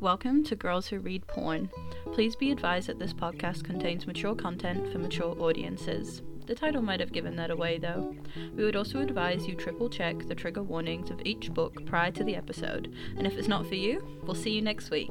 Welcome 0.00 0.44
to 0.44 0.54
Girls 0.54 0.86
Who 0.86 1.00
Read 1.00 1.26
Porn. 1.26 1.68
Please 2.12 2.36
be 2.36 2.52
advised 2.52 2.86
that 2.86 3.00
this 3.00 3.12
podcast 3.12 3.64
contains 3.64 4.06
mature 4.06 4.36
content 4.36 4.92
for 4.92 5.00
mature 5.00 5.34
audiences. 5.40 6.22
The 6.46 6.54
title 6.54 6.82
might 6.82 7.00
have 7.00 7.10
given 7.10 7.34
that 7.34 7.50
away 7.50 7.78
though. 7.78 8.14
We 8.54 8.62
would 8.62 8.76
also 8.76 9.00
advise 9.00 9.48
you 9.48 9.56
triple 9.56 9.90
check 9.90 10.28
the 10.28 10.36
trigger 10.36 10.62
warnings 10.62 11.10
of 11.10 11.20
each 11.24 11.52
book 11.52 11.84
prior 11.84 12.12
to 12.12 12.22
the 12.22 12.36
episode, 12.36 12.94
and 13.16 13.26
if 13.26 13.36
it's 13.36 13.48
not 13.48 13.66
for 13.66 13.74
you, 13.74 14.20
we'll 14.22 14.36
see 14.36 14.52
you 14.52 14.62
next 14.62 14.92
week. 14.92 15.10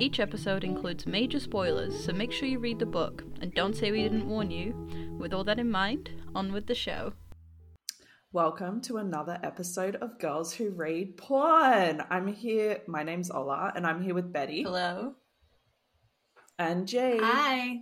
Each 0.00 0.18
episode 0.18 0.64
includes 0.64 1.06
major 1.06 1.38
spoilers, 1.38 2.04
so 2.04 2.12
make 2.12 2.32
sure 2.32 2.48
you 2.48 2.58
read 2.58 2.80
the 2.80 2.84
book 2.84 3.22
and 3.40 3.54
don't 3.54 3.76
say 3.76 3.92
we 3.92 4.02
didn't 4.02 4.28
warn 4.28 4.50
you. 4.50 4.72
With 5.20 5.32
all 5.32 5.44
that 5.44 5.60
in 5.60 5.70
mind, 5.70 6.10
on 6.34 6.50
with 6.50 6.66
the 6.66 6.74
show. 6.74 7.12
Welcome 8.32 8.80
to 8.82 8.98
another 8.98 9.38
episode 9.42 9.96
of 9.96 10.18
Girls 10.18 10.52
Who 10.52 10.70
Read 10.70 11.16
Porn. 11.16 12.02
I'm 12.10 12.26
here, 12.26 12.82
my 12.86 13.02
name's 13.02 13.30
Ola, 13.30 13.72
and 13.74 13.86
I'm 13.86 14.02
here 14.02 14.14
with 14.14 14.32
Betty 14.32 14.62
Hello. 14.64 15.14
and 16.58 16.86
Jade, 16.88 17.20
Hi. 17.22 17.78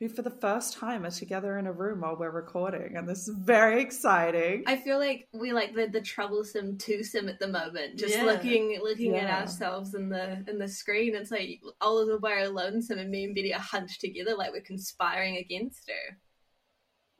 who 0.00 0.08
for 0.08 0.22
the 0.22 0.30
first 0.30 0.76
time 0.76 1.04
are 1.04 1.10
together 1.10 1.58
in 1.58 1.66
a 1.66 1.72
room 1.72 2.00
while 2.00 2.16
we're 2.16 2.30
recording, 2.30 2.96
and 2.96 3.06
this 3.08 3.28
is 3.28 3.36
very 3.36 3.80
exciting. 3.82 4.64
I 4.66 4.76
feel 4.76 4.98
like 4.98 5.28
we 5.32 5.52
like 5.52 5.74
the, 5.74 5.86
the 5.86 6.00
troublesome 6.00 6.78
twosome 6.78 7.28
at 7.28 7.38
the 7.38 7.48
moment. 7.48 7.98
Just 7.98 8.16
Yeah. 8.16 8.24
looking 8.24 8.80
looking 8.82 9.14
Yeah. 9.14 9.20
at 9.26 9.40
ourselves 9.42 9.94
in 9.94 10.08
the 10.08 10.42
in 10.48 10.58
the 10.58 10.68
screen. 10.68 11.14
It's 11.14 11.30
like 11.30 11.60
all 11.80 11.98
of 11.98 12.08
the 12.08 12.18
we're 12.18 12.48
lonesome 12.48 12.98
and 12.98 13.10
me 13.10 13.24
and 13.24 13.34
Betty 13.34 13.54
are 13.54 13.60
hunched 13.60 14.00
together 14.00 14.34
like 14.34 14.52
we're 14.52 14.62
conspiring 14.62 15.36
against 15.36 15.88
her. 15.90 16.18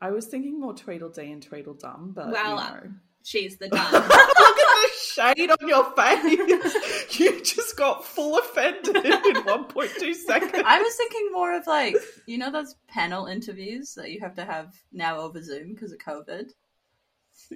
I 0.02 0.10
was 0.10 0.26
thinking 0.26 0.58
more 0.58 0.74
Tweedledee 0.74 1.30
and 1.30 1.40
Tweedledum, 1.40 2.10
but 2.12 2.32
Well, 2.32 2.50
you 2.50 2.56
know. 2.56 2.80
She's 3.22 3.56
the 3.56 3.68
dumb. 3.70 3.92
Look 3.92 4.02
at 4.02 4.66
the 4.82 4.88
shade 5.00 5.48
on 5.48 5.68
your 5.68 5.84
face. 5.92 6.74
you 7.20 7.40
just 7.40 7.76
got 7.76 8.04
full 8.04 8.36
offended 8.36 8.96
in 8.96 9.12
1.2 9.12 10.14
seconds. 10.16 10.64
I 10.66 10.82
was 10.82 10.96
thinking 10.96 11.28
more 11.30 11.56
of 11.56 11.68
like, 11.68 11.94
you 12.26 12.36
know, 12.36 12.50
those 12.50 12.74
panel 12.88 13.26
interviews 13.26 13.94
that 13.94 14.10
you 14.10 14.18
have 14.18 14.34
to 14.34 14.44
have 14.44 14.74
now 14.92 15.20
over 15.20 15.40
Zoom 15.40 15.72
because 15.72 15.92
of 15.92 15.98
COVID? 15.98 16.50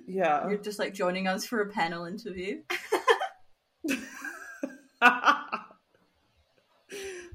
yeah. 0.07 0.49
You're 0.49 0.59
just 0.59 0.79
like 0.79 0.95
joining 0.95 1.27
us 1.27 1.45
for 1.45 1.63
a 1.63 1.71
panel 1.73 2.05
interview. 2.05 2.63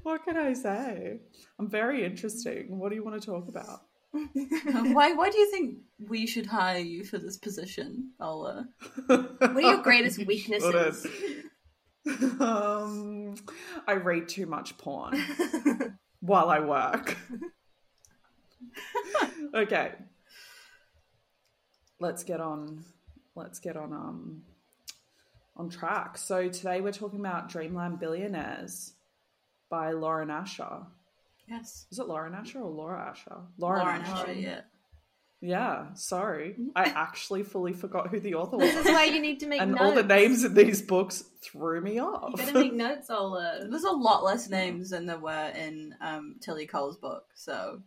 what 0.02 0.24
can 0.24 0.38
I 0.38 0.54
say? 0.54 1.20
I'm 1.58 1.68
very 1.68 2.02
interesting. 2.02 2.78
What 2.78 2.88
do 2.88 2.94
you 2.94 3.04
want 3.04 3.20
to 3.20 3.26
talk 3.26 3.48
about? 3.48 3.82
why 4.92 5.12
why 5.12 5.30
do 5.30 5.38
you 5.38 5.50
think 5.50 5.78
we 6.08 6.26
should 6.26 6.46
hire 6.46 6.78
you 6.78 7.04
for 7.04 7.18
this 7.18 7.38
position, 7.38 8.10
Ola? 8.20 8.68
what 9.06 9.40
are 9.40 9.60
your 9.60 9.82
greatest 9.82 10.24
weaknesses? 10.26 11.06
um, 12.40 13.34
I 13.86 13.92
read 13.94 14.28
too 14.28 14.46
much 14.46 14.76
porn 14.76 15.18
while 16.20 16.50
I 16.50 16.60
work. 16.60 17.16
okay. 19.54 19.92
Let's 21.98 22.24
get 22.24 22.40
on 22.40 22.84
let's 23.34 23.60
get 23.60 23.76
on 23.76 23.92
um 23.92 24.42
on 25.56 25.70
track. 25.70 26.18
So 26.18 26.48
today 26.48 26.80
we're 26.80 26.92
talking 26.92 27.20
about 27.20 27.48
Dreamland 27.48 27.98
Billionaires 27.98 28.92
by 29.70 29.92
Lauren 29.92 30.30
Asher. 30.30 30.86
Yes. 31.52 31.86
Is 31.90 31.98
it 31.98 32.08
Lauren 32.08 32.34
Asher 32.34 32.60
or 32.60 32.70
Laura 32.70 33.10
Asher? 33.10 33.36
Lauren, 33.58 33.86
Asher. 34.00 34.12
Asher, 34.12 34.32
yeah. 34.32 34.60
Yeah, 35.44 35.92
sorry. 35.94 36.54
I 36.76 36.84
actually 36.84 37.42
fully 37.42 37.72
forgot 37.72 38.08
who 38.08 38.20
the 38.20 38.34
author 38.34 38.56
was. 38.56 38.72
This 38.72 38.86
is 38.86 38.92
why 38.92 39.04
you 39.06 39.20
need 39.20 39.40
to 39.40 39.46
make 39.46 39.58
notes. 39.58 39.62
and 39.62 39.72
notes. 39.72 39.82
all 39.82 39.92
the 39.94 40.04
names 40.04 40.44
in 40.44 40.54
these 40.54 40.80
books 40.80 41.24
threw 41.42 41.80
me 41.80 42.00
off. 42.00 42.30
You 42.30 42.44
gotta 42.46 42.58
make 42.60 42.72
notes, 42.86 43.10
Ola. 43.10 43.66
There's 43.68 43.82
a 43.82 43.90
lot 43.90 44.22
less 44.22 44.48
names 44.48 44.90
than 44.90 45.04
there 45.06 45.18
were 45.18 45.52
in 45.56 45.96
um, 46.00 46.36
Tillie 46.40 46.66
Cole's 46.66 46.96
book, 46.96 47.24
so. 47.34 47.82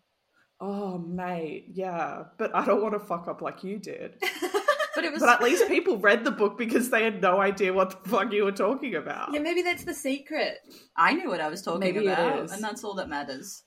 oh, 0.59 0.97
mate, 0.97 1.67
yeah, 1.73 2.23
but 2.37 2.53
I 2.53 2.65
don't 2.65 2.81
want 2.83 2.93
to 2.93 2.99
fuck 2.99 3.27
up 3.29 3.41
like 3.41 3.63
you 3.63 3.79
did. 3.79 4.17
But 4.95 5.03
it 5.03 5.11
was. 5.13 5.21
But 5.21 5.29
at 5.29 5.43
least 5.43 5.67
people 5.67 5.97
read 5.97 6.23
the 6.23 6.31
book 6.31 6.57
because 6.57 6.89
they 6.89 7.03
had 7.03 7.21
no 7.21 7.39
idea 7.39 7.73
what 7.73 8.03
the 8.03 8.09
fuck 8.09 8.31
you 8.31 8.45
were 8.45 8.51
talking 8.51 8.95
about. 8.95 9.33
Yeah, 9.33 9.39
maybe 9.41 9.61
that's 9.61 9.83
the 9.83 9.93
secret. 9.93 10.59
I 10.95 11.13
knew 11.13 11.29
what 11.29 11.41
I 11.41 11.49
was 11.49 11.61
talking 11.61 11.81
Maybe 11.81 12.07
about, 12.07 12.45
is. 12.45 12.51
and 12.51 12.63
that's 12.63 12.83
all 12.83 12.95
that 12.95 13.09
matters. 13.09 13.63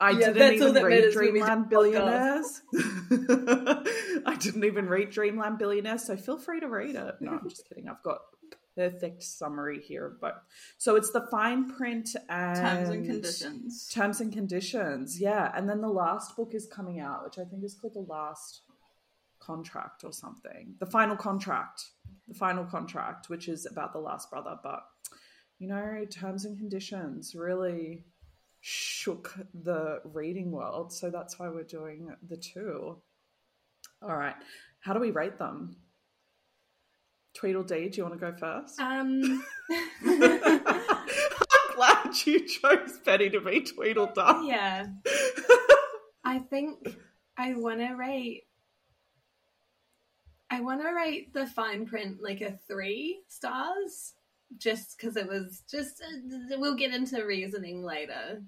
I 0.00 0.10
Yeah, 0.10 0.32
didn't 0.32 0.54
even 0.54 0.74
read 0.74 0.82
matters 0.82 1.14
when 1.14 1.24
we 1.26 1.32
do 1.32 1.40
Dreamland 1.40 1.68
Billionaires. 1.68 2.60
I 4.26 4.36
didn't 4.38 4.64
even 4.64 4.88
read 4.88 5.10
Dreamland 5.10 5.58
Billionaires, 5.58 6.04
so 6.04 6.16
feel 6.16 6.38
free 6.38 6.60
to 6.60 6.68
read 6.68 6.96
it. 6.96 7.14
No, 7.20 7.32
I'm 7.32 7.48
just 7.48 7.68
kidding. 7.68 7.88
I've 7.88 8.02
got 8.02 8.18
perfect 8.74 9.22
summary 9.22 9.80
here, 9.80 10.16
but 10.20 10.42
so 10.78 10.96
it's 10.96 11.10
the 11.12 11.26
fine 11.30 11.70
print 11.70 12.08
and 12.28 12.56
Terms 12.56 12.88
and 12.88 13.06
conditions. 13.06 13.88
Terms 13.88 14.20
and 14.20 14.32
conditions, 14.32 15.20
yeah. 15.20 15.52
And 15.54 15.68
then 15.68 15.80
the 15.80 15.88
last 15.88 16.36
book 16.36 16.50
is 16.52 16.66
coming 16.66 16.98
out, 16.98 17.24
which 17.24 17.38
I 17.38 17.44
think 17.48 17.62
is 17.62 17.74
called 17.74 17.94
The 17.94 18.00
Last 18.00 18.62
Contract 19.44 20.04
or 20.04 20.12
something. 20.12 20.74
The 20.78 20.86
Final 20.86 21.16
Contract. 21.16 21.82
The 22.28 22.34
Final 22.34 22.64
Contract, 22.64 23.28
which 23.28 23.48
is 23.48 23.66
about 23.66 23.92
the 23.92 23.98
last 23.98 24.30
brother. 24.30 24.56
But, 24.62 24.84
you 25.58 25.68
know, 25.68 26.04
terms 26.10 26.44
and 26.44 26.56
conditions 26.56 27.34
really 27.34 28.04
shook 28.60 29.34
the 29.52 30.00
reading 30.04 30.52
world. 30.52 30.92
So 30.92 31.10
that's 31.10 31.38
why 31.38 31.48
we're 31.48 31.64
doing 31.64 32.14
the 32.28 32.36
two. 32.36 32.96
All 34.00 34.16
right. 34.16 34.36
How 34.80 34.92
do 34.94 35.00
we 35.00 35.10
rate 35.10 35.38
them? 35.38 35.76
Tweedledee, 37.34 37.88
do 37.88 37.96
you 37.96 38.04
want 38.04 38.20
to 38.20 38.32
go 38.32 38.36
first? 38.36 38.78
Um 38.80 39.44
I'm 40.04 41.76
glad 41.76 42.26
you 42.26 42.46
chose 42.46 42.98
Betty 43.04 43.30
to 43.30 43.40
be 43.40 43.62
Tweedledum. 43.62 44.46
Yeah. 44.46 44.86
I 46.24 46.38
think 46.38 46.96
I 47.36 47.54
want 47.54 47.80
to 47.80 47.94
rate. 47.94 48.44
I 50.52 50.60
want 50.60 50.82
to 50.82 50.92
rate 50.92 51.32
the 51.32 51.46
fine 51.46 51.86
print 51.86 52.22
like 52.22 52.42
a 52.42 52.58
three 52.68 53.22
stars, 53.26 54.12
just 54.58 54.98
because 54.98 55.16
it 55.16 55.26
was 55.26 55.62
just. 55.70 56.02
Uh, 56.02 56.58
we'll 56.58 56.74
get 56.76 56.92
into 56.94 57.24
reasoning 57.24 57.82
later, 57.82 58.42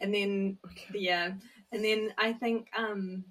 and 0.00 0.12
then 0.12 0.58
Okay. 0.64 0.98
yeah, 0.98 1.34
and 1.70 1.84
then 1.84 2.12
I 2.18 2.32
think 2.32 2.68
um 2.76 3.24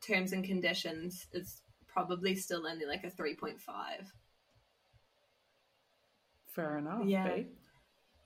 terms 0.00 0.32
and 0.32 0.44
conditions 0.44 1.28
is 1.32 1.62
probably 1.86 2.34
still 2.34 2.66
only 2.66 2.86
like 2.86 3.04
a 3.04 3.10
three 3.10 3.36
point 3.36 3.60
five. 3.60 4.12
Fair 6.48 6.78
enough. 6.78 7.06
Yeah. 7.06 7.38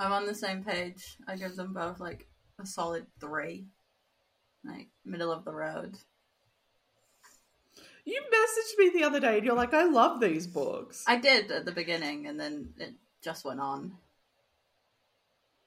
I'm 0.00 0.12
on 0.12 0.26
the 0.26 0.34
same 0.34 0.64
page. 0.64 1.18
I 1.26 1.36
give 1.36 1.54
them 1.54 1.74
both 1.74 2.00
like 2.00 2.26
a 2.58 2.64
solid 2.64 3.06
three. 3.20 3.66
Like, 4.64 4.88
middle 5.04 5.32
of 5.32 5.44
the 5.44 5.52
road. 5.54 5.98
You 8.08 8.22
messaged 8.32 8.78
me 8.78 8.98
the 8.98 9.04
other 9.04 9.20
day 9.20 9.36
and 9.36 9.44
you're 9.44 9.54
like, 9.54 9.74
I 9.74 9.84
love 9.84 10.18
these 10.18 10.46
books. 10.46 11.04
I 11.06 11.16
did 11.16 11.50
at 11.52 11.66
the 11.66 11.72
beginning, 11.72 12.26
and 12.26 12.40
then 12.40 12.70
it 12.78 12.94
just 13.22 13.44
went 13.44 13.60
on. 13.60 13.98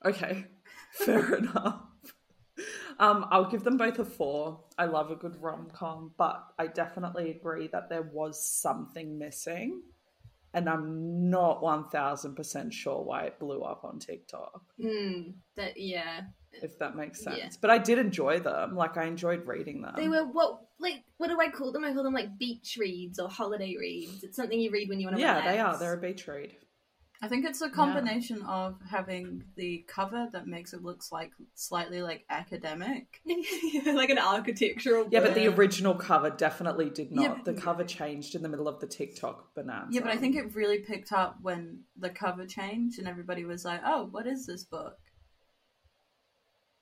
Okay, 0.04 0.46
fair 0.94 1.36
enough. 1.36 1.84
Um, 2.98 3.28
I'll 3.30 3.50
give 3.52 3.64
them 3.64 3.78
both 3.78 4.00
a 4.00 4.06
four. 4.06 4.60
I 4.76 4.86
love 4.86 5.12
a 5.12 5.16
good 5.16 5.40
rom 5.40 5.68
com, 5.72 6.14
but 6.18 6.44
I 6.58 6.66
definitely 6.66 7.30
agree 7.30 7.68
that 7.68 7.90
there 7.90 8.02
was 8.02 8.44
something 8.44 9.20
missing. 9.20 9.84
And 10.56 10.68
I'm 10.68 11.30
not 11.30 11.62
1000% 11.62 12.74
sure 12.74 13.04
why 13.04 13.26
it 13.26 13.40
blew 13.40 13.62
up 13.62 13.86
on 13.86 14.00
TikTok, 14.00 14.64
Hmm. 14.82 15.30
That 15.58 15.80
yeah. 15.80 16.22
If 16.54 16.78
that 16.80 16.96
makes 16.96 17.24
sense. 17.24 17.38
Yeah. 17.38 17.50
But 17.62 17.70
I 17.70 17.78
did 17.78 18.00
enjoy 18.00 18.40
them. 18.40 18.76
Like, 18.76 18.98
I 18.98 19.06
enjoyed 19.06 19.46
reading 19.46 19.82
them. 19.82 19.94
They 19.96 20.08
were 20.08 20.26
what 20.26 20.62
like 20.80 21.04
what 21.18 21.28
do 21.30 21.40
I 21.40 21.50
call 21.50 21.72
them? 21.72 21.84
I 21.84 21.94
call 21.94 22.04
them 22.04 22.14
like 22.14 22.38
beach 22.38 22.78
reads 22.80 23.20
or 23.20 23.30
holiday 23.30 23.76
reads. 23.80 24.24
It's 24.24 24.36
something 24.36 24.60
you 24.60 24.72
read 24.72 24.90
when 24.90 25.00
you 25.00 25.08
want 25.08 25.18
to 25.18 25.22
yeah, 25.22 25.40
relax. 25.40 25.52
they 25.52 25.60
are. 25.60 25.78
They're 25.78 25.94
a 25.94 26.02
beach 26.02 26.28
read. 26.28 26.56
I 27.24 27.28
think 27.28 27.46
it's 27.46 27.62
a 27.62 27.70
combination 27.70 28.42
of 28.48 28.80
having 28.90 29.44
the 29.56 29.86
cover 29.88 30.28
that 30.32 30.48
makes 30.48 30.74
it 30.74 30.82
looks 30.82 31.12
like 31.12 31.30
slightly 31.54 32.02
like 32.02 32.26
academic. 32.32 33.22
like 33.86 34.10
an 34.10 34.18
architectural. 34.18 35.08
Yeah, 35.12 35.20
but 35.20 35.36
the 35.36 35.48
original 35.48 35.94
cover 35.94 36.32
definitely 36.32 36.90
did 36.90 37.12
not. 37.12 37.22
Yeah, 37.22 37.36
but- 37.36 37.46
the 37.46 37.62
cover 37.62 37.84
changed 37.84 38.34
in 38.34 38.42
the 38.42 38.50
middle 38.50 38.68
of 38.68 38.80
the 38.80 38.88
TikTok 38.88 39.54
bonanza. 39.54 39.94
Yeah, 39.94 40.02
but 40.02 40.10
I 40.10 40.18
think 40.18 40.36
it 40.36 40.56
really 40.56 40.80
picked 40.80 41.12
up 41.12 41.38
when 41.44 41.82
the 41.96 42.10
cover 42.10 42.48
changed 42.48 42.98
and 42.98 43.08
everybody 43.08 43.46
was 43.46 43.64
like, 43.64 43.82
"Oh, 43.86 44.08
what 44.10 44.26
is 44.26 44.48
this 44.48 44.64
book?" 44.64 44.98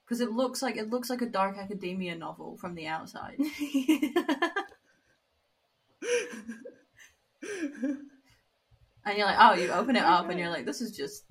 Because 0.09 0.21
it 0.21 0.31
looks 0.31 0.63
like 0.63 0.75
it 0.75 0.89
looks 0.89 1.07
like 1.07 1.21
a 1.21 1.27
dark 1.27 1.59
academia 1.59 2.15
novel 2.15 2.57
from 2.57 2.73
the 2.73 2.87
outside. 2.87 3.37
And 9.05 9.17
you're 9.17 9.25
like, 9.25 9.37
oh, 9.39 9.53
you 9.53 9.71
open 9.71 9.95
it 9.95 10.03
up 10.03 10.29
and 10.29 10.37
you're 10.37 10.49
like, 10.49 10.65
this 10.65 10.81
is 10.81 10.95
just 10.95 11.23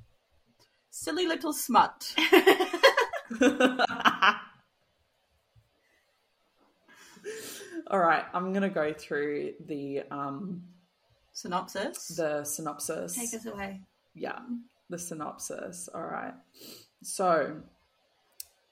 silly 0.91 1.27
little 1.27 1.53
smut. 1.53 2.13
All 7.91 7.99
right, 8.01 8.25
I'm 8.35 8.53
gonna 8.53 8.69
go 8.69 8.93
through 8.93 9.55
the 9.65 10.03
um 10.11 10.63
Synopsis. 11.33 12.09
the 12.17 12.43
synopsis. 12.43 13.15
Take 13.15 13.35
us 13.35 13.47
away. 13.47 13.83
Yeah. 14.15 14.41
the 14.91 14.99
synopsis. 14.99 15.89
All 15.95 16.03
right. 16.03 16.35
So 17.03 17.61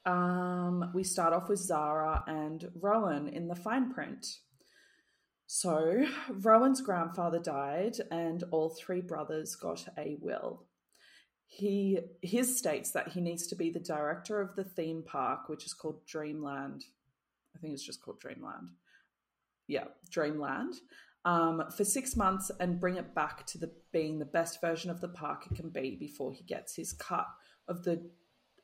um, 0.07 0.89
we 0.93 1.03
start 1.03 1.33
off 1.33 1.49
with 1.49 1.59
Zahra 1.59 2.23
and 2.27 2.71
Rowan 2.79 3.27
in 3.27 3.49
the 3.49 3.55
fine 3.55 3.93
print. 3.93 4.25
So 5.47 6.05
Rowan's 6.29 6.81
grandfather 6.81 7.39
died, 7.39 7.97
and 8.09 8.43
all 8.51 8.69
three 8.69 9.01
brothers 9.01 9.55
got 9.55 9.85
a 9.97 10.17
will. 10.21 10.65
He 11.45 11.99
his 12.21 12.57
states 12.57 12.91
that 12.91 13.09
he 13.09 13.21
needs 13.21 13.47
to 13.47 13.55
be 13.55 13.69
the 13.69 13.79
director 13.79 14.41
of 14.41 14.55
the 14.55 14.63
theme 14.63 15.03
park, 15.05 15.49
which 15.49 15.65
is 15.65 15.73
called 15.73 16.05
Dreamland. 16.05 16.85
I 17.55 17.59
think 17.59 17.73
it's 17.73 17.85
just 17.85 18.01
called 18.01 18.19
Dreamland. 18.19 18.69
Yeah, 19.67 19.85
Dreamland. 20.09 20.75
Um, 21.25 21.63
for 21.75 21.83
six 21.83 22.15
months 22.15 22.49
and 22.61 22.79
bring 22.79 22.95
it 22.95 23.13
back 23.13 23.45
to 23.47 23.57
the 23.57 23.71
being 23.91 24.19
the 24.19 24.25
best 24.25 24.61
version 24.61 24.89
of 24.89 25.01
the 25.01 25.09
park 25.09 25.45
it 25.49 25.55
can 25.55 25.69
be 25.69 25.97
before 25.99 26.31
he 26.31 26.43
gets 26.43 26.75
his 26.75 26.93
cut 26.93 27.27
of 27.67 27.83
the 27.83 28.09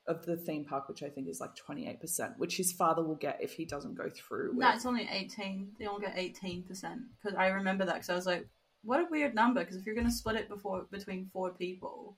of 0.08 0.26
the 0.26 0.36
theme 0.36 0.66
park, 0.66 0.90
which 0.90 1.02
I 1.04 1.10
think 1.10 1.28
is 1.30 1.40
like 1.40 1.56
twenty 1.56 1.88
eight 1.88 2.02
percent, 2.02 2.34
which 2.38 2.58
his 2.58 2.72
father 2.74 3.04
will 3.04 3.16
get 3.16 3.40
if 3.42 3.54
he 3.54 3.66
doesn't 3.66 3.96
go 3.96 4.10
through. 4.10 4.50
With. 4.50 4.60
No, 4.60 4.70
it's 4.72 4.86
only 4.86 5.08
18. 5.10 5.74
They 5.80 5.86
all 5.86 6.00
get 6.00 6.16
18%. 6.18 6.66
Because 6.68 7.38
I 7.38 7.48
remember 7.48 7.86
that 7.86 7.94
because 7.96 8.10
I 8.10 8.16
was 8.16 8.26
like, 8.26 8.48
what 8.84 9.00
a 9.00 9.08
weird 9.10 9.34
number. 9.34 9.62
Because 9.62 9.78
if 9.78 9.86
you're 9.86 9.96
going 9.96 10.08
to 10.08 10.14
split 10.14 10.36
it 10.36 10.50
before 10.50 10.86
between 10.92 11.30
four 11.32 11.52
people, 11.52 12.18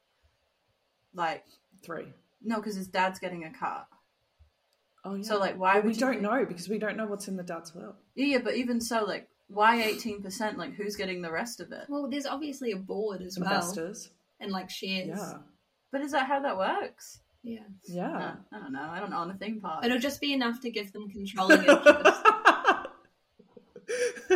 like, 1.14 1.44
three. 1.84 2.06
no, 2.42 2.58
because 2.58 2.76
his 2.76 2.88
dad's 2.88 3.20
getting 3.20 3.44
a 3.46 3.52
cut. 3.54 3.86
Oh 5.04 5.14
yeah. 5.16 5.24
So, 5.24 5.38
like, 5.38 5.58
why 5.60 5.76
Well, 5.76 5.84
we 5.84 5.94
you 5.94 6.00
don't 6.00 6.10
think- 6.14 6.22
know 6.24 6.46
because 6.46 6.68
we 6.68 6.80
don't 6.80 6.98
know 6.98 7.06
what's 7.06 7.28
in 7.28 7.36
the 7.38 7.44
dad's 7.44 7.74
will. 7.76 7.96
Yeah, 8.16 8.26
yeah, 8.26 8.38
but 8.44 8.56
even 8.56 8.82
so, 8.82 9.06
like, 9.06 9.30
why 9.48 9.78
18%? 9.84 10.58
Like, 10.58 10.74
who's 10.74 10.96
getting 10.96 11.22
the 11.22 11.32
rest 11.32 11.60
of 11.60 11.72
it? 11.72 11.86
Well, 11.88 12.08
there's 12.10 12.26
obviously 12.26 12.72
a 12.72 12.78
board 12.78 13.22
as 13.22 13.38
well, 13.40 13.48
Investors. 13.54 14.10
and 14.40 14.52
like 14.52 14.72
shares. 14.72 15.20
Yeah. 15.20 15.34
But 15.92 16.02
is 16.02 16.12
that 16.14 16.26
how 16.26 16.40
that 16.40 16.58
works? 16.58 17.22
Yeah. 17.46 17.60
Yeah. 17.88 18.18
Uh, 18.18 18.36
I 18.52 18.60
don't 18.60 18.74
know. 18.74 18.90
I 18.92 19.00
don't 19.00 19.14
own 19.14 19.30
a 19.30 19.36
theme 19.36 19.62
park. 19.62 19.86
It'll 19.86 20.00
just 20.00 20.20
be 20.20 20.34
enough 20.34 20.60
to 20.62 20.72
give 20.72 20.92
them 20.92 21.08
controlling 21.10 21.60
interest. 21.60 22.22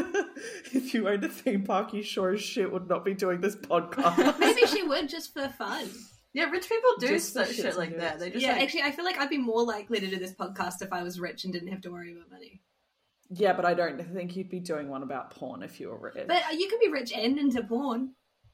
if 0.71 0.93
you 0.93 1.09
owned 1.09 1.23
a 1.23 1.29
theme 1.29 1.63
park, 1.63 1.91
you 1.93 2.03
sure 2.03 2.33
as 2.33 2.41
shit 2.41 2.71
would 2.71 2.87
not 2.87 3.03
be 3.03 3.15
doing 3.15 3.41
this 3.41 3.55
podcast. 3.55 4.39
Maybe 4.39 4.65
she 4.67 4.83
would 4.83 5.09
just 5.09 5.33
for 5.33 5.49
fun. 5.49 5.89
Yeah, 6.33 6.45
rich 6.45 6.69
people 6.69 6.91
do 6.99 7.07
Just 7.07 7.33
such 7.33 7.49
shits 7.49 7.55
shit 7.55 7.77
like 7.77 7.89
and 7.91 8.01
that. 8.01 8.19
They 8.19 8.29
just 8.29 8.45
yeah, 8.45 8.53
like, 8.53 8.61
actually, 8.61 8.83
I 8.83 8.91
feel 8.91 9.05
like 9.05 9.17
I'd 9.17 9.31
be 9.31 9.39
more 9.39 9.63
likely 9.63 9.99
to 9.99 10.07
do 10.07 10.17
this 10.17 10.33
podcast 10.33 10.83
if 10.83 10.93
I 10.93 11.01
was 11.01 11.19
rich 11.19 11.43
and 11.43 11.51
didn't 11.51 11.69
have 11.69 11.81
to 11.81 11.91
worry 11.91 12.11
about 12.11 12.29
money. 12.29 12.61
yeah, 13.31 13.53
but 13.53 13.65
I 13.65 13.73
don't 13.73 13.99
think 14.13 14.35
you'd 14.35 14.49
be 14.49 14.59
doing 14.59 14.89
one 14.89 15.01
about 15.01 15.31
porn 15.31 15.63
if 15.63 15.79
you 15.79 15.89
were 15.89 15.97
rich. 15.97 16.27
But 16.27 16.43
you 16.53 16.69
can 16.69 16.77
be 16.79 16.89
rich 16.89 17.11
and 17.11 17.39
into 17.39 17.63
porn. 17.63 18.11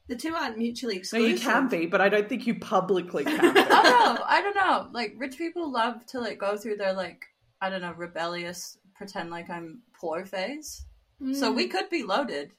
The 0.08 0.16
two 0.16 0.34
aren't 0.34 0.56
mutually 0.58 0.96
exclusive. 0.96 1.26
no, 1.28 1.32
exclusive. 1.34 1.46
you 1.54 1.60
can 1.60 1.68
be, 1.68 1.86
but 1.86 2.00
I 2.00 2.08
don't 2.08 2.28
think 2.28 2.46
you 2.46 2.58
publicly 2.60 3.24
can 3.24 3.40
I 3.44 3.48
be. 3.52 3.54
don't 3.54 3.64
know. 3.64 4.22
I 4.26 4.40
don't 4.40 4.54
know. 4.56 4.88
Like 4.92 5.14
rich 5.18 5.36
people 5.36 5.70
love 5.72 6.06
to 6.06 6.20
like 6.20 6.38
go 6.38 6.56
through 6.56 6.76
their 6.76 6.92
like 6.92 7.24
I 7.60 7.70
don't 7.70 7.80
know 7.82 7.92
rebellious 7.92 8.78
pretend 8.94 9.30
like 9.30 9.50
I'm 9.50 9.82
poor 10.00 10.24
phase. 10.24 10.84
So 11.32 11.50
Mm. 11.52 11.56
we 11.56 11.66
could 11.68 11.88
be 11.90 12.02
loaded. 12.02 12.52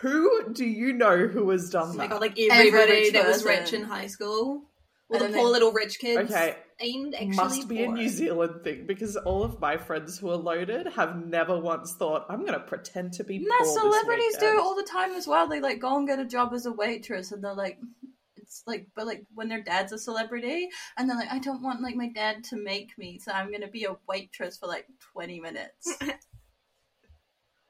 who 0.00 0.52
do 0.52 0.64
you 0.64 0.92
know 0.92 1.26
who 1.26 1.50
has 1.50 1.70
done 1.70 1.88
Oh 1.88 1.92
that? 1.92 1.98
my 1.98 2.06
god, 2.06 2.20
like 2.20 2.38
Every 2.38 2.68
everybody 2.68 2.92
rich 3.04 3.12
that 3.12 3.26
was 3.26 3.44
rich 3.44 3.72
in 3.72 3.82
high 3.82 4.06
school. 4.06 4.62
All 5.10 5.18
the 5.18 5.26
poor 5.26 5.32
they- 5.32 5.44
little 5.44 5.72
rich 5.72 5.98
kids. 5.98 6.30
Okay, 6.30 6.56
Aimed 6.80 7.14
actually 7.14 7.36
must 7.36 7.68
be 7.68 7.82
a. 7.82 7.88
New 7.88 8.08
Zealand 8.08 8.62
thing 8.62 8.86
because 8.86 9.16
all 9.16 9.42
of 9.42 9.60
my 9.60 9.76
friends 9.76 10.18
who 10.18 10.30
are 10.30 10.36
loaded 10.36 10.86
have 10.94 11.16
never 11.26 11.58
once 11.58 11.94
thought, 11.94 12.26
I'm 12.28 12.40
going 12.40 12.52
to 12.52 12.60
pretend 12.60 13.14
to 13.14 13.24
be 13.24 13.38
No, 13.40 13.46
poor. 13.58 13.66
this 13.66 13.74
celebrities 13.74 14.36
do 14.38 14.46
it 14.46 14.60
all 14.60 14.76
the 14.76 14.88
time 14.90 15.12
as 15.12 15.26
well. 15.26 15.48
They 15.48 15.60
like 15.60 15.80
go 15.80 15.96
and 15.96 16.06
get 16.06 16.18
a 16.18 16.24
job 16.24 16.52
as 16.52 16.66
a 16.66 16.72
waitress, 16.72 17.32
and 17.32 17.42
they're 17.42 17.54
like, 17.54 17.78
it's 18.36 18.62
like, 18.66 18.86
but 18.94 19.06
like 19.06 19.24
when 19.34 19.48
their 19.48 19.62
dad's 19.62 19.92
a 19.92 19.98
celebrity, 19.98 20.68
and 20.96 21.08
they're 21.08 21.16
like, 21.16 21.32
I 21.32 21.38
don't 21.38 21.62
want 21.62 21.82
like 21.82 21.96
my 21.96 22.08
dad 22.08 22.44
to 22.44 22.56
make 22.56 22.96
me, 22.96 23.18
so 23.18 23.32
I'm 23.32 23.50
gonna 23.50 23.68
be 23.68 23.84
a 23.84 23.96
waitress 24.08 24.58
for 24.58 24.66
like 24.66 24.86
20 25.12 25.40
minutes. 25.40 25.96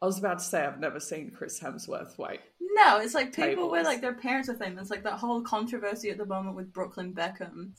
I 0.01 0.07
was 0.07 0.19
about 0.19 0.39
to 0.39 0.45
say 0.45 0.65
I've 0.65 0.79
never 0.79 1.01
seen 1.01 1.33
Chris 1.37 1.59
Hemsworth 1.59 2.19
wait. 2.19 2.41
No, 2.61 2.99
it's 2.99 3.15
like 3.15 3.35
people 3.35 3.69
where 3.69 3.83
like 3.83 4.01
their 4.01 4.15
parents 4.15 4.49
are 4.49 4.55
famous. 4.55 4.91
Like 4.91 5.03
that 5.03 5.19
whole 5.19 5.43
controversy 5.43 6.11
at 6.11 6.19
the 6.19 6.27
moment 6.27 6.55
with 6.55 6.73
Brooklyn 6.73 7.13
Beckham, 7.13 7.71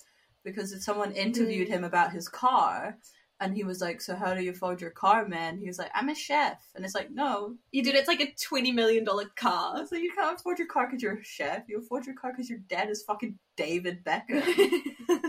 because 0.43 0.71
if 0.71 0.83
someone 0.83 1.11
interviewed 1.11 1.67
him 1.67 1.83
about 1.83 2.11
his 2.11 2.27
car, 2.27 2.97
and 3.41 3.55
he 3.55 3.63
was 3.63 3.79
like, 3.81 4.01
"So 4.01 4.15
how 4.15 4.33
do 4.33 4.41
you 4.43 4.51
afford 4.51 4.81
your 4.81 4.91
car, 4.91 5.27
man?" 5.27 5.57
He 5.57 5.67
was 5.67 5.79
like, 5.79 5.91
"I'm 5.93 6.09
a 6.09 6.15
chef," 6.15 6.61
and 6.75 6.83
it's 6.83 6.95
like, 6.95 7.11
no, 7.11 7.55
You 7.71 7.83
did 7.83 7.95
it's 7.95 8.07
like 8.07 8.21
a 8.21 8.33
twenty 8.41 8.71
million 8.71 9.03
dollar 9.03 9.25
car. 9.35 9.85
so 9.87 9.95
you 9.95 10.11
can't 10.13 10.39
afford 10.39 10.59
your 10.59 10.67
car 10.67 10.87
because 10.87 11.01
you're 11.01 11.17
a 11.19 11.23
chef. 11.23 11.63
You 11.67 11.79
afford 11.79 12.05
your 12.05 12.15
car 12.15 12.31
because 12.31 12.49
your 12.49 12.59
dad 12.59 12.89
is 12.89 13.03
fucking 13.03 13.39
David 13.55 14.03
Beckham. 14.03 14.43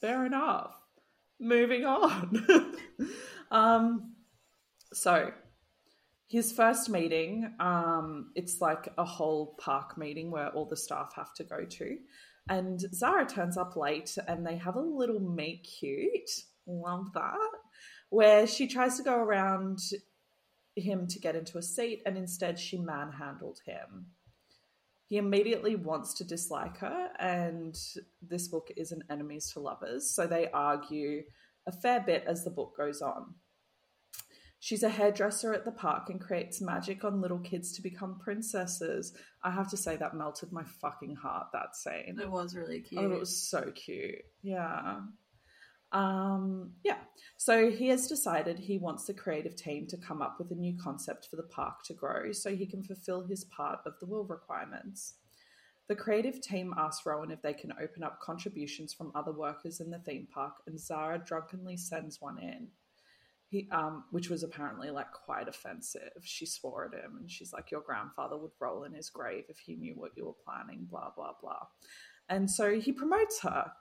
Fair 0.00 0.26
enough. 0.26 0.74
Moving 1.40 1.84
on. 1.84 2.46
um, 3.50 4.14
so 4.92 5.32
his 6.28 6.52
first 6.52 6.88
meeting, 6.90 7.54
um, 7.58 8.30
it's 8.34 8.60
like 8.60 8.92
a 8.98 9.04
whole 9.04 9.54
park 9.58 9.96
meeting 9.96 10.30
where 10.30 10.48
all 10.50 10.66
the 10.66 10.76
staff 10.76 11.14
have 11.16 11.32
to 11.34 11.44
go 11.44 11.64
to. 11.64 11.96
And 12.48 12.80
Zahra 12.94 13.26
turns 13.26 13.56
up 13.56 13.76
late 13.76 14.16
and 14.26 14.46
they 14.46 14.56
have 14.56 14.76
a 14.76 14.80
little 14.80 15.20
meet 15.20 15.64
cute. 15.64 16.30
Love 16.66 17.12
that. 17.14 17.50
Where 18.10 18.46
she 18.46 18.66
tries 18.66 18.96
to 18.96 19.02
go 19.02 19.16
around 19.16 19.80
him 20.76 21.06
to 21.08 21.18
get 21.18 21.36
into 21.36 21.58
a 21.58 21.62
seat 21.62 22.02
and 22.06 22.16
instead 22.16 22.58
she 22.58 22.78
manhandled 22.78 23.60
him. 23.66 24.06
He 25.08 25.16
immediately 25.16 25.74
wants 25.74 26.12
to 26.14 26.24
dislike 26.24 26.76
her, 26.78 27.08
and 27.18 27.74
this 28.20 28.46
book 28.46 28.70
is 28.76 28.92
an 28.92 29.04
enemies 29.08 29.50
to 29.52 29.60
lovers, 29.60 30.10
so 30.10 30.26
they 30.26 30.50
argue 30.50 31.22
a 31.66 31.72
fair 31.72 32.00
bit 32.00 32.24
as 32.26 32.44
the 32.44 32.50
book 32.50 32.76
goes 32.76 33.00
on. 33.00 33.34
She's 34.60 34.82
a 34.82 34.88
hairdresser 34.88 35.54
at 35.54 35.64
the 35.64 35.70
park 35.70 36.10
and 36.10 36.20
creates 36.20 36.60
magic 36.60 37.04
on 37.04 37.20
little 37.20 37.38
kids 37.38 37.72
to 37.74 37.82
become 37.82 38.18
princesses. 38.18 39.14
I 39.44 39.52
have 39.52 39.70
to 39.70 39.76
say 39.76 39.96
that 39.96 40.14
melted 40.14 40.50
my 40.52 40.64
fucking 40.80 41.14
heart, 41.14 41.48
that 41.52 41.76
scene. 41.76 42.18
it 42.20 42.30
was 42.30 42.56
really 42.56 42.80
cute. 42.80 43.00
Oh, 43.02 43.12
it 43.12 43.20
was 43.20 43.48
so 43.48 43.70
cute. 43.74 44.22
Yeah. 44.42 45.00
Um, 45.92 46.72
yeah. 46.84 46.98
So 47.36 47.70
he 47.70 47.88
has 47.88 48.08
decided 48.08 48.58
he 48.58 48.78
wants 48.78 49.04
the 49.04 49.14
creative 49.14 49.54
team 49.54 49.86
to 49.88 49.96
come 49.96 50.20
up 50.20 50.36
with 50.38 50.50
a 50.50 50.56
new 50.56 50.76
concept 50.76 51.28
for 51.30 51.36
the 51.36 51.44
park 51.44 51.84
to 51.84 51.94
grow 51.94 52.32
so 52.32 52.54
he 52.54 52.66
can 52.66 52.82
fulfill 52.82 53.22
his 53.22 53.44
part 53.44 53.78
of 53.86 53.94
the 54.00 54.06
will 54.06 54.24
requirements. 54.24 55.14
The 55.88 55.96
creative 55.96 56.42
team 56.42 56.74
asks 56.76 57.06
Rowan 57.06 57.30
if 57.30 57.40
they 57.40 57.54
can 57.54 57.72
open 57.80 58.02
up 58.02 58.20
contributions 58.20 58.92
from 58.92 59.12
other 59.14 59.32
workers 59.32 59.80
in 59.80 59.88
the 59.90 59.98
theme 60.00 60.28
park, 60.32 60.52
and 60.66 60.78
Zahra 60.78 61.18
drunkenly 61.18 61.78
sends 61.78 62.20
one 62.20 62.38
in. 62.38 62.68
He, 63.50 63.66
um, 63.72 64.04
which 64.10 64.28
was 64.28 64.42
apparently 64.42 64.90
like 64.90 65.10
quite 65.12 65.48
offensive. 65.48 66.10
She 66.22 66.44
swore 66.44 66.84
at 66.84 66.98
him, 66.98 67.16
and 67.18 67.30
she's 67.30 67.52
like, 67.52 67.70
"Your 67.70 67.80
grandfather 67.80 68.36
would 68.36 68.50
roll 68.60 68.84
in 68.84 68.92
his 68.92 69.08
grave 69.08 69.44
if 69.48 69.58
he 69.58 69.74
knew 69.74 69.94
what 69.94 70.12
you 70.16 70.26
were 70.26 70.44
planning." 70.44 70.86
Blah 70.90 71.10
blah 71.16 71.32
blah. 71.40 71.66
And 72.28 72.50
so 72.50 72.78
he 72.78 72.92
promotes 72.92 73.40
her, 73.40 73.72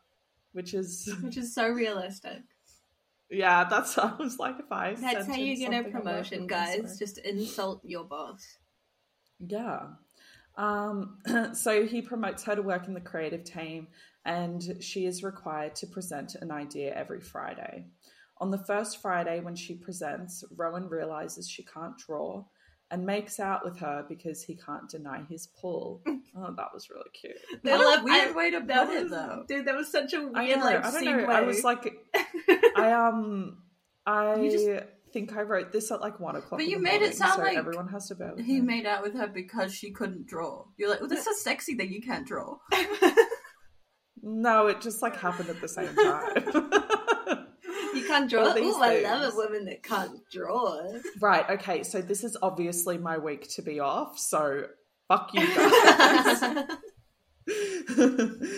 which 0.54 0.74
is 0.74 1.14
Which 1.22 1.38
is 1.38 1.54
so 1.54 1.68
realistic. 1.68 2.44
yeah. 3.30 3.66
That's 3.66 3.98
I 3.98 4.14
was 4.18 4.40
like, 4.40 4.56
if 4.60 4.72
I 4.72 4.94
That's 4.96 5.28
how 5.28 5.36
you 5.36 5.58
get 5.58 5.86
a 5.86 5.90
promotion, 5.90 6.48
guys. 6.48 6.98
Just 6.98 7.18
insult 7.20 7.82
your 7.84 8.06
boss. 8.06 8.58
Yeah. 9.46 9.88
Um, 10.58 11.20
so 11.54 11.86
he 11.86 12.02
promotes 12.02 12.44
her 12.46 12.56
to 12.56 12.62
work 12.62 12.88
in 12.88 12.94
the 12.94 13.02
creative 13.02 13.44
team, 13.44 13.88
and 14.26 14.78
she 14.82 15.06
is 15.06 15.24
required 15.24 15.76
to 15.76 15.88
present 15.88 16.36
an 16.36 16.52
idea 16.52 16.94
every 16.94 17.22
Friday. 17.22 17.86
On 18.39 18.51
the 18.51 18.58
first 18.58 19.01
Friday, 19.01 19.39
when 19.39 19.56
she 19.56 19.74
presents, 19.75 20.44
Rowan 20.56 20.88
realizes 20.89 21.50
she 21.50 21.63
can't 21.63 21.98
draw 21.98 22.46
and 22.91 23.06
makes 23.06 23.39
out 23.39 23.65
with 23.65 23.79
her 23.79 24.06
because 24.08 24.44
he 24.44 24.56
can't 24.56 24.88
deny 24.89 25.24
his 25.29 25.48
pull. 25.60 26.01
oh, 26.08 26.53
that 26.56 26.67
was 26.74 26.89
really 26.89 27.10
cute. 27.20 27.36
What 27.63 27.74
I 27.74 27.84
a 27.84 27.86
love- 27.96 28.03
weird 28.03 28.27
I- 28.29 28.32
way 28.32 28.51
to 28.51 28.60
That 28.62 28.88
put 28.88 28.96
it, 28.96 29.10
though. 29.10 29.44
dude, 29.48 29.65
that 29.65 29.75
was 29.75 29.91
such 29.91 30.13
a 30.13 30.22
weird, 30.22 30.36
I 30.36 30.46
know. 30.56 30.63
like, 30.65 30.86
I 30.86 30.91
don't 30.91 31.03
segue. 31.03 31.27
know. 31.27 31.34
I 31.34 31.41
was 31.41 31.63
like, 31.63 31.94
I 32.77 32.91
um, 32.91 33.58
I 34.06 34.48
just- 34.50 34.70
think 35.13 35.36
I 35.36 35.41
wrote 35.41 35.72
this 35.72 35.89
at 35.91 36.01
like 36.01 36.20
one 36.20 36.36
o'clock. 36.36 36.60
But 36.60 36.65
in 36.65 36.70
you 36.70 36.77
the 36.77 36.84
made 36.84 37.01
it 37.01 37.15
sound 37.15 37.36
so 37.36 37.41
like 37.41 37.58
everyone 37.58 37.88
has 37.88 38.08
to 38.10 38.15
bear 38.15 38.36
with 38.36 38.46
He 38.46 38.60
me. 38.60 38.62
made 38.62 38.86
out 38.86 39.03
with 39.03 39.15
her 39.15 39.27
because 39.27 39.74
she 39.74 39.91
couldn't 39.91 40.27
draw. 40.27 40.65
You're 40.77 40.89
like, 40.89 41.00
well, 41.00 41.10
this 41.10 41.25
is 41.27 41.41
sexy 41.41 41.75
that 41.75 41.89
you 41.89 42.01
can't 42.01 42.27
draw. 42.27 42.58
No, 44.29 44.67
it 44.67 44.82
just 44.82 45.01
like 45.01 45.15
happened 45.15 45.50
at 45.50 45.62
the 45.62 45.67
same 45.67 45.94
time. 45.96 46.72
You 47.98 48.06
can't 48.08 48.30
draw. 48.30 48.54
These 48.54 48.75
Oh, 48.75 48.84
I 48.84 49.01
love 49.01 49.34
a 49.34 49.36
woman 49.36 49.66
that 49.66 49.84
can't 49.84 50.20
draw. 50.32 50.82
right. 51.20 51.50
Okay. 51.51 51.84
So 51.84 52.01
this 52.01 52.24
is 52.24 52.38
obviously 52.42 52.98
my 52.98 53.18
week 53.18 53.50
to 53.56 53.62
be 53.62 53.80
off. 53.80 54.18
So 54.20 54.68
fuck 55.08 55.32
you 55.34 55.48
guys. 55.56 56.68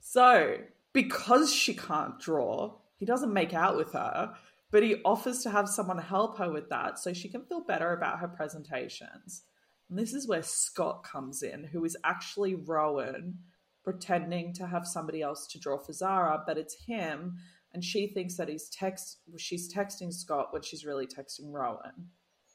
so 0.00 0.56
because 0.92 1.52
she 1.52 1.74
can't 1.74 2.18
draw, 2.20 2.74
he 2.98 3.06
doesn't 3.06 3.32
make 3.32 3.54
out 3.54 3.76
with 3.76 3.92
her, 3.92 4.34
but 4.70 4.82
he 4.82 4.96
offers 5.04 5.42
to 5.42 5.50
have 5.50 5.68
someone 5.68 5.98
help 5.98 6.38
her 6.38 6.50
with 6.50 6.68
that 6.70 6.98
so 6.98 7.12
she 7.12 7.28
can 7.28 7.44
feel 7.44 7.60
better 7.60 7.92
about 7.92 8.20
her 8.20 8.28
presentations. 8.28 9.42
And 9.90 9.98
this 9.98 10.14
is 10.14 10.26
where 10.26 10.42
Scott 10.42 11.04
comes 11.04 11.42
in, 11.42 11.64
who 11.64 11.84
is 11.84 11.96
actually 12.04 12.54
Rowan 12.54 13.38
pretending 13.84 14.54
to 14.54 14.66
have 14.66 14.86
somebody 14.86 15.20
else 15.20 15.46
to 15.48 15.60
draw 15.60 15.76
for 15.78 15.92
Zahra, 15.92 16.42
but 16.46 16.56
it's 16.56 16.74
him. 16.86 17.36
And 17.74 17.84
she 17.84 18.06
thinks 18.06 18.36
that 18.36 18.48
he's 18.48 18.68
text 18.68 19.18
she's 19.36 19.72
texting 19.72 20.12
Scott, 20.12 20.50
but 20.52 20.64
she's 20.64 20.84
really 20.86 21.06
texting 21.06 21.52
Rowan. 21.52 22.08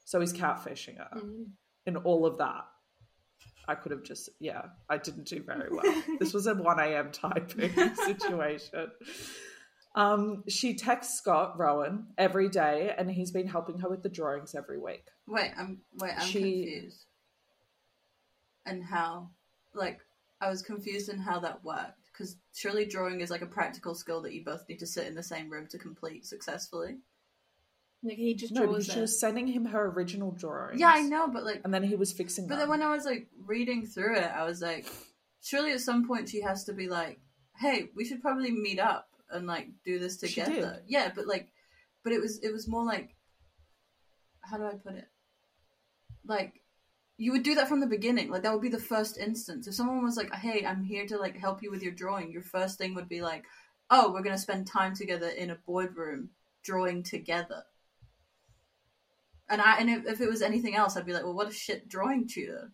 So 0.06 0.18
he's 0.18 0.32
catfishing 0.32 0.96
her. 0.96 1.20
Mm. 1.20 1.50
In 1.86 1.96
all 1.98 2.26
of 2.26 2.38
that. 2.38 2.64
I 3.68 3.74
could 3.74 3.92
have 3.92 4.02
just 4.02 4.30
yeah, 4.40 4.62
I 4.88 4.96
didn't 4.98 5.26
do 5.26 5.42
very 5.42 5.68
well. 5.70 6.02
this 6.18 6.32
was 6.32 6.46
a 6.46 6.54
1 6.54 6.80
a.m. 6.80 7.10
typing 7.12 7.94
situation. 7.94 8.90
Um, 9.94 10.44
she 10.48 10.74
texts 10.74 11.18
Scott 11.18 11.58
Rowan 11.58 12.06
every 12.16 12.48
day, 12.48 12.94
and 12.96 13.10
he's 13.10 13.30
been 13.30 13.46
helping 13.46 13.78
her 13.80 13.88
with 13.88 14.02
the 14.02 14.08
drawings 14.08 14.54
every 14.54 14.78
week. 14.78 15.04
Wait, 15.26 15.50
I'm 15.56 15.82
wait, 15.98 16.12
I'm 16.16 16.26
She- 16.26 16.40
confused. 16.40 17.06
And 18.66 18.84
how? 18.84 19.30
Like, 19.74 20.00
I 20.40 20.48
was 20.48 20.62
confused 20.62 21.08
in 21.08 21.18
how 21.18 21.40
that 21.40 21.64
worked 21.64 21.99
because 22.20 22.36
surely 22.54 22.84
drawing 22.84 23.22
is 23.22 23.30
like 23.30 23.40
a 23.40 23.46
practical 23.46 23.94
skill 23.94 24.20
that 24.22 24.34
you 24.34 24.44
both 24.44 24.68
need 24.68 24.78
to 24.80 24.86
sit 24.86 25.06
in 25.06 25.14
the 25.14 25.22
same 25.22 25.48
room 25.48 25.66
to 25.70 25.78
complete 25.78 26.26
successfully. 26.26 26.98
Like 28.02 28.16
he 28.18 28.34
just 28.34 28.52
No, 28.52 28.66
draws 28.66 28.84
because 28.84 28.92
she 28.92 28.98
it. 28.98 29.02
was 29.02 29.18
sending 29.20 29.46
him 29.46 29.64
her 29.64 29.86
original 29.90 30.30
drawings. 30.32 30.78
Yeah, 30.80 30.90
I 30.94 31.00
know, 31.00 31.28
but 31.28 31.44
like, 31.44 31.62
And 31.64 31.72
then 31.72 31.82
he 31.82 31.96
was 31.96 32.12
fixing 32.12 32.46
but 32.46 32.50
them. 32.56 32.58
then 32.60 32.68
when 32.68 32.82
I 32.82 32.90
was 32.94 33.06
like 33.06 33.28
reading 33.46 33.86
through 33.86 34.16
it, 34.16 34.24
I 34.34 34.44
was 34.44 34.60
like, 34.60 34.86
surely 35.42 35.72
at 35.72 35.80
some 35.80 36.06
point 36.06 36.28
she 36.28 36.42
has 36.42 36.64
to 36.64 36.74
be 36.74 36.88
like, 36.88 37.20
hey, 37.56 37.88
we 37.96 38.04
should 38.04 38.20
probably 38.20 38.50
meet 38.50 38.78
up 38.78 39.08
and 39.30 39.46
like 39.46 39.68
do 39.84 39.98
this 39.98 40.20
She 40.20 40.28
together. 40.28 40.52
did. 40.76 40.82
Yeah, 40.88 41.10
but 41.14 41.26
like, 41.26 41.48
but 42.04 42.12
it 42.12 42.20
was 42.20 42.38
it 42.40 42.52
was 42.52 42.68
more 42.68 42.84
like, 42.84 43.14
how 44.42 44.58
do 44.58 44.64
I 44.64 44.74
put 44.74 44.94
it? 44.94 45.08
Like, 46.26 46.59
you 47.20 47.32
would 47.32 47.42
do 47.42 47.54
that 47.56 47.68
from 47.68 47.80
the 47.80 47.86
beginning. 47.86 48.30
Like 48.30 48.42
that 48.44 48.52
would 48.52 48.62
be 48.62 48.70
the 48.70 48.78
first 48.78 49.18
instance. 49.18 49.68
If 49.68 49.74
someone 49.74 50.02
was 50.02 50.16
like, 50.16 50.34
"Hey, 50.34 50.64
I'm 50.64 50.82
here 50.82 51.06
to 51.06 51.18
like 51.18 51.36
help 51.36 51.62
you 51.62 51.70
with 51.70 51.82
your 51.82 51.92
drawing," 51.92 52.32
your 52.32 52.42
first 52.42 52.78
thing 52.78 52.94
would 52.94 53.10
be 53.10 53.20
like, 53.20 53.44
"Oh, 53.90 54.10
we're 54.10 54.22
gonna 54.22 54.38
spend 54.38 54.66
time 54.66 54.94
together 54.94 55.28
in 55.28 55.50
a 55.50 55.54
boardroom 55.66 56.30
drawing 56.62 57.02
together." 57.02 57.64
And 59.50 59.60
I 59.60 59.76
and 59.76 59.90
if, 59.90 60.06
if 60.06 60.20
it 60.22 60.30
was 60.30 60.40
anything 60.40 60.74
else, 60.74 60.96
I'd 60.96 61.04
be 61.04 61.12
like, 61.12 61.24
"Well, 61.24 61.34
what 61.34 61.50
a 61.50 61.52
shit 61.52 61.88
drawing 61.88 62.26
tutor." 62.26 62.72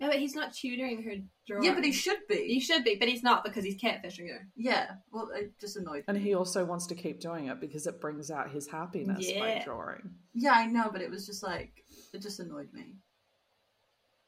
No, 0.00 0.08
but 0.08 0.18
he's 0.18 0.34
not 0.34 0.52
tutoring 0.52 1.04
her 1.04 1.14
drawing. 1.46 1.62
Yeah, 1.62 1.74
but 1.74 1.84
he 1.84 1.92
should 1.92 2.26
be. 2.28 2.48
He 2.48 2.58
should 2.58 2.82
be, 2.82 2.96
but 2.96 3.06
he's 3.06 3.22
not 3.22 3.44
because 3.44 3.62
he's 3.62 3.80
catfishing 3.80 4.28
her. 4.28 4.48
Yeah, 4.56 4.90
well, 5.12 5.30
it 5.32 5.52
just 5.60 5.76
annoyed 5.76 6.02
and 6.08 6.18
me. 6.18 6.24
he 6.24 6.34
also 6.34 6.64
wants 6.64 6.88
to 6.88 6.96
keep 6.96 7.20
doing 7.20 7.46
it 7.46 7.60
because 7.60 7.86
it 7.86 8.00
brings 8.00 8.28
out 8.28 8.50
his 8.50 8.66
happiness 8.66 9.30
by 9.38 9.62
drawing. 9.64 10.16
Yeah, 10.32 10.54
I 10.54 10.66
know, 10.66 10.90
but 10.90 11.00
it 11.00 11.10
was 11.10 11.26
just 11.26 11.44
like 11.44 11.84
it 12.12 12.22
just 12.22 12.40
annoyed 12.40 12.72
me 12.72 12.94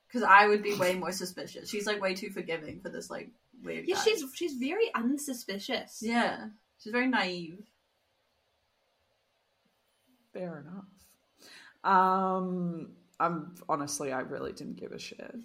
because 0.08 0.22
I 0.22 0.46
would 0.46 0.62
be 0.62 0.74
way 0.74 0.94
more 0.94 1.12
suspicious. 1.12 1.68
She's 1.68 1.86
like 1.86 2.00
way 2.00 2.14
too 2.14 2.30
forgiving 2.30 2.80
for 2.80 2.88
this 2.88 3.10
like 3.10 3.30
weird. 3.64 3.86
Yeah, 3.86 3.96
guy. 3.96 4.02
she's 4.04 4.24
she's 4.34 4.54
very 4.54 4.90
unsuspicious. 4.94 5.98
yeah, 6.02 6.46
she's 6.82 6.92
very 6.92 7.06
naive. 7.08 7.58
Fair 10.32 10.64
enough. 10.66 10.84
Um, 11.84 12.90
I'm 13.18 13.54
honestly, 13.68 14.12
I 14.12 14.20
really 14.20 14.52
didn't 14.52 14.76
give 14.76 14.92
a 14.92 14.98
shit. 14.98 15.34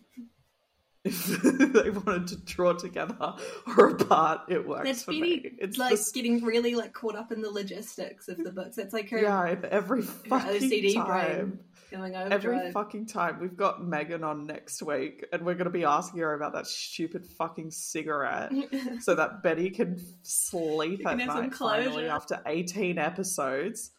If 1.03 1.25
they 1.73 1.89
wanted 1.89 2.27
to 2.27 2.35
draw 2.37 2.73
together 2.73 3.33
or 3.75 3.87
apart, 3.89 4.41
it 4.49 4.67
works 4.67 4.83
That's 4.85 5.03
for 5.03 5.13
Phoebe, 5.13 5.41
me. 5.41 5.51
It's 5.57 5.79
like 5.79 5.97
the- 5.97 6.11
getting 6.13 6.43
really 6.43 6.75
like 6.75 6.93
caught 6.93 7.15
up 7.15 7.31
in 7.31 7.41
the 7.41 7.49
logistics 7.49 8.27
of 8.27 8.37
the 8.37 8.51
books. 8.51 8.77
It's 8.77 8.93
like 8.93 9.09
her, 9.09 9.19
yeah, 9.19 9.45
if 9.47 9.63
every 9.63 10.01
her 10.03 10.11
fucking 10.11 10.61
OCD 10.61 10.93
time. 10.93 11.07
brain 11.07 11.59
going 11.91 12.15
over. 12.15 12.33
Every 12.33 12.71
fucking 12.71 13.05
time 13.07 13.39
we've 13.39 13.55
got 13.55 13.83
Megan 13.83 14.23
on 14.23 14.47
next 14.47 14.81
week, 14.81 15.25
and 15.31 15.45
we're 15.45 15.55
going 15.55 15.65
to 15.65 15.69
be 15.71 15.83
asking 15.83 16.21
her 16.21 16.33
about 16.33 16.53
that 16.53 16.65
stupid 16.67 17.25
fucking 17.37 17.71
cigarette, 17.71 18.51
so 19.01 19.15
that 19.15 19.43
Betty 19.43 19.69
can 19.69 19.99
sleep 20.23 21.01
can 21.01 21.19
at 21.19 21.27
night 21.27 21.53
finally 21.53 22.07
after 22.07 22.41
eighteen 22.45 22.97
episodes. 22.97 23.91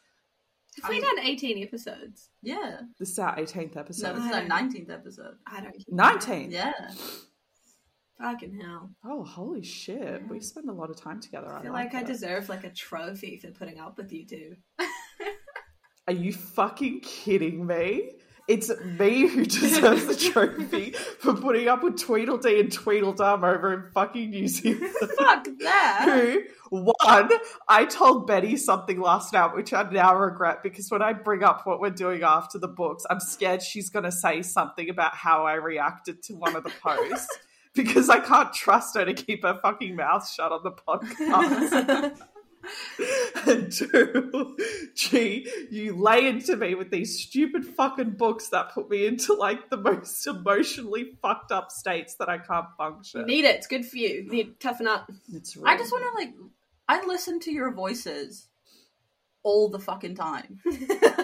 Have 0.82 0.88
we 0.90 1.00
done 1.00 1.18
eighteen 1.20 1.62
episodes? 1.62 2.30
Yeah, 2.42 2.80
This 2.98 3.10
is 3.10 3.18
our 3.18 3.38
eighteenth 3.38 3.74
no, 3.74 3.82
episode. 3.82 4.16
this 4.16 4.24
is 4.24 4.32
our 4.32 4.44
nineteenth 4.44 4.90
episode. 4.90 5.34
I 5.46 5.60
don't. 5.60 5.72
keep 5.76 5.92
Nineteen. 5.92 6.50
Yeah, 6.50 6.72
Fucking 8.18 8.60
hell! 8.60 8.90
Oh, 9.04 9.24
holy 9.24 9.64
shit! 9.64 10.22
We 10.28 10.38
spend 10.40 10.68
a 10.70 10.72
lot 10.72 10.90
of 10.90 10.96
time 10.96 11.20
together. 11.20 11.52
I 11.52 11.58
I, 11.58 11.62
feel 11.62 11.72
like, 11.72 11.92
like 11.92 12.04
I 12.04 12.06
deserve 12.06 12.48
like 12.48 12.62
a 12.64 12.70
trophy 12.70 13.36
for 13.36 13.50
putting 13.50 13.80
up 13.80 13.98
with 13.98 14.12
you 14.12 14.24
two. 14.24 14.56
Are 16.08 16.14
you 16.14 16.32
fucking 16.32 17.00
kidding 17.00 17.66
me? 17.66 18.10
It's 18.48 18.70
me 18.98 19.28
who 19.28 19.44
deserves 19.46 20.06
the 20.06 20.16
trophy 20.16 20.90
for 20.90 21.34
putting 21.34 21.68
up 21.68 21.84
with 21.84 21.96
Tweedledee 21.96 22.58
and 22.58 22.72
Tweedledum 22.72 23.44
over 23.44 23.72
in 23.72 23.90
fucking 23.92 24.30
New 24.30 24.48
Zealand. 24.48 24.92
fuck 25.16 25.46
that. 25.60 26.02
Who, 26.70 26.82
one, 26.82 27.30
I 27.68 27.84
told 27.84 28.26
Betty 28.26 28.56
something 28.56 29.00
last 29.00 29.32
night, 29.32 29.54
which 29.54 29.72
I 29.72 29.88
now 29.90 30.16
regret 30.16 30.64
because 30.64 30.90
when 30.90 31.02
I 31.02 31.12
bring 31.12 31.44
up 31.44 31.66
what 31.66 31.80
we're 31.80 31.90
doing 31.90 32.24
after 32.24 32.58
the 32.58 32.68
books, 32.68 33.04
I'm 33.08 33.20
scared 33.20 33.62
she's 33.62 33.90
going 33.90 34.04
to 34.04 34.12
say 34.12 34.42
something 34.42 34.90
about 34.90 35.14
how 35.14 35.46
I 35.46 35.54
reacted 35.54 36.22
to 36.24 36.34
one 36.34 36.56
of 36.56 36.64
the 36.64 36.72
posts 36.82 37.28
because 37.74 38.10
I 38.10 38.18
can't 38.18 38.52
trust 38.52 38.96
her 38.96 39.04
to 39.04 39.14
keep 39.14 39.44
her 39.44 39.58
fucking 39.62 39.94
mouth 39.94 40.28
shut 40.28 40.50
on 40.50 40.64
the 40.64 40.72
podcast. 40.72 42.18
And 43.46 43.72
two, 43.72 44.56
gee, 44.94 45.48
you 45.70 45.96
lay 45.96 46.26
into 46.26 46.56
me 46.56 46.74
with 46.74 46.90
these 46.90 47.20
stupid 47.20 47.64
fucking 47.64 48.10
books 48.10 48.48
that 48.48 48.72
put 48.72 48.88
me 48.90 49.06
into 49.06 49.34
like 49.34 49.70
the 49.70 49.76
most 49.76 50.26
emotionally 50.26 51.12
fucked 51.20 51.52
up 51.52 51.70
states 51.70 52.14
that 52.18 52.28
I 52.28 52.38
can't 52.38 52.66
You 52.66 52.76
function. 52.78 53.26
need 53.26 53.44
it. 53.44 53.56
It's 53.56 53.66
good 53.66 53.84
for 53.86 53.96
you. 53.96 54.08
You 54.08 54.30
need 54.30 54.60
to 54.60 54.66
toughen 54.68 54.86
up. 54.86 55.10
It's 55.32 55.56
I 55.64 55.76
just 55.76 55.92
want 55.92 56.04
to 56.04 56.24
like, 56.24 56.34
I 56.88 57.06
listen 57.06 57.40
to 57.40 57.52
your 57.52 57.72
voices 57.72 58.48
all 59.42 59.68
the 59.68 59.78
fucking 59.80 60.14
time. 60.14 60.60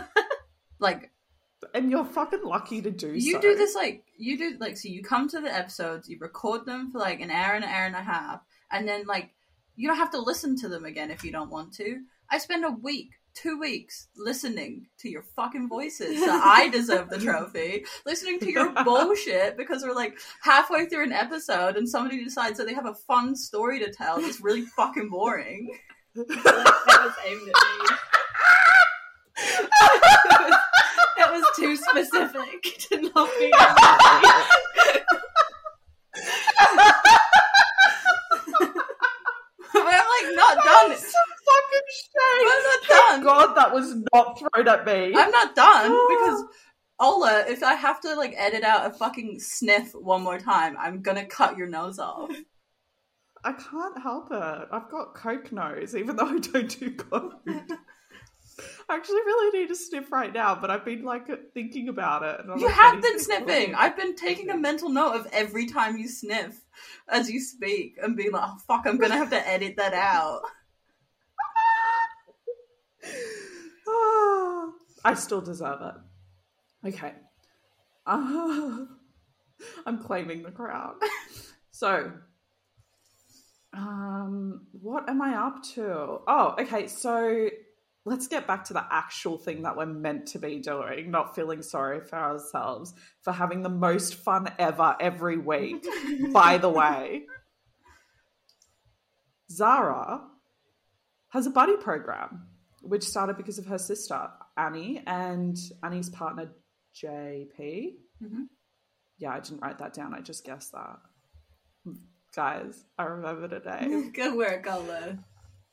like 0.79 1.11
and 1.75 1.91
you're 1.91 2.05
fucking 2.05 2.45
lucky 2.45 2.81
to 2.81 2.91
do 2.91 3.13
you 3.15 3.33
so. 3.33 3.41
do 3.41 3.57
this 3.57 3.75
like 3.75 4.05
you 4.17 4.39
do 4.39 4.57
like 4.61 4.77
so 4.77 4.89
you 4.89 5.03
come 5.03 5.29
to 5.29 5.41
the 5.41 5.53
episodes, 5.55 6.09
you 6.09 6.17
record 6.21 6.65
them 6.67 6.91
for 6.91 6.99
like 6.99 7.21
an 7.21 7.31
hour 7.31 7.55
and 7.55 7.65
an 7.65 7.71
hour 7.71 7.87
and 7.87 7.97
a 7.97 8.03
half, 8.03 8.41
and 8.71 8.87
then 8.89 9.05
like 9.07 9.31
you 9.79 9.87
don't 9.87 9.97
have 9.97 10.11
to 10.11 10.21
listen 10.21 10.57
to 10.57 10.69
them 10.69 10.85
again 10.85 11.13
if 11.13 11.23
you 11.23 11.31
don't 11.31 11.51
want 11.51 11.73
to. 11.75 12.01
I 12.29 12.39
spend 12.39 12.65
a 12.65 12.71
week, 12.71 13.13
two 13.33 13.61
weeks 13.61 14.09
listening 14.17 14.89
to 14.99 15.09
your 15.09 15.23
fucking 15.23 15.69
voices. 15.69 16.19
So 16.19 16.31
I 16.45 16.69
deserve 16.69 17.09
the 17.09 17.19
trophy. 17.19 17.85
Listening 18.05 18.41
to 18.41 18.51
your 18.51 18.73
bullshit 18.85 19.57
because 19.57 19.85
we're 19.85 19.95
like 19.95 20.19
halfway 20.43 20.87
through 20.87 21.05
an 21.05 21.13
episode 21.13 21.77
and 21.77 21.89
somebody 21.89 22.25
decides 22.25 22.59
that 22.59 22.67
they 22.67 22.75
have 22.75 22.87
a 22.87 22.95
fun 22.95 23.37
story 23.37 23.79
to 23.79 23.93
tell 23.93 24.21
that's 24.21 24.41
really 24.41 24.63
fucking 24.63 25.11
boring. 25.11 25.71
that 26.17 26.27
was 26.27 27.15
aimed 27.25 27.43
at 27.43 27.47
me. 27.47 27.53
that 31.19 31.31
was 31.31 31.45
too 31.57 31.77
specific 31.77 32.63
to 32.91 33.01
not 33.15 33.31
be. 33.39 33.53
but 39.73 39.95
I'm 39.95 40.08
like 40.27 40.37
not 40.37 40.55
done. 40.57 40.89
That's 40.91 41.03
some 41.03 41.33
fucking 41.47 41.89
shame. 41.93 42.49
I'm 42.49 42.63
not 42.63 42.81
Thank 42.87 43.11
done. 43.11 43.23
God 43.25 43.55
that 43.55 43.73
was 43.73 43.95
not 44.13 44.39
thrown 44.39 44.69
at 44.69 44.87
me. 44.87 45.15
I'm 45.15 45.31
not 45.31 45.55
done 45.55 45.93
ah. 45.93 46.07
because 46.09 46.45
Ola, 47.01 47.45
if 47.49 47.63
I 47.63 47.75
have 47.75 48.01
to 48.03 48.15
like 48.15 48.35
edit 48.37 48.65
out 48.65 48.87
a 48.87 48.95
fucking 48.95 49.39
sniff 49.41 49.93
one 49.93 50.23
more 50.23 50.39
time, 50.39 50.77
I'm 50.79 51.03
gonna 51.03 51.27
cut 51.27 51.57
your 51.57 51.69
nose 51.69 51.99
off. 51.99 52.31
I 53.45 53.53
can't 53.53 54.03
help 54.03 54.29
it. 54.33 54.69
I've 54.73 54.91
got 54.91 55.15
coke 55.15 55.53
nose, 55.53 55.95
even 55.95 56.17
though 56.17 56.27
I 56.27 56.39
don't 56.39 56.79
do 56.79 56.91
coke. 56.95 57.41
I 58.89 58.97
actually 58.97 59.21
really 59.21 59.61
need 59.61 59.69
to 59.69 59.77
sniff 59.77 60.11
right 60.11 60.33
now, 60.33 60.55
but 60.55 60.71
I've 60.71 60.85
been 60.85 61.05
like 61.05 61.29
thinking 61.55 61.89
about 61.89 62.23
it. 62.23 62.41
You 62.59 62.67
like, 62.67 62.75
have 62.75 63.03
been 63.03 63.19
sniffing. 63.19 63.73
more." 63.73 63.81
I've 63.81 63.97
been 63.97 64.17
taking 64.17 64.51
a 64.51 64.57
mental 64.57 64.89
note 64.89 65.13
of 65.13 65.29
every 65.33 65.67
time 65.67 65.97
you 65.97 66.09
sniff 66.09 66.61
as 67.09 67.31
you 67.31 67.41
speak 67.41 67.99
and 68.03 68.17
being 68.17 68.33
like, 68.33 68.43
oh 68.47 68.59
fuck, 68.67 68.87
I'm 68.87 68.99
gonna 68.99 69.17
have 69.17 69.31
to 69.31 69.49
edit 69.49 69.77
that 69.77 69.95
out. 69.95 70.43
I 75.05 75.15
still 75.15 75.41
deserve 75.41 75.81
it. 75.83 75.95
Okay. 76.89 77.13
Ah, 78.07 78.87
I'm 79.87 79.99
claiming 79.99 80.43
the 80.43 80.51
crown. 80.51 80.95
So, 81.71 82.11
um, 83.73 84.67
what 84.73 85.09
am 85.09 85.23
I 85.23 85.37
up 85.37 85.63
to? 85.75 86.19
Oh, 86.27 86.57
okay. 86.59 86.89
So 86.89 87.49
let's 88.09 88.27
get 88.27 88.47
back 88.47 88.65
to 88.65 88.73
the 88.73 88.85
actual 88.91 89.37
thing 89.39 89.63
that 89.63 89.77
we're 89.77 89.87
meant 89.87 90.27
to 90.29 90.39
be 90.39 90.59
doing, 90.61 91.11
not 91.11 91.35
feeling 91.35 91.63
sorry 91.63 92.01
for 92.01 92.17
ourselves 92.17 92.95
for 93.23 93.33
having 93.33 93.63
the 93.63 93.69
most 93.69 94.15
fun 94.15 94.49
ever 94.59 94.97
every 95.01 95.37
week. 95.37 95.87
By 96.33 96.59
the 96.59 96.71
way, 96.71 97.27
Zahra 99.51 100.23
has 101.31 101.47
a 101.47 101.51
buddy 101.51 101.77
program, 101.77 102.49
which 102.83 103.05
started 103.05 103.37
because 103.37 103.59
of 103.59 103.67
her 103.67 103.79
sister, 103.79 104.29
Annie, 104.57 105.03
and 105.07 105.57
Annie's 105.83 106.09
partner, 106.09 106.51
JP. 106.97 107.95
Mhm. 108.23 108.47
Yeah, 109.19 109.33
I 109.33 109.41
didn't 109.41 109.61
write 109.61 109.79
that 109.79 109.93
down. 109.95 110.15
I 110.15 110.21
just 110.21 110.45
guessed 110.45 110.73
that. 110.73 110.99
Guys, 112.35 112.85
I 112.99 113.05
remember 113.05 113.49
today. 113.49 114.11
Good 114.15 114.35
work, 114.37 114.67
Ola. 114.71 115.19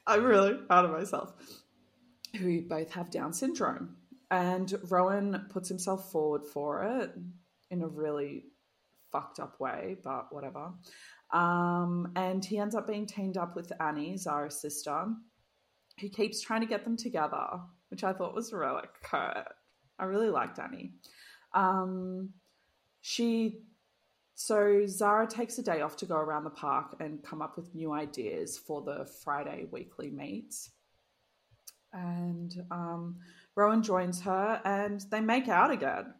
I'm 0.07 0.23
really 0.23 0.53
proud 0.55 0.85
of 0.85 0.91
myself. 0.91 1.33
Who 2.37 2.61
both 2.61 2.91
have 2.91 3.09
Down 3.09 3.33
syndrome. 3.33 3.97
And 4.31 4.73
Rowan 4.89 5.47
puts 5.49 5.69
himself 5.69 6.11
forward 6.11 6.45
for 6.45 6.83
it 6.83 7.11
in 7.69 7.81
a 7.81 7.87
really 7.87 8.45
fucked 9.11 9.39
up 9.39 9.59
way, 9.59 9.97
but 10.03 10.33
whatever. 10.33 10.71
Um, 11.31 12.11
and 12.15 12.43
he 12.43 12.57
ends 12.57 12.75
up 12.75 12.87
being 12.87 13.05
teamed 13.05 13.37
up 13.37 13.55
with 13.55 13.71
Annie, 13.79 14.17
Zahra's 14.17 14.59
sister, 14.59 15.07
who 15.99 16.09
keeps 16.09 16.41
trying 16.41 16.61
to 16.61 16.67
get 16.67 16.83
them 16.83 16.97
together, 16.97 17.59
which 17.89 18.03
I 18.03 18.13
thought 18.13 18.35
was 18.35 18.51
really 18.51 18.81
cute. 19.09 19.47
I 19.97 20.05
really 20.05 20.29
liked 20.29 20.59
Annie. 20.59 20.93
Um, 21.53 22.31
she 23.01 23.59
so 24.35 24.85
Zahra 24.85 25.27
takes 25.27 25.57
a 25.59 25.63
day 25.63 25.79
off 25.79 25.95
to 25.97 26.05
go 26.05 26.15
around 26.15 26.43
the 26.43 26.49
park 26.49 26.97
and 26.99 27.23
come 27.23 27.41
up 27.41 27.55
with 27.55 27.73
new 27.73 27.93
ideas 27.93 28.57
for 28.57 28.81
the 28.81 29.05
Friday 29.23 29.65
weekly 29.71 30.09
meets. 30.09 30.71
And 31.95 32.53
um, 32.69 33.15
Rowan 33.55 33.81
joins 33.81 34.21
her 34.21 34.61
and 34.65 35.01
they 35.09 35.21
make 35.21 35.47
out 35.47 35.71
again. 35.71 36.13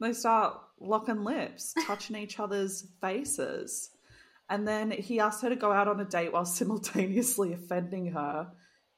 They 0.00 0.14
start 0.14 0.58
locking 0.80 1.22
lips, 1.22 1.74
touching 1.86 2.16
each 2.16 2.40
other's 2.40 2.88
faces. 3.00 3.90
And 4.48 4.66
then 4.66 4.90
he 4.90 5.20
asks 5.20 5.42
her 5.42 5.50
to 5.50 5.56
go 5.56 5.70
out 5.70 5.88
on 5.88 6.00
a 6.00 6.04
date 6.04 6.32
while 6.32 6.44
simultaneously 6.46 7.52
offending 7.52 8.12
her. 8.12 8.48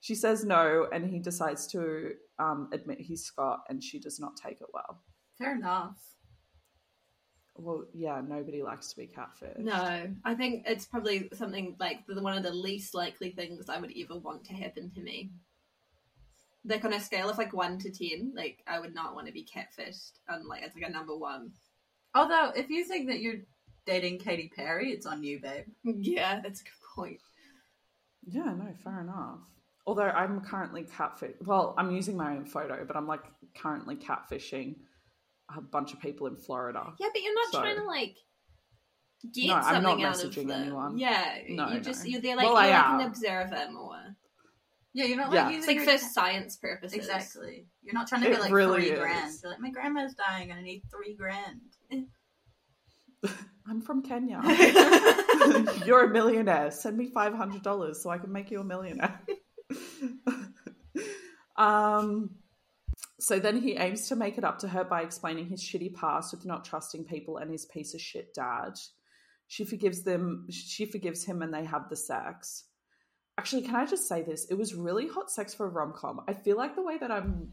She 0.00 0.14
says 0.14 0.44
no, 0.44 0.86
and 0.92 1.08
he 1.08 1.18
decides 1.18 1.66
to 1.68 2.10
um, 2.38 2.68
admit 2.72 3.00
he's 3.00 3.24
Scott, 3.24 3.60
and 3.68 3.82
she 3.82 3.98
does 3.98 4.20
not 4.20 4.36
take 4.36 4.60
it 4.60 4.66
well. 4.72 5.02
Fair 5.38 5.56
enough. 5.56 5.96
Well, 7.56 7.84
yeah, 7.94 8.20
nobody 8.26 8.62
likes 8.62 8.90
to 8.90 8.96
be 8.96 9.06
catfished. 9.06 9.58
No, 9.58 10.08
I 10.25 10.34
think 10.34 10.64
it's 10.66 10.87
probably 10.87 11.28
something 11.34 11.76
like 11.78 12.04
the, 12.06 12.20
one 12.20 12.37
of 12.37 12.42
the 12.42 12.52
least 12.52 12.94
likely 12.94 13.30
things 13.30 13.68
I 13.68 13.78
would 13.78 13.92
ever 13.96 14.18
want 14.18 14.44
to 14.44 14.54
happen 14.54 14.90
to 14.90 15.00
me. 15.00 15.30
Like 16.64 16.84
on 16.84 16.92
a 16.92 17.00
scale 17.00 17.30
of 17.30 17.38
like 17.38 17.52
one 17.52 17.78
to 17.78 17.90
ten, 17.90 18.32
like 18.34 18.64
I 18.66 18.80
would 18.80 18.94
not 18.94 19.14
want 19.14 19.28
to 19.28 19.32
be 19.32 19.46
catfished. 19.46 20.12
And 20.28 20.46
like 20.46 20.62
it's 20.62 20.75
like 20.75 20.88
a 20.88 20.92
number 20.92 21.16
one. 21.16 21.52
Although, 22.14 22.52
if 22.56 22.70
you 22.70 22.84
think 22.84 23.08
that 23.08 23.20
you're 23.20 23.42
dating 23.87 24.18
Katy 24.18 24.50
Perry, 24.54 24.90
it's 24.90 25.06
on 25.06 25.23
you, 25.23 25.40
babe. 25.40 25.66
Yeah, 25.84 26.40
that's 26.42 26.61
a 26.61 26.64
good 26.64 26.73
point. 26.96 27.20
Yeah, 28.26 28.52
no, 28.56 28.68
fair 28.82 29.00
enough. 29.00 29.40
Although 29.87 30.08
I'm 30.08 30.40
currently 30.40 30.84
catfish. 30.84 31.34
Well, 31.44 31.75
I'm 31.76 31.90
using 31.90 32.16
my 32.16 32.32
own 32.32 32.46
photo, 32.46 32.84
but 32.84 32.96
I'm 32.96 33.06
like 33.06 33.23
currently 33.54 33.96
catfishing 33.96 34.76
a 35.56 35.60
bunch 35.60 35.92
of 35.92 36.00
people 36.00 36.26
in 36.26 36.36
Florida. 36.36 36.82
Yeah, 36.98 37.08
but 37.12 37.22
you're 37.22 37.34
not 37.34 37.52
So- 37.52 37.60
trying 37.60 37.76
to 37.76 37.84
like 37.84 38.16
get 39.32 39.48
No, 39.48 39.54
I'm 39.54 39.62
something 39.62 39.82
not 40.02 40.16
out 40.18 40.24
of 40.24 40.30
messaging 40.30 40.48
them. 40.48 40.62
anyone. 40.62 40.98
Yeah, 40.98 41.38
No, 41.48 41.68
you 41.68 41.74
no. 41.74 41.80
just 41.80 42.06
you're 42.08 42.20
there 42.20 42.36
like 42.36 42.44
Well, 42.46 42.54
you're 42.62 42.72
like 42.72 42.84
am. 42.84 43.00
an 43.00 43.06
observer 43.06 43.70
more. 43.72 44.16
Yeah, 44.92 45.06
you're 45.06 45.16
not 45.16 45.32
Yeah. 45.32 45.46
like 45.46 45.54
It's 45.56 45.66
using 45.66 45.78
like 45.78 45.86
your- 45.88 45.98
for 45.98 46.04
science 46.04 46.56
purposes. 46.56 46.96
Exactly. 46.98 47.66
You're 47.82 47.94
not 47.94 48.06
trying 48.06 48.22
to 48.22 48.28
It 48.28 48.32
get 48.32 48.40
like 48.42 48.52
really 48.52 48.82
three 48.82 48.90
is. 48.92 48.98
grand. 49.00 49.34
You're 49.42 49.50
like, 49.52 49.60
my 49.60 49.70
grandma's 49.70 50.14
dying 50.14 50.50
and 50.50 50.60
I 50.60 50.62
need 50.62 50.82
three 50.90 51.14
grand. 51.16 51.60
I'm 53.66 53.80
from 53.80 54.02
Kenya. 54.02 54.40
You're 55.86 56.04
a 56.04 56.10
millionaire. 56.10 56.70
Send 56.70 56.96
me 56.98 57.06
five 57.06 57.32
hundred 57.34 57.62
dollars 57.62 58.02
so 58.02 58.10
I 58.10 58.18
can 58.18 58.30
make 58.30 58.50
you 58.50 58.60
a 58.60 58.64
millionaire. 58.64 59.20
um. 61.56 62.30
So 63.24 63.38
then 63.38 63.62
he 63.62 63.76
aims 63.76 64.08
to 64.08 64.16
make 64.16 64.36
it 64.36 64.44
up 64.44 64.58
to 64.58 64.68
her 64.68 64.84
by 64.84 65.00
explaining 65.00 65.46
his 65.46 65.62
shitty 65.62 65.94
past 65.94 66.34
with 66.34 66.44
not 66.44 66.62
trusting 66.62 67.04
people 67.04 67.38
and 67.38 67.50
his 67.50 67.64
piece 67.64 67.94
of 67.94 68.00
shit 68.02 68.34
dad. 68.34 68.74
She 69.48 69.64
forgives 69.64 70.02
them. 70.02 70.46
She 70.50 70.84
forgives 70.84 71.24
him, 71.24 71.40
and 71.40 71.52
they 71.52 71.64
have 71.64 71.88
the 71.88 71.96
sex. 71.96 72.64
Actually, 73.38 73.62
can 73.62 73.76
I 73.76 73.87
just 73.87 74.06
say 74.08 74.20
this? 74.20 74.44
It 74.50 74.58
was 74.58 74.74
really 74.74 75.08
hot 75.08 75.30
sex 75.30 75.54
for 75.54 75.64
a 75.64 75.70
rom 75.70 75.94
com. 75.96 76.20
I 76.28 76.34
feel 76.34 76.58
like 76.58 76.76
the 76.76 76.82
way 76.82 76.98
that 76.98 77.10
I'm, 77.10 77.52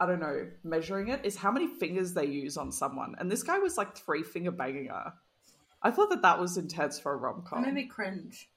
I 0.00 0.06
don't 0.06 0.20
know, 0.20 0.48
measuring 0.64 1.08
it 1.08 1.22
is 1.22 1.36
how 1.36 1.52
many 1.52 1.66
fingers 1.66 2.14
they 2.14 2.24
use 2.24 2.56
on 2.56 2.72
someone. 2.72 3.14
And 3.18 3.30
this 3.30 3.42
guy 3.42 3.58
was 3.58 3.76
like 3.76 3.94
three 3.94 4.22
finger 4.22 4.52
banging 4.52 4.86
her. 4.86 5.12
I 5.82 5.90
thought 5.90 6.08
that 6.08 6.22
that 6.22 6.40
was 6.40 6.56
intense 6.56 6.98
for 6.98 7.12
a 7.12 7.16
rom 7.16 7.44
com. 7.46 7.62
It 7.62 7.66
made 7.66 7.74
me 7.74 7.86
cringe. 7.88 8.48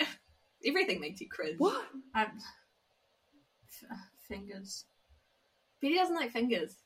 Everything 0.66 1.02
makes 1.02 1.20
you 1.20 1.28
cringe. 1.28 1.56
What? 1.58 1.84
I... 2.14 2.22
F- 2.22 3.98
fingers. 4.26 4.86
Betty 5.84 5.96
doesn't 5.96 6.16
like 6.16 6.32
fingers. 6.32 6.76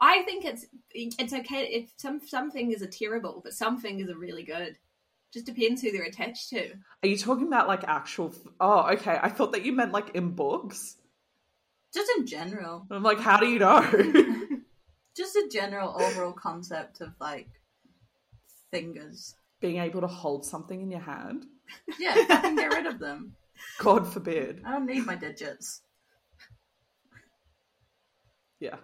I 0.00 0.22
think 0.22 0.44
it's 0.44 0.66
it's 0.92 1.32
okay 1.32 1.64
if 1.66 1.92
some 1.96 2.20
some 2.26 2.50
fingers 2.50 2.82
are 2.82 2.88
terrible, 2.88 3.40
but 3.44 3.52
some 3.54 3.78
fingers 3.78 4.10
are 4.10 4.18
really 4.18 4.42
good. 4.42 4.76
Just 5.32 5.46
depends 5.46 5.80
who 5.80 5.92
they're 5.92 6.02
attached 6.02 6.50
to. 6.50 6.72
Are 7.04 7.08
you 7.08 7.16
talking 7.16 7.46
about 7.46 7.68
like 7.68 7.84
actual? 7.84 8.28
f- 8.34 8.52
Oh, 8.60 8.90
okay. 8.94 9.16
I 9.22 9.28
thought 9.28 9.52
that 9.52 9.64
you 9.64 9.72
meant 9.72 9.92
like 9.92 10.14
in 10.16 10.30
books. 10.30 10.96
Just 11.94 12.10
in 12.18 12.26
general. 12.26 12.84
I'm 12.90 13.02
like, 13.04 13.20
how 13.20 13.38
do 13.38 13.46
you 13.46 13.58
know? 13.60 13.80
Just 15.16 15.36
a 15.36 15.48
general 15.52 15.94
overall 16.02 16.32
concept 16.32 17.00
of 17.00 17.10
like 17.20 17.48
fingers. 18.72 19.36
Being 19.60 19.76
able 19.78 20.00
to 20.00 20.06
hold 20.08 20.44
something 20.44 20.80
in 20.80 20.90
your 20.90 21.00
hand. 21.00 21.46
Yeah, 21.98 22.24
fucking 22.26 22.56
get 22.56 22.72
rid 22.72 22.86
of 22.86 22.98
them. 22.98 23.36
God 23.78 24.12
forbid. 24.12 24.62
I 24.64 24.72
don't 24.72 24.86
need 24.86 25.06
my 25.06 25.14
digits. 25.14 25.82
Yeah. 28.62 28.76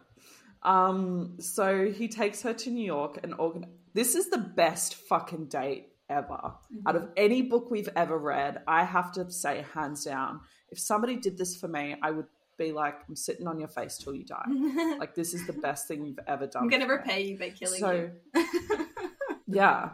Um, 0.63 1.37
so 1.39 1.91
he 1.91 2.09
takes 2.09 2.43
her 2.43 2.53
to 2.53 2.71
New 2.71 2.85
York 2.85 3.21
and 3.23 3.35
organ. 3.39 3.67
This 3.95 4.17
is 4.17 4.29
the 4.29 4.39
best 4.39 4.97
fucking 4.97 5.47
date 5.47 5.93
ever. 6.11 6.55
Out 6.87 6.97
of 6.97 7.09
any 7.17 7.43
book 7.43 7.71
we've 7.71 7.89
ever 7.95 8.19
read, 8.19 8.63
I 8.67 8.85
have 8.85 9.13
to 9.13 9.31
say, 9.31 9.65
hands 9.75 10.05
down, 10.05 10.41
if 10.71 10.79
somebody 10.79 11.17
did 11.17 11.39
this 11.39 11.57
for 11.57 11.69
me, 11.69 11.95
I 12.03 12.11
would 12.11 12.27
be 12.59 12.73
like, 12.73 12.97
I'm 13.09 13.15
sitting 13.15 13.47
on 13.47 13.61
your 13.61 13.69
face 13.69 13.99
till 13.99 14.15
you 14.15 14.25
die. 14.25 14.97
like, 14.99 15.15
this 15.15 15.33
is 15.33 15.47
the 15.47 15.53
best 15.53 15.87
thing 15.87 16.05
you've 16.05 16.19
ever 16.27 16.47
done. 16.47 16.65
I'm 16.65 16.69
gonna 16.69 16.87
for 16.87 16.97
me. 16.97 16.99
repay 16.99 17.23
you 17.23 17.39
by 17.39 17.51
killing 17.51 17.79
so, 17.79 18.11
you. 18.35 18.87
yeah, 19.47 19.91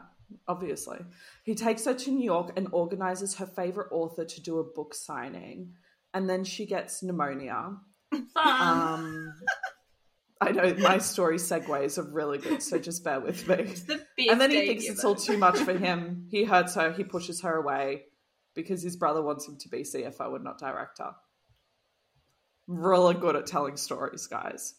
obviously. 0.49 0.99
He 1.44 1.55
takes 1.55 1.85
her 1.85 1.94
to 1.94 2.11
New 2.11 2.25
York 2.25 2.53
and 2.57 2.68
organizes 2.73 3.35
her 3.37 3.47
favorite 3.47 3.88
author 3.90 4.25
to 4.25 4.40
do 4.40 4.61
a 4.61 4.64
book 4.64 4.94
signing. 4.94 5.75
And 6.14 6.31
then 6.31 6.44
she 6.44 6.64
gets 6.64 7.03
pneumonia. 7.03 7.77
Um, 8.37 9.35
I 10.45 10.51
know 10.51 10.75
my 10.75 10.99
story 10.99 11.37
segues 11.37 11.99
are 11.99 12.03
really 12.03 12.39
good, 12.39 12.63
so 12.63 12.79
just 12.79 13.03
bear 13.03 13.21
with 13.21 13.49
me. 13.49 13.75
The 14.17 14.29
And 14.31 14.41
then 14.41 14.51
he 14.51 14.67
thinks 14.67 14.85
it's 14.85 15.05
all 15.05 15.15
too 15.15 15.39
much 15.39 15.59
for 15.59 15.73
him. 15.73 16.27
He 16.31 16.45
hurts 16.45 16.75
her, 16.75 16.93
he 16.93 17.05
pushes 17.05 17.41
her 17.43 17.57
away 17.57 18.05
because 18.55 18.83
his 18.83 18.97
brother 18.97 19.23
wants 19.23 19.49
him 19.49 19.57
to 19.59 19.69
be 19.69 19.83
CFO 19.83 20.35
and 20.35 20.45
not 20.45 20.59
director. 20.59 21.13
Really 22.67 23.15
good 23.15 23.37
at 23.37 23.47
telling 23.47 23.77
stories, 23.77 24.27
guys. 24.27 24.75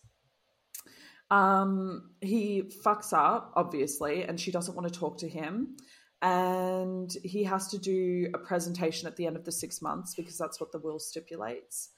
Um, 1.30 2.12
he 2.22 2.72
fucks 2.84 3.14
up, 3.14 3.54
obviously, 3.56 4.24
and 4.24 4.40
she 4.40 4.52
doesn't 4.52 4.76
want 4.76 4.92
to 4.92 5.00
talk 5.00 5.20
to 5.20 5.30
him. 5.30 5.78
And 6.22 7.12
he 7.24 7.44
has 7.44 7.68
to 7.70 7.78
do 7.78 8.30
a 8.34 8.38
presentation 8.38 9.08
at 9.08 9.16
the 9.16 9.28
end 9.28 9.36
of 9.36 9.46
the 9.46 9.52
six 9.52 9.82
months 9.82 10.16
because 10.16 10.38
that's 10.38 10.60
what 10.60 10.72
the 10.72 10.80
will 10.80 11.00
stipulates. 11.00 11.90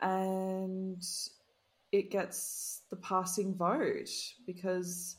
And 0.00 1.02
it 1.92 2.10
gets 2.10 2.82
the 2.90 2.96
passing 2.96 3.54
vote 3.54 4.08
because 4.46 5.16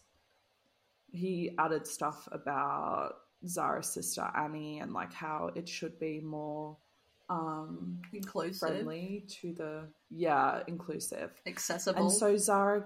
he 1.12 1.52
added 1.58 1.86
stuff 1.88 2.28
about 2.32 3.16
Zahra's 3.46 3.88
sister 3.90 4.26
Annie 4.36 4.80
and 4.80 4.94
like 4.94 5.14
how 5.14 5.52
it 5.56 5.68
should 5.68 6.00
be 6.00 6.20
more 6.22 6.78
um 7.30 8.02
Inclusive. 8.14 8.60
friendly 8.60 9.26
to 9.42 9.54
the 9.54 9.88
yeah 10.10 10.62
inclusive. 10.68 11.32
Accessible. 11.48 12.02
and 12.02 12.12
so 12.12 12.38
Zahra 12.38 12.86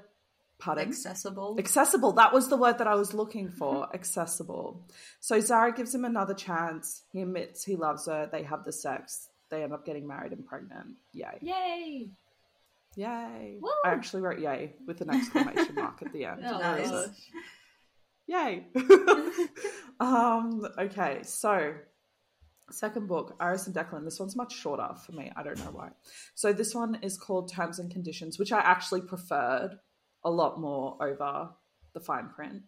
pardon? 0.60 0.88
Accessible. 0.88 1.56
accessible. 1.60 2.14
That 2.14 2.32
was 2.34 2.48
the 2.50 2.58
word 2.58 2.78
that 2.78 2.88
I 2.88 2.96
was 2.96 3.14
looking 3.14 3.50
for. 3.50 3.88
Accessible. 3.94 4.88
So 5.20 5.40
Zahra 5.40 5.74
gives 5.74 5.94
him 5.94 6.06
another 6.06 6.34
chance. 6.34 7.04
He 7.12 7.22
admits 7.22 7.64
he 7.64 7.76
loves 7.76 8.06
her. 8.08 8.30
They 8.32 8.44
have 8.44 8.64
the 8.64 8.72
sex. 8.72 9.30
They 9.50 9.64
end 9.64 9.74
up 9.74 9.86
getting 9.86 10.08
married 10.08 10.32
and 10.32 10.46
pregnant. 10.46 10.96
Yay. 11.14 11.38
Yay! 11.42 12.10
Yay 12.96 13.58
Woo! 13.62 13.70
I 13.84 13.90
actually 13.90 14.22
wrote 14.22 14.40
yay 14.40 14.74
with 14.88 15.02
an 15.02 15.10
exclamation 15.10 15.76
mark 15.76 16.02
at 16.02 16.12
the 16.14 16.26
end 16.26 16.42
Oh, 16.46 16.58
Nice. 16.58 17.10
Yay. 18.28 18.66
um, 20.00 20.66
okay, 20.80 21.20
so 21.24 21.74
second 22.72 23.08
book, 23.08 23.36
Iris 23.40 23.68
and 23.68 23.76
Declan. 23.76 24.04
This 24.04 24.20
one's 24.20 24.36
much 24.36 24.56
shorter 24.56 24.90
for 25.06 25.12
me. 25.12 25.32
I 25.36 25.44
don't 25.44 25.60
know 25.60 25.72
why. 25.72 25.90
So 26.34 26.52
this 26.52 26.74
one 26.74 26.98
is 27.02 27.18
called 27.18 27.52
Terms 27.52 27.80
and 27.80 27.92
Conditions, 27.92 28.40
which 28.40 28.52
I 28.52 28.60
actually 28.60 29.02
preferred 29.02 29.78
a 30.24 30.32
lot 30.32 30.60
more 30.60 30.98
over 31.00 31.50
the 31.94 32.00
fine 32.00 32.30
print. 32.30 32.64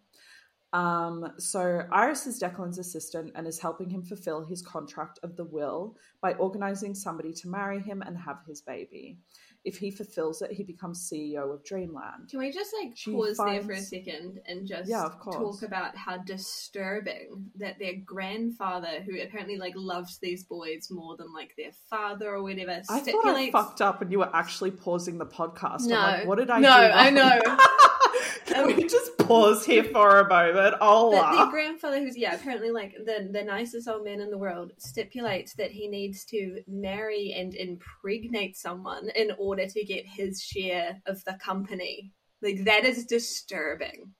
Um, 0.74 1.34
so 1.40 1.84
Iris 1.92 2.28
is 2.28 2.42
Declan's 2.42 2.78
assistant 2.78 3.32
and 3.36 3.48
is 3.48 3.60
helping 3.60 3.90
him 3.90 4.04
fulfill 4.04 4.46
his 4.46 4.62
contract 4.62 5.18
of 5.24 5.36
the 5.36 5.46
will 5.46 5.96
by 6.22 6.34
organizing 6.34 6.94
somebody 6.94 7.34
to 7.34 7.48
marry 7.48 7.80
him 7.80 8.02
and 8.02 8.18
have 8.18 8.38
his 8.48 8.62
baby. 8.62 9.18
If 9.68 9.78
he 9.78 9.92
fulfills 9.92 10.42
it, 10.42 10.52
he 10.52 10.64
becomes 10.64 11.10
CEO 11.12 11.54
of 11.54 11.62
Dreamland. 11.66 12.30
Can 12.30 12.40
we 12.40 12.52
just 12.52 12.74
like 12.82 12.94
She 12.96 13.12
pause 13.12 13.36
there 13.38 13.62
for 13.62 13.74
a 13.74 13.82
second 13.82 14.40
and 14.48 14.66
just 14.66 14.90
Yeah, 14.90 15.04
of 15.04 15.20
course. 15.20 15.36
talk 15.36 15.62
about 15.68 15.96
how 15.98 16.18
disturbing 16.20 17.52
that 17.58 17.78
their 17.78 17.96
grandfather, 18.06 19.02
who 19.06 19.20
apparently 19.22 19.58
like 19.58 19.74
loves 19.76 20.20
these 20.20 20.46
boys 20.46 20.88
more 20.90 21.18
than 21.18 21.34
like 21.34 21.54
their 21.58 21.72
father 21.90 22.30
or 22.34 22.42
whatever, 22.44 22.82
I 22.90 23.00
thought 23.02 23.28
I 23.28 23.52
fucked 23.52 23.82
up 23.82 24.02
and 24.02 24.10
you 24.12 24.20
were 24.20 24.34
actually 24.34 24.72
pausing 24.72 25.18
the 25.18 25.26
podcast. 25.26 25.82
I'm 25.84 25.90
No. 25.90 25.96
like, 26.00 26.26
what 26.28 26.38
did 26.38 26.50
I 26.50 26.60
No, 26.60 26.70
do? 26.70 26.94
I 26.94 27.10
know. 27.10 27.40
Can 28.46 28.68
we 28.68 28.88
just 28.88 29.18
pause 29.18 29.66
here 29.66 29.84
for 29.84 30.20
a 30.20 30.28
moment? 30.28 30.76
I'll 30.82 31.12
But 31.12 31.22
laugh. 31.36 31.52
grandfather, 31.52 32.00
who's 32.00 32.18
yeah, 32.18 32.36
apparently 32.36 32.72
like 32.72 32.94
the 33.06 33.30
the 33.32 33.44
nicest 33.44 33.88
old 33.88 34.04
man 34.06 34.22
in 34.22 34.30
the 34.30 34.38
world, 34.38 34.72
stipulates 34.78 35.54
that 35.56 35.72
he 35.72 35.88
needs 35.88 36.26
to 36.26 36.62
marry 36.68 37.34
and 37.38 37.54
impregnate 37.56 38.56
someone 38.58 39.10
in 39.16 39.32
order 39.38 39.68
to 39.68 39.84
get 39.86 40.06
his 40.06 40.42
share 40.42 41.02
of 41.06 41.24
the 41.26 41.38
company. 41.44 42.12
Like 42.42 42.64
that 42.66 42.86
is 42.86 43.06
disturbing. 43.06 44.14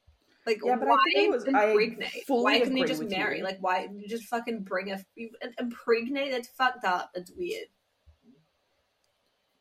Like 0.46 0.60
Yeah, 0.64 0.76
but 0.78 0.88
I 0.88 0.92
why 0.92 0.98
think 1.14 1.28
it 1.28 1.32
was- 1.32 1.46
impregnate? 1.46 2.24
Why 2.28 2.60
couldn't 2.60 2.78
he 2.78 2.84
just 2.86 3.04
marry? 3.04 3.40
you. 3.40 3.44
Like 3.44 3.58
why 3.60 3.88
just 4.08 4.24
fucking 4.26 4.64
bring 4.64 4.92
a 4.92 5.00
impregnate? 5.60 6.32
That's 6.32 6.48
fucked 6.50 6.86
up. 6.86 7.12
It's 7.16 7.32
weird. 7.36 7.68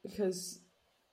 because 0.02 0.60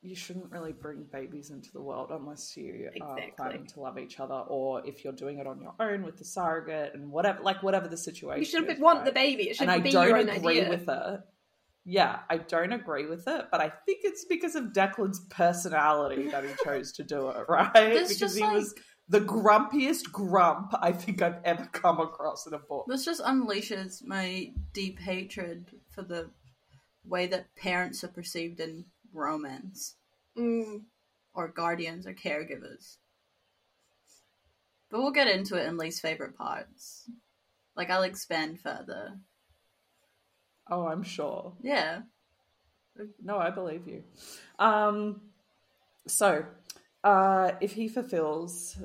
you 0.04 0.16
shouldn't 0.16 0.52
really 0.52 0.74
bring 0.74 1.06
babies 1.12 1.50
into 1.50 1.72
the 1.72 1.82
world 1.82 2.10
unless 2.12 2.58
you 2.58 2.90
uh, 3.02 3.06
are 3.06 3.20
planning 3.38 3.66
to 3.66 3.80
love 3.80 3.98
each 3.98 4.20
other 4.20 4.34
or 4.50 4.86
if 4.86 5.04
you're 5.04 5.14
doing 5.14 5.40
it 5.40 5.48
on 5.48 5.62
your 5.62 5.74
own 5.80 6.04
with 6.04 6.18
the 6.18 6.26
surrogate 6.26 6.92
and 6.94 7.10
whatever 7.10 7.42
like 7.42 7.64
whatever 7.64 7.88
the 7.88 7.98
situation 7.98 8.40
You 8.40 8.46
should 8.46 8.70
is, 8.70 8.80
want 8.80 9.00
right? 9.00 9.06
the 9.06 9.12
baby. 9.14 9.50
It 9.50 9.56
should 9.56 9.64
and 9.64 9.72
I 9.72 9.80
be 9.80 9.92
don't 9.92 10.08
your 10.08 10.18
own 10.18 10.30
agree 10.30 10.60
idea. 10.60 10.70
with 10.70 10.90
it. 10.90 11.20
Yeah, 11.86 12.20
I 12.30 12.38
don't 12.38 12.72
agree 12.74 13.06
with 13.08 13.28
it, 13.28 13.46
but 13.52 13.60
I 13.62 13.70
think 13.70 14.00
it's 14.04 14.26
because 14.26 14.56
of 14.56 14.66
Declan's 14.74 15.20
personality 15.30 16.30
that 16.30 16.44
he 16.44 16.52
chose 16.66 16.92
to 16.94 17.04
do 17.04 17.30
it, 17.30 17.46
right? 17.50 17.72
There's 17.74 18.10
because 18.14 18.36
he 18.36 18.42
like 18.44 18.54
was 18.54 18.76
the 19.10 19.20
grumpiest 19.22 20.12
grump 20.12 20.74
I 20.82 20.92
think 20.92 21.22
I've 21.22 21.40
ever 21.44 21.66
come 21.72 22.00
across 22.00 22.46
in 22.48 22.54
a 22.54 22.60
book. 22.60 22.86
this 22.88 23.06
just 23.06 23.22
unleashes 23.22 24.06
my 24.06 24.52
deep 24.74 25.00
hatred 25.00 25.72
for 25.90 26.04
the 26.04 26.30
way 27.06 27.28
that 27.28 27.54
parents 27.56 28.04
are 28.04 28.08
perceived 28.10 28.60
in 28.62 28.86
romance 29.14 29.96
Mm. 30.38 30.84
or 31.34 31.48
guardians 31.48 32.08
or 32.08 32.14
caregivers. 32.14 32.98
But 34.90 35.00
we'll 35.02 35.12
get 35.12 35.28
into 35.28 35.56
it 35.56 35.68
in 35.68 35.78
least 35.78 36.02
favorite 36.02 36.38
parts. 36.38 37.10
Like 37.76 37.90
I'll 37.90 38.04
expand 38.04 38.60
further. 38.62 39.20
Oh, 40.70 40.88
I'm 40.88 41.04
sure. 41.04 41.54
Yeah. 41.62 42.02
No, 43.24 43.38
I 43.38 43.50
believe 43.50 43.88
you. 43.88 44.04
Um, 44.60 45.22
so, 46.08 46.46
uh, 47.04 47.52
if 47.60 47.74
he 47.74 47.88
fulfills 47.88 48.78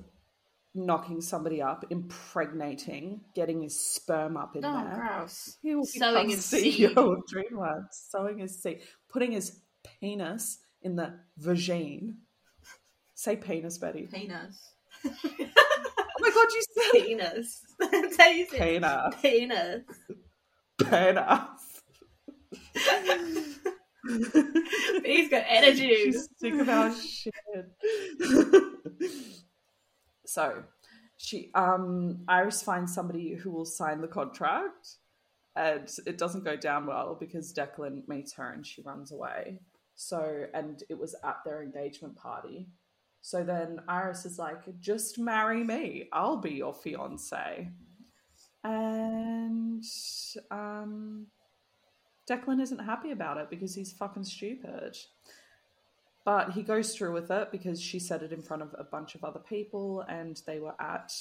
knocking 0.75 1.21
somebody 1.21 1.61
up, 1.61 1.85
impregnating, 1.91 3.21
getting 3.35 3.61
his 3.62 3.79
sperm 3.79 4.37
up 4.37 4.57
in 4.57 4.64
Oh, 4.64 4.85
there, 4.85 4.95
gross. 5.19 5.59
he 5.62 5.75
will 5.75 5.85
Sowing 5.85 6.27
become 6.29 6.29
his 6.37 6.45
CEO 6.47 6.88
seed. 6.88 6.99
of 6.99 7.27
Dreamland. 7.27 7.85
Sowing 7.93 8.38
his 8.38 8.62
seed, 8.62 8.81
putting 9.09 9.33
his 9.33 9.61
penis 10.01 10.59
in 10.83 10.97
the 10.97 11.15
vagine. 11.41 12.15
Say 13.15 13.37
penis, 13.37 13.79
Betty. 13.79 14.09
Penis. 14.13 14.73
Oh 16.21 16.25
my 16.25 16.31
god, 16.31 16.49
you 16.53 16.63
said 16.73 17.07
Penis. 17.07 17.63
That's 17.79 18.17
how 18.17 18.29
you 18.29 18.47
say 18.47 18.59
penis. 18.59 19.15
Penis. 19.23 19.85
Penis. 20.79 21.79
He's 25.05 25.29
got 25.29 25.45
energy. 25.49 26.13
She's 26.13 26.29
sick 26.39 26.55
of 26.55 26.69
our 26.69 26.95
shit. 26.95 27.35
so, 30.27 30.65
she 31.17 31.51
um 31.55 32.25
Iris 32.27 32.63
finds 32.63 32.95
somebody 32.95 33.35
who 33.35 33.51
will 33.51 33.65
sign 33.65 34.01
the 34.01 34.09
contract, 34.09 34.97
and 35.55 35.89
it 36.07 36.19
doesn't 36.19 36.45
go 36.45 36.57
down 36.57 36.87
well 36.87 37.17
because 37.19 37.53
Declan 37.53 38.09
meets 38.09 38.35
her 38.35 38.51
and 38.51 38.67
she 38.67 38.83
runs 38.83 39.13
away. 39.13 39.61
So, 40.01 40.47
and 40.55 40.81
it 40.89 40.97
was 40.97 41.17
at 41.25 41.39
their 41.45 41.61
engagement 41.61 42.15
party. 42.15 42.69
So 43.21 43.43
then 43.43 43.81
Iris 43.89 44.25
is 44.25 44.39
like, 44.39 44.63
"Just 44.79 45.19
marry 45.19 45.65
me. 45.65 46.09
I'll 46.13 46.37
be 46.37 46.53
your 46.53 46.73
fiance." 46.73 47.69
And 48.63 49.85
um, 50.53 51.27
Declan 52.31 52.63
isn't 52.63 52.79
happy 52.79 53.11
about 53.11 53.39
it 53.39 53.51
because 53.51 53.75
he's 53.75 53.93
fucking 53.93 54.23
stupid. 54.23 54.97
But 56.25 56.53
he 56.53 56.63
goes 56.63 56.95
through 56.95 57.13
with 57.13 57.33
it 57.33 57.51
because 57.51 57.81
she 57.81 57.99
said 57.99 58.23
it 58.23 58.33
in 58.33 58.43
front 58.43 58.63
of 58.63 58.77
a 58.79 58.85
bunch 58.85 59.17
of 59.17 59.25
other 59.25 59.41
people 59.41 60.03
and 60.03 60.41
they 60.47 60.61
were 60.61 60.81
at 60.81 61.13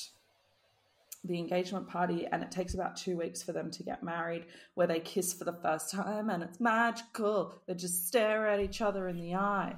the 1.23 1.37
engagement 1.37 1.87
party 1.87 2.25
and 2.31 2.43
it 2.43 2.51
takes 2.51 2.73
about 2.73 2.95
two 2.95 3.17
weeks 3.17 3.43
for 3.43 3.51
them 3.51 3.71
to 3.71 3.83
get 3.83 4.03
married 4.03 4.45
where 4.75 4.87
they 4.87 4.99
kiss 4.99 5.33
for 5.33 5.43
the 5.43 5.57
first 5.61 5.91
time 5.91 6.29
and 6.29 6.43
it's 6.43 6.59
magical. 6.59 7.61
They 7.67 7.73
just 7.73 8.07
stare 8.07 8.47
at 8.47 8.59
each 8.59 8.81
other 8.81 9.07
in 9.07 9.17
the 9.17 9.35
eye 9.35 9.75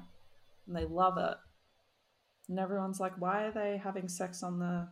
and 0.67 0.75
they 0.75 0.85
love 0.85 1.17
it. 1.17 1.37
And 2.49 2.59
everyone's 2.59 2.99
like, 2.99 3.13
why 3.19 3.45
are 3.45 3.51
they 3.51 3.79
having 3.81 4.07
sex 4.07 4.43
on 4.43 4.59
the 4.59 4.87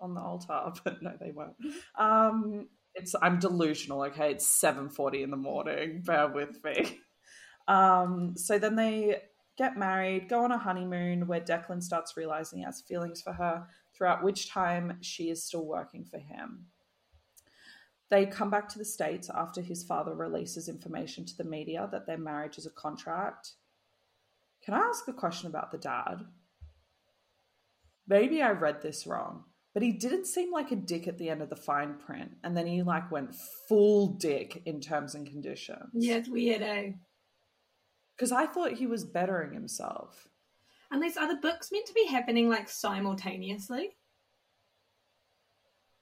on 0.00 0.14
the 0.14 0.20
altar? 0.20 0.72
But 0.84 1.02
no, 1.02 1.12
they 1.18 1.32
won't. 1.32 1.54
Um, 1.98 2.68
it's 2.94 3.14
I'm 3.20 3.38
delusional. 3.38 4.02
Okay, 4.04 4.32
it's 4.32 4.46
seven 4.46 4.90
forty 4.90 5.22
in 5.22 5.30
the 5.30 5.36
morning. 5.36 6.02
Bear 6.04 6.28
with 6.28 6.62
me. 6.62 7.00
Um, 7.68 8.34
so 8.36 8.58
then 8.58 8.76
they 8.76 9.22
get 9.56 9.76
married, 9.76 10.28
go 10.28 10.44
on 10.44 10.52
a 10.52 10.58
honeymoon 10.58 11.26
where 11.26 11.40
Declan 11.40 11.82
starts 11.82 12.16
realizing 12.16 12.58
he 12.58 12.64
has 12.64 12.82
feelings 12.86 13.22
for 13.22 13.32
her. 13.32 13.66
Throughout 13.96 14.24
which 14.24 14.50
time 14.50 14.98
she 15.00 15.30
is 15.30 15.44
still 15.44 15.64
working 15.64 16.04
for 16.04 16.18
him. 16.18 16.66
They 18.10 18.26
come 18.26 18.50
back 18.50 18.68
to 18.70 18.78
the 18.78 18.84
States 18.84 19.30
after 19.34 19.60
his 19.60 19.84
father 19.84 20.14
releases 20.14 20.68
information 20.68 21.24
to 21.24 21.36
the 21.36 21.44
media 21.44 21.88
that 21.92 22.06
their 22.06 22.18
marriage 22.18 22.58
is 22.58 22.66
a 22.66 22.70
contract. 22.70 23.52
Can 24.64 24.74
I 24.74 24.78
ask 24.78 25.08
a 25.08 25.12
question 25.12 25.48
about 25.48 25.72
the 25.72 25.78
dad? 25.78 26.24
Maybe 28.06 28.42
I 28.42 28.50
read 28.50 28.82
this 28.82 29.06
wrong, 29.06 29.44
but 29.72 29.82
he 29.82 29.92
didn't 29.92 30.26
seem 30.26 30.52
like 30.52 30.72
a 30.72 30.76
dick 30.76 31.08
at 31.08 31.16
the 31.18 31.30
end 31.30 31.40
of 31.40 31.48
the 31.48 31.56
fine 31.56 31.94
print, 31.94 32.32
and 32.44 32.56
then 32.56 32.66
he 32.66 32.82
like 32.82 33.10
went 33.10 33.34
full 33.68 34.08
dick 34.08 34.62
in 34.66 34.80
terms 34.80 35.14
and 35.14 35.26
conditions. 35.26 35.90
Yeah, 35.94 36.16
it's 36.16 36.28
weird, 36.28 36.62
eh? 36.62 36.92
because 38.22 38.30
I 38.30 38.46
thought 38.46 38.74
he 38.74 38.86
was 38.86 39.04
bettering 39.04 39.52
himself. 39.52 40.28
Unless 40.92 41.16
are 41.16 41.26
the 41.26 41.40
books 41.40 41.72
meant 41.72 41.86
to 41.86 41.94
be 41.94 42.06
happening 42.06 42.48
like 42.48 42.68
simultaneously? 42.68 43.96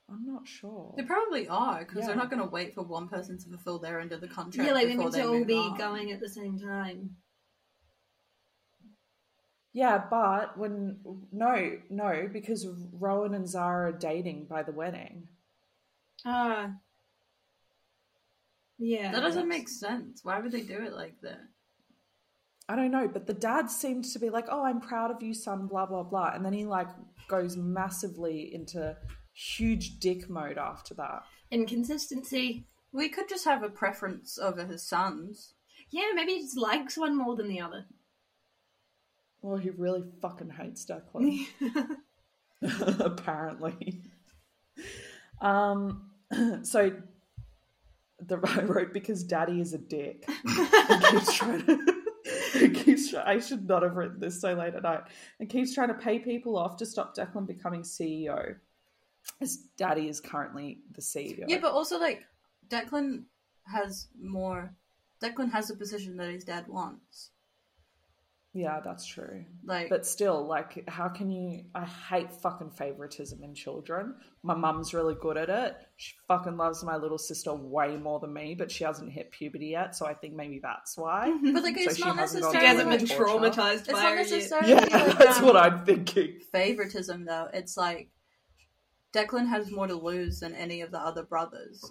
I'm 0.09 0.25
not 0.27 0.45
sure. 0.45 0.93
They 0.97 1.03
probably 1.03 1.47
are 1.47 1.79
because 1.79 1.99
Yeah. 2.01 2.07
they're 2.07 2.15
not 2.17 2.29
going 2.29 2.41
to 2.43 2.49
wait 2.49 2.75
for 2.75 2.83
one 2.83 3.07
person 3.07 3.37
to 3.39 3.47
fulfill 3.49 3.79
their 3.79 4.01
end 4.01 4.11
of 4.11 4.19
the 4.19 4.27
contract. 4.27 4.67
yeah, 4.67 4.73
like 4.73 4.87
they're 4.87 4.97
meant 4.97 5.13
they 5.13 5.21
to 5.21 5.27
all 5.29 5.45
be 5.45 5.53
on. 5.55 5.77
going 5.77 6.11
at 6.11 6.19
the 6.19 6.27
same 6.27 6.59
time. 6.59 7.15
Yeah, 9.73 10.03
but 10.09 10.57
when 10.57 10.99
no, 11.31 11.77
no, 11.89 12.29
because 12.31 12.67
Rowan 12.91 13.33
and 13.33 13.47
Zahra 13.47 13.89
are 13.93 13.97
dating 13.97 14.47
by 14.47 14.63
the 14.63 14.73
wedding. 14.73 15.29
Ah. 16.25 16.71
yeah. 18.77 19.13
That 19.13 19.21
doesn't 19.21 19.47
make 19.47 19.69
sense. 19.69 20.25
Why 20.25 20.39
would 20.41 20.51
they 20.51 20.61
do 20.63 20.81
it 20.81 20.91
like 20.91 21.15
that? 21.21 21.39
I 22.71 22.75
don't 22.75 22.91
know, 22.91 23.07
but 23.07 23.27
the 23.27 23.33
dad 23.33 23.69
seemed 23.69 24.05
to 24.05 24.19
be 24.19 24.29
like, 24.29 24.45
"Oh, 24.49 24.63
I'm 24.63 24.79
proud 24.79 25.11
of 25.11 25.21
you, 25.21 25.33
son." 25.33 25.67
Blah 25.67 25.87
blah 25.87 26.03
blah, 26.03 26.31
and 26.33 26.45
then 26.45 26.53
he 26.53 26.65
like 26.65 26.87
goes 27.27 27.57
massively 27.57 28.53
into 28.53 28.95
huge 29.33 29.99
dick 29.99 30.29
mode 30.29 30.57
after 30.57 30.93
that. 30.95 31.23
inconsistency. 31.51 32.65
We 32.93 33.09
could 33.09 33.27
just 33.27 33.45
have 33.45 33.63
a 33.63 33.69
preference 33.69 34.37
over 34.37 34.65
his 34.65 34.83
sons. 34.83 35.53
Yeah, 35.89 36.11
maybe 36.15 36.33
he 36.35 36.41
just 36.41 36.57
likes 36.57 36.97
one 36.97 37.17
more 37.17 37.35
than 37.35 37.49
the 37.49 37.59
other. 37.59 37.85
Well, 39.41 39.57
he 39.57 39.69
really 39.71 40.03
fucking 40.21 40.51
hates 40.51 40.85
Declan. 40.85 41.45
apparently. 42.99 44.01
Um, 45.41 46.11
so 46.63 46.91
the 48.19 48.39
I 48.43 48.63
wrote 48.63 48.93
because 48.93 49.23
Daddy 49.23 49.59
is 49.59 49.73
a 49.73 49.77
dick. 49.77 50.25
keeps 52.73 53.13
I 53.13 53.39
should 53.39 53.67
not 53.67 53.83
have 53.83 53.95
written 53.95 54.19
this 54.19 54.39
so 54.39 54.53
late 54.53 54.75
at 54.75 54.83
night. 54.83 55.01
And 55.39 55.49
keeps 55.49 55.73
trying 55.73 55.89
to 55.89 55.93
pay 55.93 56.19
people 56.19 56.57
off 56.57 56.77
to 56.77 56.85
stop 56.85 57.15
Declan 57.15 57.47
becoming 57.47 57.83
CEO. 57.83 58.55
His 59.39 59.57
Daddy 59.77 60.07
is 60.07 60.19
currently 60.19 60.79
the 60.93 61.01
CEO. 61.01 61.45
Yeah, 61.47 61.59
but 61.61 61.71
also 61.71 61.99
like 61.99 62.25
Declan 62.69 63.23
has 63.65 64.07
more. 64.19 64.73
Declan 65.21 65.51
has 65.51 65.67
the 65.67 65.75
position 65.75 66.17
that 66.17 66.31
his 66.31 66.43
dad 66.43 66.67
wants. 66.67 67.31
Yeah, 68.53 68.81
that's 68.83 69.05
true. 69.05 69.45
Like, 69.63 69.87
But 69.87 70.05
still, 70.05 70.45
like, 70.45 70.83
how 70.89 71.07
can 71.07 71.31
you? 71.31 71.63
I 71.73 71.85
hate 71.85 72.33
fucking 72.33 72.71
favoritism 72.71 73.41
in 73.43 73.55
children. 73.55 74.15
My 74.43 74.55
mum's 74.55 74.93
really 74.93 75.15
good 75.15 75.37
at 75.37 75.49
it. 75.49 75.77
She 75.95 76.15
fucking 76.27 76.57
loves 76.57 76.83
my 76.83 76.97
little 76.97 77.17
sister 77.17 77.53
way 77.53 77.95
more 77.95 78.19
than 78.19 78.33
me, 78.33 78.55
but 78.55 78.69
she 78.69 78.83
hasn't 78.83 79.09
hit 79.13 79.31
puberty 79.31 79.67
yet, 79.67 79.95
so 79.95 80.05
I 80.05 80.13
think 80.15 80.35
maybe 80.35 80.59
that's 80.61 80.97
why. 80.97 81.33
but 81.53 81.63
like, 81.63 81.77
So 81.77 81.81
it's 81.83 81.95
she 81.95 82.03
not 82.03 82.17
hasn't 82.17 82.43
She 82.43 82.51
necessarily. 82.59 82.91
hasn't 82.91 83.09
been 83.09 83.17
traumatized 83.17 83.73
It's 83.75 83.91
by 83.93 84.01
not 84.03 84.09
her 84.09 84.15
necessarily 84.17 84.69
Yeah, 84.69 84.79
like, 84.81 84.91
that's 85.17 85.39
um, 85.39 85.45
what 85.45 85.55
I'm 85.55 85.85
thinking. 85.85 86.39
favoritism 86.51 87.23
though. 87.23 87.47
It's 87.53 87.77
like 87.77 88.09
Declan 89.13 89.47
has 89.47 89.71
more 89.71 89.87
to 89.87 89.95
lose 89.95 90.41
than 90.41 90.55
any 90.55 90.81
of 90.81 90.91
the 90.91 90.99
other 90.99 91.23
brothers 91.23 91.89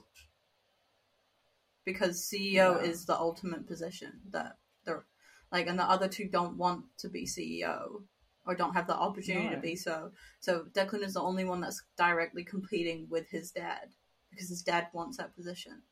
because 1.87 2.21
CEO 2.31 2.53
Yeah. 2.53 2.79
is 2.83 3.07
the 3.07 3.19
ultimate 3.19 3.67
position 3.67 4.21
that 4.31 4.57
they're 4.85 5.05
like, 5.53 5.67
and 5.67 5.79
the 5.79 5.85
other 5.85 6.09
two 6.09 6.29
don't 6.29 6.57
want 6.57 6.85
to 6.99 7.09
be 7.09 7.27
CEO 7.27 8.03
or 8.47 8.55
don't 8.55 8.75
have 8.75 8.87
the 8.87 8.97
opportunity 8.97 9.49
No. 9.49 9.55
to 9.55 9.61
be 9.61 9.77
so. 9.77 10.13
So 10.41 10.65
Declan 10.73 11.03
is 11.03 11.15
the 11.15 11.23
only 11.23 11.45
one 11.45 11.61
that's 11.61 11.83
directly 11.97 12.45
competing 12.45 13.07
with 13.11 13.29
his 13.29 13.51
dad 13.51 13.91
because 14.31 14.49
his 14.49 14.63
dad 14.63 14.89
wants 14.93 15.17
that 15.19 15.35
position. 15.35 15.83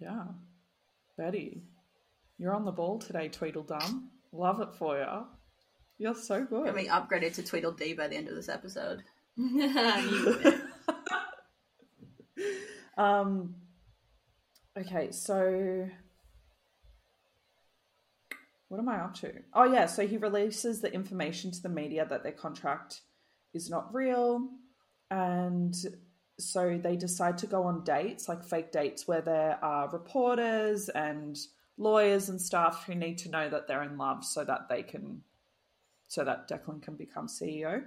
Yeah. 0.00 0.24
Betty, 1.16 1.62
you're 2.38 2.54
on 2.54 2.64
the 2.64 2.72
ball 2.72 2.98
today, 2.98 3.28
Tweedledum. 3.28 4.10
Love 4.32 4.60
it 4.60 4.74
for 4.74 4.98
you. 4.98 5.26
You're 5.98 6.14
so 6.14 6.44
good. 6.44 6.68
I 6.68 6.72
mean, 6.72 6.88
upgraded 6.88 7.34
to 7.34 7.42
Tweedledee 7.42 7.94
by 7.94 8.08
the 8.08 8.16
end 8.16 8.28
of 8.28 8.34
this 8.34 8.48
episode. 8.48 9.02
Um, 12.96 13.54
okay, 14.78 15.10
so 15.12 15.88
what 18.72 18.78
am 18.78 18.88
I 18.88 19.00
up 19.00 19.12
to? 19.16 19.30
Oh, 19.52 19.70
yeah, 19.70 19.84
so 19.84 20.06
he 20.06 20.16
releases 20.16 20.80
the 20.80 20.90
information 20.90 21.50
to 21.50 21.62
the 21.62 21.68
media 21.68 22.06
that 22.08 22.22
their 22.22 22.32
contract 22.32 23.02
is 23.52 23.68
not 23.68 23.92
real. 23.92 24.48
And 25.10 25.76
so 26.38 26.80
they 26.82 26.96
decide 26.96 27.36
to 27.38 27.46
go 27.46 27.64
on 27.64 27.84
dates, 27.84 28.30
like 28.30 28.42
fake 28.42 28.72
dates, 28.72 29.06
where 29.06 29.20
there 29.20 29.62
are 29.62 29.90
reporters 29.90 30.88
and 30.88 31.36
lawyers 31.76 32.30
and 32.30 32.40
staff 32.40 32.84
who 32.86 32.94
need 32.94 33.18
to 33.18 33.28
know 33.28 33.50
that 33.50 33.68
they're 33.68 33.82
in 33.82 33.98
love 33.98 34.24
so 34.24 34.42
that 34.42 34.70
they 34.70 34.82
can, 34.82 35.20
so 36.08 36.24
that 36.24 36.48
Declan 36.48 36.80
can 36.80 36.96
become 36.96 37.26
CEO. 37.26 37.82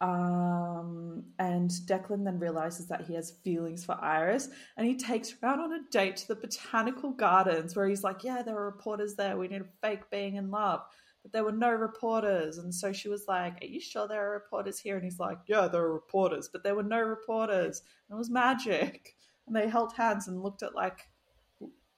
Um, 0.00 1.24
and 1.38 1.70
Declan 1.70 2.24
then 2.24 2.38
realizes 2.38 2.86
that 2.88 3.06
he 3.06 3.14
has 3.14 3.38
feelings 3.42 3.84
for 3.84 3.98
Iris, 4.02 4.50
and 4.76 4.86
he 4.86 4.96
takes 4.96 5.30
her 5.30 5.48
out 5.48 5.58
on 5.58 5.72
a 5.72 5.80
date 5.90 6.16
to 6.18 6.28
the 6.28 6.34
botanical 6.34 7.12
gardens 7.12 7.74
where 7.74 7.88
he's 7.88 8.04
like, 8.04 8.22
Yeah, 8.22 8.42
there 8.42 8.56
are 8.56 8.66
reporters 8.66 9.14
there. 9.14 9.36
We 9.36 9.48
need 9.48 9.62
a 9.62 9.86
fake 9.86 10.10
being 10.10 10.36
in 10.36 10.50
love. 10.50 10.82
But 11.22 11.32
there 11.32 11.44
were 11.44 11.52
no 11.52 11.70
reporters. 11.70 12.58
And 12.58 12.72
so 12.72 12.92
she 12.92 13.08
was 13.08 13.24
like, 13.26 13.62
Are 13.62 13.66
you 13.66 13.80
sure 13.80 14.06
there 14.06 14.28
are 14.28 14.34
reporters 14.34 14.78
here? 14.78 14.96
And 14.96 15.04
he's 15.04 15.18
like, 15.18 15.38
Yeah, 15.48 15.66
there 15.66 15.82
are 15.82 15.92
reporters, 15.94 16.48
but 16.52 16.62
there 16.62 16.74
were 16.74 16.82
no 16.82 17.00
reporters. 17.00 17.82
And 18.08 18.16
it 18.16 18.18
was 18.18 18.30
magic. 18.30 19.16
And 19.46 19.56
they 19.56 19.68
held 19.68 19.92
hands 19.92 20.28
and 20.28 20.42
looked 20.42 20.62
at 20.62 20.74
like 20.74 21.08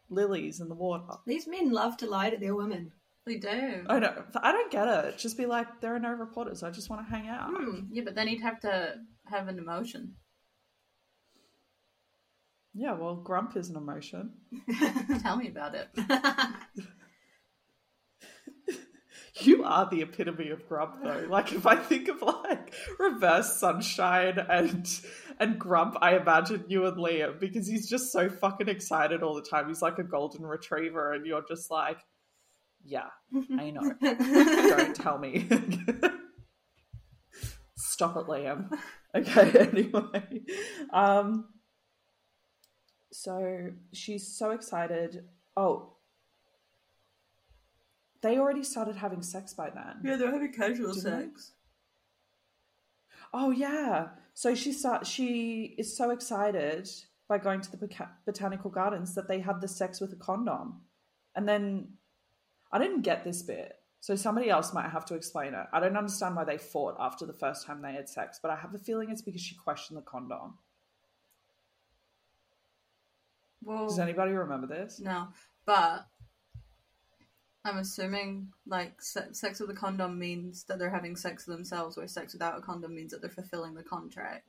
lilies 0.09 0.61
in 0.61 0.69
the 0.69 0.75
water. 0.75 1.05
These 1.27 1.49
men 1.49 1.71
love 1.71 1.97
to 1.99 2.07
lie 2.07 2.31
to 2.31 2.37
their 2.37 2.55
women. 2.55 2.93
They 3.29 3.37
do. 3.37 3.85
I 3.89 3.99
know. 3.99 4.25
I 4.43 4.53
don't 4.53 4.73
get 4.73 4.89
it. 4.89 5.19
Just 5.19 5.37
be 5.37 5.45
like, 5.47 5.81
There 5.81 5.95
are 5.95 6.01
no 6.01 6.13
reporters. 6.13 6.63
I 6.63 6.71
just 6.71 6.89
want 6.89 7.07
to 7.07 7.15
hang 7.15 7.29
out. 7.29 7.51
Hmm. 7.51 7.81
Yeah, 7.91 8.03
but 8.05 8.15
then 8.15 8.27
he'd 8.27 8.41
have 8.41 8.61
to 8.61 8.95
have 9.27 9.49
an 9.49 9.59
emotion. 9.59 10.15
Yeah, 12.75 12.93
well, 12.93 13.17
grump 13.17 13.57
is 13.57 13.71
an 13.71 13.77
emotion. 13.77 14.33
Tell 15.23 15.37
me 15.37 15.49
about 15.49 15.75
it. 15.75 15.89
You 19.41 19.63
are 19.63 19.89
the 19.89 20.03
epitome 20.03 20.51
of 20.51 20.69
grump, 20.69 21.03
though. 21.03 21.27
Like, 21.29 21.53
if 21.53 21.67
I 21.67 21.77
think 21.77 22.09
of 22.09 22.23
like 22.23 22.75
reverse 22.99 23.57
sunshine 23.57 24.39
and 24.39 24.89
and 25.39 25.59
grump, 25.59 25.97
I 26.01 26.17
imagine 26.17 26.65
you 26.69 26.87
and 26.87 26.97
Liam 26.97 27.39
because 27.39 27.67
he's 27.67 27.89
just 27.89 28.11
so 28.11 28.29
fucking 28.29 28.69
excited 28.69 29.23
all 29.23 29.35
the 29.35 29.43
time. 29.43 29.69
He's 29.69 29.83
like 29.83 29.99
a 29.99 30.03
golden 30.03 30.45
retriever, 30.45 31.13
and 31.13 31.25
you're 31.25 31.45
just 31.47 31.71
like, 31.71 31.99
yeah, 32.89 33.09
I 33.59 33.71
know. 33.71 33.93
Don't 34.01 34.97
tell 35.05 35.19
me. 35.19 35.47
Stop 37.77 38.17
it, 38.17 38.27
Liam. 38.27 38.71
Okay, 39.15 39.59
anyway. 39.61 40.43
Um, 40.93 41.47
so 43.13 43.71
she's 43.93 44.27
so 44.37 44.51
excited. 44.53 45.25
Oh, 45.57 45.95
they 48.23 48.39
already 48.39 48.65
started 48.65 48.97
having 48.97 49.23
sex 49.23 49.55
by 49.55 49.71
then. 49.71 50.01
Yeah, 50.05 50.17
they're 50.17 50.33
having 50.33 50.53
casual 50.53 50.93
Didn't 50.95 51.05
they? 51.05 51.25
sex. 51.27 51.53
Oh 53.33 53.51
yeah. 53.51 54.09
So 54.35 54.55
she 54.55 54.73
start. 54.73 55.07
She 55.07 55.75
is 55.79 55.97
so 55.97 56.11
excited 56.11 56.89
by 57.29 57.39
going 57.39 57.61
to 57.61 57.77
the 57.77 57.89
botanical 58.25 58.71
gardens 58.71 59.15
that 59.15 59.29
they 59.29 59.41
had 59.41 59.61
the 59.61 59.69
sex 59.69 60.01
with 60.01 60.13
a 60.13 60.17
condom, 60.17 60.81
and 61.37 61.47
then 61.49 61.89
I 62.71 62.79
didn't 62.79 63.03
get 63.03 63.25
this 63.25 63.43
bit. 63.43 63.75
So 64.01 64.15
somebody 64.15 64.49
else 64.49 64.73
might 64.73 64.89
have 64.91 65.05
to 65.07 65.15
explain 65.15 65.55
it. 65.55 65.67
I 65.73 65.81
don't 65.81 65.97
understand 65.97 66.37
why 66.37 66.45
they 66.45 66.59
fought 66.59 66.97
after 67.01 67.27
the 67.27 67.33
first 67.33 67.67
time 67.67 67.83
they 67.83 67.93
had 67.93 68.09
sex, 68.09 68.39
but 68.41 68.51
I 68.51 68.57
have 68.57 68.75
a 68.75 68.79
feeling 68.79 69.11
it's 69.11 69.23
because 69.23 69.41
she 69.41 69.57
questioned 69.57 69.97
the 69.99 70.03
condom. 70.03 70.55
Well, 73.63 73.89
Does 73.89 73.99
anybody 73.99 74.33
remember 74.33 74.67
this? 74.69 75.01
no, 75.01 75.29
but 75.67 76.07
I'm 77.65 77.79
assuming 77.79 78.49
like 78.67 79.03
se- 79.03 79.33
sex 79.33 79.59
with 79.59 79.69
a 79.71 79.75
condom 79.75 80.17
means 80.19 80.65
that 80.65 80.79
they're 80.79 80.91
having 80.91 81.17
sex 81.17 81.47
with 81.47 81.57
themselves, 81.57 81.97
where 81.97 82.07
sex 82.07 82.33
without 82.33 82.57
a 82.57 82.63
condom 82.63 82.95
means 82.95 83.11
that 83.11 83.21
they're 83.21 83.31
fulfilling 83.31 83.75
the 83.75 83.83
contract. 83.83 84.47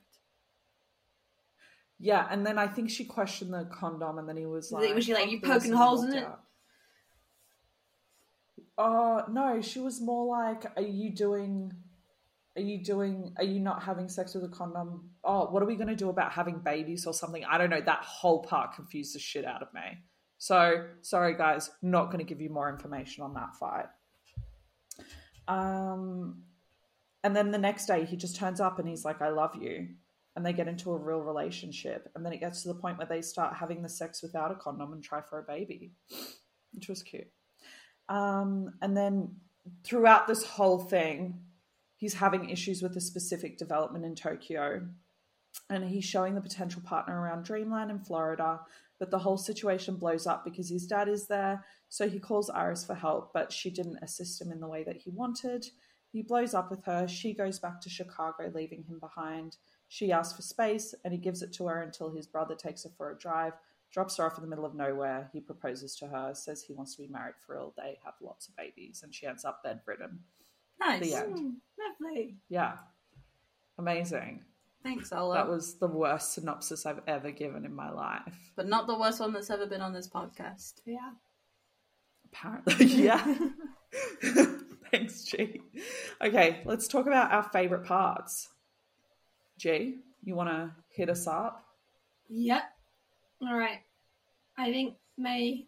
Yeah, 1.98 2.26
and 2.30 2.46
then 2.46 2.56
I 2.56 2.66
think 2.68 2.88
she 2.88 3.04
questioned 3.04 3.52
the 3.52 3.64
condom, 3.64 4.18
and 4.18 4.28
then 4.28 4.36
he 4.36 4.46
was 4.46 4.70
like, 4.72 4.94
Was 4.94 5.04
she 5.04 5.12
like, 5.12 5.28
"You 5.30 5.40
this," 5.40 5.50
poking 5.50 5.72
holes 5.72 6.04
in 6.04 6.14
it? 6.14 6.24
out. 6.24 6.44
Uh 8.80 9.24
no, 9.30 9.60
she 9.60 9.78
was 9.78 10.00
more 10.00 10.24
like, 10.26 10.64
"Are 10.76 10.82
you 10.82 11.14
doing? 11.14 11.72
Are 12.56 12.62
you 12.62 12.82
doing? 12.82 13.34
Are 13.36 13.44
you 13.44 13.60
not 13.60 13.82
having 13.82 14.08
sex 14.08 14.34
with 14.34 14.44
a 14.44 14.48
condom? 14.48 15.10
Oh, 15.22 15.50
what 15.50 15.62
are 15.62 15.66
we 15.66 15.76
going 15.76 15.88
to 15.88 15.94
do 15.94 16.08
about 16.08 16.32
having 16.32 16.60
babies 16.60 17.06
or 17.06 17.12
something? 17.12 17.44
I 17.44 17.58
don't 17.58 17.68
know. 17.68 17.82
That 17.82 18.02
whole 18.02 18.42
part 18.42 18.74
confused 18.74 19.14
the 19.14 19.18
shit 19.18 19.44
out 19.44 19.60
of 19.60 19.68
me. 19.74 19.98
So 20.38 20.86
sorry, 21.02 21.36
guys, 21.36 21.70
not 21.82 22.06
going 22.06 22.18
to 22.18 22.24
give 22.24 22.40
you 22.40 22.48
more 22.48 22.70
information 22.70 23.22
on 23.22 23.34
that 23.34 23.54
fight. 23.56 23.86
Um, 25.46 26.42
and 27.22 27.36
then 27.36 27.50
the 27.50 27.58
next 27.58 27.84
day 27.84 28.06
he 28.06 28.16
just 28.16 28.36
turns 28.36 28.60
up 28.60 28.78
and 28.78 28.88
he's 28.88 29.04
like, 29.04 29.20
"I 29.20 29.28
love 29.28 29.54
you." 29.60 29.88
and 30.36 30.46
they 30.46 30.52
get 30.52 30.68
into 30.68 30.92
a 30.92 30.96
real 30.96 31.18
relationship 31.18 32.08
and 32.14 32.24
then 32.24 32.32
it 32.32 32.38
gets 32.38 32.62
to 32.62 32.68
the 32.68 32.74
point 32.74 32.96
where 32.96 33.06
they 33.06 33.20
start 33.20 33.52
having 33.56 33.82
the 33.82 33.88
sex 33.88 34.22
without 34.22 34.52
a 34.52 34.54
condom 34.54 34.92
and 34.92 35.02
try 35.02 35.20
for 35.20 35.40
a 35.40 35.42
baby 35.42 35.92
which 36.72 36.88
was 36.88 37.02
cute 37.02 37.26
um, 38.10 38.74
and 38.82 38.94
then 38.94 39.36
throughout 39.84 40.26
this 40.26 40.44
whole 40.44 40.78
thing 40.78 41.40
he's 42.00 42.14
having 42.14 42.48
issues 42.48 42.82
with 42.82 42.96
a 42.96 43.00
specific 43.00 43.58
development 43.58 44.06
in 44.06 44.14
tokyo. 44.14 44.80
And 45.68 45.84
he's 45.84 46.04
showing 46.04 46.34
the 46.34 46.40
potential 46.40 46.80
partner 46.84 47.20
around 47.20 47.44
dreamland 47.44 47.90
in 47.90 48.00
florida 48.00 48.60
but 48.98 49.10
the 49.10 49.18
whole 49.18 49.38
situation 49.38 49.96
blows 49.96 50.26
up 50.26 50.44
because 50.44 50.68
his 50.68 50.86
dad 50.86 51.08
is 51.08 51.26
there. 51.26 51.64
So 51.88 52.06
he 52.06 52.18
calls 52.18 52.50
iris 52.50 52.84
for 52.84 52.94
help 52.94 53.32
but 53.32 53.52
she 53.52 53.70
didn't 53.70 54.02
assist 54.02 54.40
him 54.40 54.50
in 54.50 54.60
the 54.60 54.68
way 54.68 54.82
that 54.84 54.96
he 54.96 55.10
wanted. 55.10 55.66
He 56.12 56.22
blows 56.22 56.54
up 56.54 56.70
with 56.70 56.84
her. 56.84 57.06
She 57.06 57.32
goes 57.34 57.58
back 57.58 57.80
to 57.82 57.90
chicago 57.90 58.50
leaving 58.54 58.82
him 58.82 58.98
behind. 58.98 59.56
She 59.88 60.10
asks 60.10 60.34
for 60.34 60.42
space 60.42 60.94
and 61.04 61.12
he 61.12 61.18
gives 61.18 61.42
it 61.42 61.52
to 61.54 61.66
her 61.66 61.82
until 61.82 62.10
his 62.10 62.26
brother 62.26 62.54
takes 62.54 62.84
her 62.84 62.90
for 62.96 63.10
a 63.10 63.18
drive, 63.18 63.52
drops 63.92 64.16
her 64.16 64.24
off 64.24 64.36
in 64.38 64.42
the 64.42 64.48
middle 64.48 64.64
of 64.64 64.74
nowhere. 64.74 65.28
He 65.32 65.40
proposes 65.40 65.96
to 65.96 66.06
her, 66.06 66.32
says 66.34 66.62
he 66.62 66.72
wants 66.74 66.94
to 66.96 67.02
be 67.02 67.08
married 67.08 67.34
for 67.44 67.54
real. 67.54 67.74
They 67.76 67.98
have 68.04 68.14
lots 68.20 68.48
of 68.48 68.56
babies, 68.56 69.02
and 69.02 69.14
she 69.14 69.26
ends 69.26 69.44
up 69.44 69.62
bedridden. 69.62 70.20
Nice. 70.78 71.00
The 71.00 71.14
end. 71.14 71.38
Hmm, 71.38 71.50
lovely. 71.78 72.36
Yeah. 72.48 72.74
Amazing. 73.78 74.44
Thanks, 74.82 75.12
Ola. 75.12 75.34
That 75.34 75.48
was 75.48 75.74
the 75.74 75.86
worst 75.86 76.32
synopsis 76.32 76.86
I've 76.86 77.02
ever 77.06 77.30
given 77.30 77.64
in 77.66 77.74
my 77.74 77.90
life. 77.90 78.52
but 78.56 78.66
not 78.66 78.86
the 78.86 78.98
worst 78.98 79.20
one 79.20 79.32
that's 79.32 79.50
ever 79.50 79.66
been 79.66 79.82
on 79.82 79.92
this 79.92 80.08
podcast. 80.08 80.74
Yeah. 80.86 81.10
Apparently. 82.32 82.86
yeah. 82.86 83.34
Thanks, 84.90 85.24
G. 85.24 85.60
Okay, 86.20 86.62
let's 86.64 86.88
talk 86.88 87.06
about 87.06 87.30
our 87.32 87.42
favorite 87.42 87.84
parts. 87.84 88.48
G, 89.58 89.96
you 90.24 90.34
want 90.34 90.48
to 90.48 90.70
hit 90.88 91.10
us 91.10 91.26
up? 91.26 91.64
Yep. 92.28 92.62
All 93.42 93.56
right. 93.56 93.80
I 94.56 94.70
think 94.70 94.96
my 95.16 95.62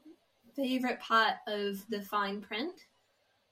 favorite 0.55 1.01
part 1.01 1.35
of 1.47 1.83
the 1.89 2.03
fine 2.03 2.41
print 2.41 2.75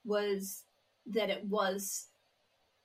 was 0.04 0.64
that 1.06 1.30
it 1.30 1.44
was 1.44 2.08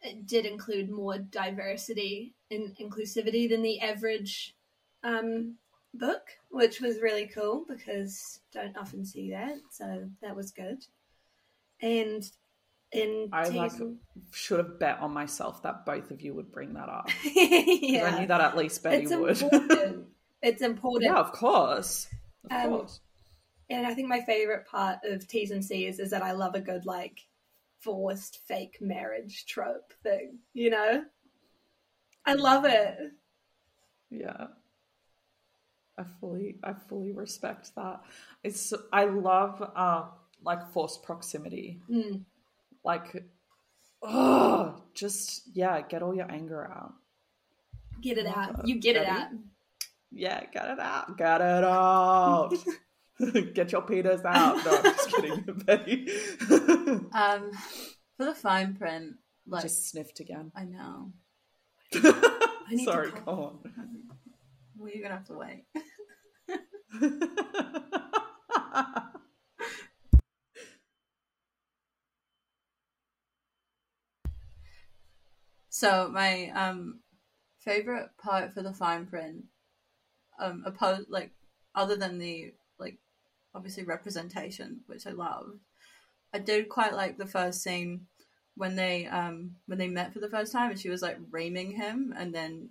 it 0.02 0.28
did 0.28 0.46
include 0.46 0.90
more 0.90 1.18
diversity 1.18 2.36
and 2.52 2.76
inclusivity 2.78 3.50
than 3.50 3.62
the 3.62 3.80
average 3.82 4.56
um, 5.04 5.56
book, 5.94 6.22
which 6.50 6.80
was 6.80 7.02
really 7.02 7.28
cool 7.28 7.66
because 7.68 8.40
don't 8.54 8.78
often 8.78 9.06
see 9.06 9.32
that. 9.32 9.56
So 9.72 10.08
that 10.22 10.36
was 10.36 10.52
good. 10.52 10.84
and 11.82 12.24
in 12.92 13.30
I 13.34 13.50
like 13.50 13.72
season- 13.72 14.00
should 14.32 14.60
have 14.60 14.80
bet 14.80 15.00
on 15.00 15.12
myself 15.12 15.64
that 15.64 15.86
both 15.86 16.12
of 16.12 16.22
you 16.22 16.34
would 16.34 16.52
bring 16.52 16.74
that 16.74 16.88
up. 16.88 17.10
yeah, 17.24 18.06
I 18.06 18.20
knew 18.20 18.28
that 18.28 18.42
at 18.42 18.56
least 18.56 18.84
Betty 18.84 19.08
it's 19.10 19.42
would. 19.42 20.06
it's 20.46 20.62
important. 20.62 21.12
yeah, 21.12 21.20
of 21.20 21.32
course. 21.32 22.08
Of 22.50 22.52
Um, 22.66 22.70
course. 22.70 23.00
And 23.70 23.86
I 23.88 23.94
think 23.94 24.08
my 24.08 24.22
favorite 24.22 24.68
part 24.68 25.00
of 25.04 25.28
T's 25.28 25.52
and 25.52 25.66
C's 25.66 26.00
is 26.00 26.12
that 26.12 26.22
I 26.22 26.32
love 26.34 26.56
a 26.56 26.62
good 26.62 26.86
like 26.86 27.20
forced 27.80 28.40
fake 28.48 28.78
marriage 28.80 29.46
trope 29.48 29.92
thing. 30.04 30.40
You 30.54 30.70
know, 30.70 31.04
I 32.26 32.34
love 32.34 32.66
it. 32.66 32.98
Yeah. 34.12 34.48
I 35.98 36.04
fully 36.20 36.58
I 36.64 36.74
fully 36.74 37.12
respect 37.12 37.74
that. 37.76 38.02
It's 38.44 38.74
I 38.92 39.06
love 39.06 39.62
uh 39.76 40.06
like 40.44 40.72
forced 40.72 41.04
proximity. 41.04 41.80
Mm. 41.90 42.24
Like 42.84 43.24
oh 44.04 44.76
just 44.94 45.44
yeah, 45.54 45.82
get 45.82 46.04
all 46.04 46.14
your 46.16 46.30
anger 46.32 46.66
out. 46.70 46.94
Get 48.02 48.18
it 48.18 48.28
out. 48.28 48.60
it. 48.60 48.68
You 48.68 48.80
get 48.80 48.96
it 48.96 49.08
out. 49.08 49.30
Yeah, 50.16 50.46
get 50.46 50.70
it 50.70 50.80
out. 50.80 51.18
Get 51.18 51.42
it 51.42 51.64
out. 51.64 52.54
get 53.54 53.72
your 53.74 53.82
penis 53.82 54.22
out. 54.24 54.64
No, 54.64 54.78
I'm 54.78 54.84
just 54.84 55.10
kidding, 55.10 55.44
Betty. 55.66 56.08
Um, 57.14 57.52
for 58.18 58.26
the 58.26 58.34
fine 58.34 58.76
print, 58.76 59.16
like 59.46 59.64
just 59.64 59.90
sniffed 59.90 60.22
again. 60.22 60.52
I 60.56 60.64
know. 60.64 61.12
to 61.92 62.78
Sorry, 62.84 63.12
go 63.26 63.32
on. 63.32 63.60
Well, 64.78 64.90
you're 64.94 65.04
gonna 65.04 65.16
have 65.16 65.28
to 65.28 65.34
wait. 65.34 65.66
So 75.76 76.10
my 76.10 76.52
um 76.52 77.02
favorite 77.60 78.12
part 78.18 78.54
for 78.54 78.62
the 78.62 78.72
fine 78.72 79.08
print, 79.08 79.44
um, 80.40 80.64
opposed 80.66 81.10
like 81.10 81.32
other 81.74 81.96
than 81.96 82.18
the 82.18 82.54
like 82.80 82.98
obviously 83.54 83.84
representation, 83.84 84.82
which 84.88 85.08
I 85.08 85.12
loved, 85.12 85.60
I 86.34 86.40
did 86.40 86.70
quite 86.70 86.94
like 86.94 87.18
the 87.18 87.26
first 87.26 87.62
scene 87.64 88.08
when 88.56 88.76
they 88.76 89.06
um 89.08 89.56
when 89.68 89.78
they 89.78 89.88
met 89.88 90.14
for 90.14 90.20
the 90.20 90.30
first 90.30 90.52
time 90.52 90.72
and 90.72 90.80
she 90.80 90.90
was 90.90 91.02
like 91.02 91.18
reaming 91.32 91.72
him 91.72 92.14
and 92.18 92.34
then 92.34 92.70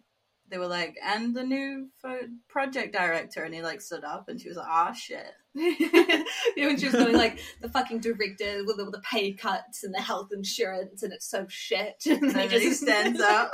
they 0.50 0.58
were 0.58 0.66
like 0.66 0.96
and 1.02 1.34
the 1.34 1.44
new 1.44 1.88
pho- 2.00 2.28
project 2.48 2.94
director 2.94 3.42
and 3.42 3.54
he 3.54 3.62
like 3.62 3.80
stood 3.80 4.04
up 4.04 4.28
and 4.28 4.40
she 4.40 4.48
was 4.48 4.56
like 4.56 4.68
ah 4.68 4.92
shit. 4.92 5.32
You 6.56 6.62
know, 6.62 6.68
when 6.68 6.78
she 6.78 6.86
was 6.86 6.94
going 6.94 7.16
like 7.16 7.40
the 7.62 7.68
fucking 7.68 8.00
director 8.00 8.62
with 8.64 8.78
all 8.78 8.90
the 8.90 9.02
pay 9.10 9.32
cuts 9.32 9.82
and 9.82 9.94
the 9.94 10.00
health 10.00 10.28
insurance 10.32 11.02
and 11.02 11.12
it's 11.12 11.28
so 11.28 11.46
shit. 11.48 12.02
And 12.06 12.36
and 12.36 12.52
he 12.52 12.72
stands 12.72 13.20
up. 13.20 13.52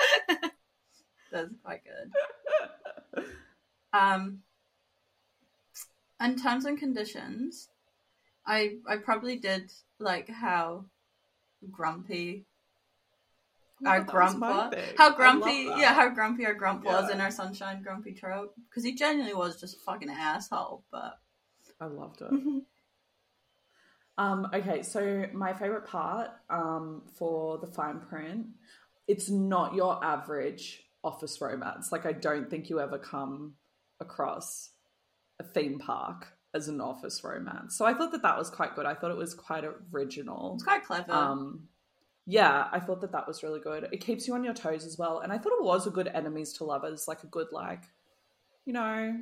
That's 1.32 1.54
quite 1.62 1.84
good 1.84 2.12
um 3.92 4.40
and 6.18 6.42
terms 6.42 6.64
and 6.64 6.78
conditions 6.78 7.68
i 8.46 8.76
i 8.88 8.96
probably 8.96 9.36
did 9.36 9.70
like 9.98 10.28
how 10.28 10.84
grumpy 11.70 12.44
Oh, 13.82 13.88
our 13.88 14.02
grump 14.02 14.40
was. 14.40 14.74
thing. 14.74 14.94
How 14.98 15.14
grumpy, 15.14 15.66
yeah, 15.78 15.94
how 15.94 16.10
grumpy 16.10 16.44
our 16.44 16.52
grump 16.52 16.84
was 16.84 17.10
in 17.10 17.18
our 17.18 17.30
sunshine 17.30 17.82
grumpy 17.82 18.12
trope. 18.12 18.54
Because 18.68 18.84
he 18.84 18.94
genuinely 18.94 19.32
was 19.32 19.58
just 19.58 19.76
a 19.76 19.80
fucking 19.80 20.10
asshole, 20.10 20.84
but 20.92 21.18
I 21.80 21.86
loved 21.86 22.20
it. 22.20 22.30
Um, 24.18 24.48
okay, 24.52 24.82
so 24.82 25.24
my 25.32 25.54
favorite 25.54 25.86
part 25.86 26.28
um, 26.50 27.04
for 27.16 27.56
the 27.56 27.66
fine 27.66 28.00
print, 28.00 28.48
it's 29.08 29.30
not 29.30 29.74
your 29.74 30.04
average 30.04 30.82
office 31.02 31.40
romance. 31.40 31.90
Like, 31.90 32.04
I 32.04 32.12
don't 32.12 32.50
think 32.50 32.68
you 32.68 32.80
ever 32.80 32.98
come 32.98 33.54
across 34.00 34.70
a 35.38 35.44
theme 35.44 35.78
park 35.78 36.28
as 36.54 36.68
an 36.68 36.80
office 36.80 37.22
romance. 37.22 37.76
So 37.76 37.84
I 37.84 37.94
thought 37.94 38.12
that 38.12 38.22
that 38.22 38.36
was 38.36 38.50
quite 38.50 38.74
good. 38.74 38.86
I 38.86 38.94
thought 38.94 39.10
it 39.10 39.16
was 39.16 39.34
quite 39.34 39.64
original. 39.92 40.54
it's 40.54 40.64
quite 40.64 40.84
clever. 40.84 41.12
Um, 41.12 41.68
yeah, 42.26 42.68
I 42.72 42.80
thought 42.80 43.00
that 43.00 43.12
that 43.12 43.26
was 43.26 43.42
really 43.42 43.60
good. 43.60 43.88
It 43.92 43.98
keeps 44.04 44.26
you 44.26 44.34
on 44.34 44.44
your 44.44 44.54
toes 44.54 44.84
as 44.84 44.98
well, 44.98 45.20
and 45.20 45.32
I 45.32 45.38
thought 45.38 45.52
it 45.52 45.64
was 45.64 45.86
a 45.86 45.90
good 45.90 46.08
enemies 46.08 46.52
to 46.54 46.64
lovers, 46.64 47.06
like 47.08 47.22
a 47.22 47.26
good 47.26 47.48
like, 47.52 47.82
you 48.64 48.72
know, 48.72 49.16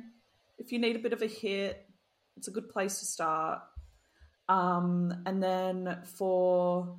if 0.57 0.71
you 0.71 0.79
need 0.79 0.95
a 0.95 0.99
bit 0.99 1.13
of 1.13 1.21
a 1.21 1.27
hit, 1.27 1.85
it's 2.37 2.47
a 2.47 2.51
good 2.51 2.69
place 2.69 2.99
to 2.99 3.05
start. 3.05 3.61
Um, 4.47 5.23
and 5.25 5.41
then 5.41 5.99
for 6.17 6.97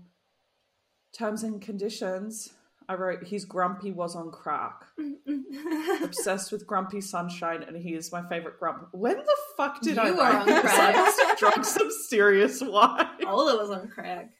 terms 1.12 1.42
and 1.42 1.60
conditions, 1.60 2.52
I 2.90 2.94
wrote 2.94 3.22
he's 3.22 3.44
grumpy 3.44 3.92
was 3.92 4.16
on 4.16 4.32
crack, 4.32 4.82
obsessed 6.02 6.50
with 6.50 6.66
grumpy 6.66 7.00
sunshine, 7.00 7.62
and 7.62 7.76
he 7.76 7.94
is 7.94 8.10
my 8.10 8.28
favorite 8.28 8.58
grump. 8.58 8.88
When 8.90 9.16
the 9.16 9.36
fuck 9.56 9.80
did 9.80 9.96
I 9.96 10.08
You 10.08 10.14
were 10.14 10.18
write 10.18 10.34
on 10.40 10.46
this? 10.46 10.58
I 10.58 10.60
crack. 10.62 10.94
must 10.96 11.20
have 11.22 11.38
drunk 11.38 11.64
some 11.64 11.88
serious 12.08 12.60
wine. 12.60 13.06
Ola 13.24 13.58
was 13.58 13.70
on 13.70 13.86
crack. 13.90 14.30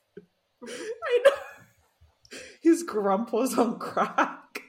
I 0.67 1.21
know. 1.25 2.39
His 2.61 2.83
grump 2.83 3.33
was 3.33 3.57
on 3.57 3.79
crack. 3.79 4.63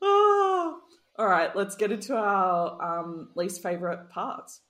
Oh. 0.00 0.78
All 1.18 1.26
right, 1.26 1.54
let's 1.54 1.76
get 1.76 1.92
into 1.92 2.16
our 2.16 3.00
um, 3.00 3.28
least 3.36 3.62
favorite 3.62 4.08
parts. 4.08 4.62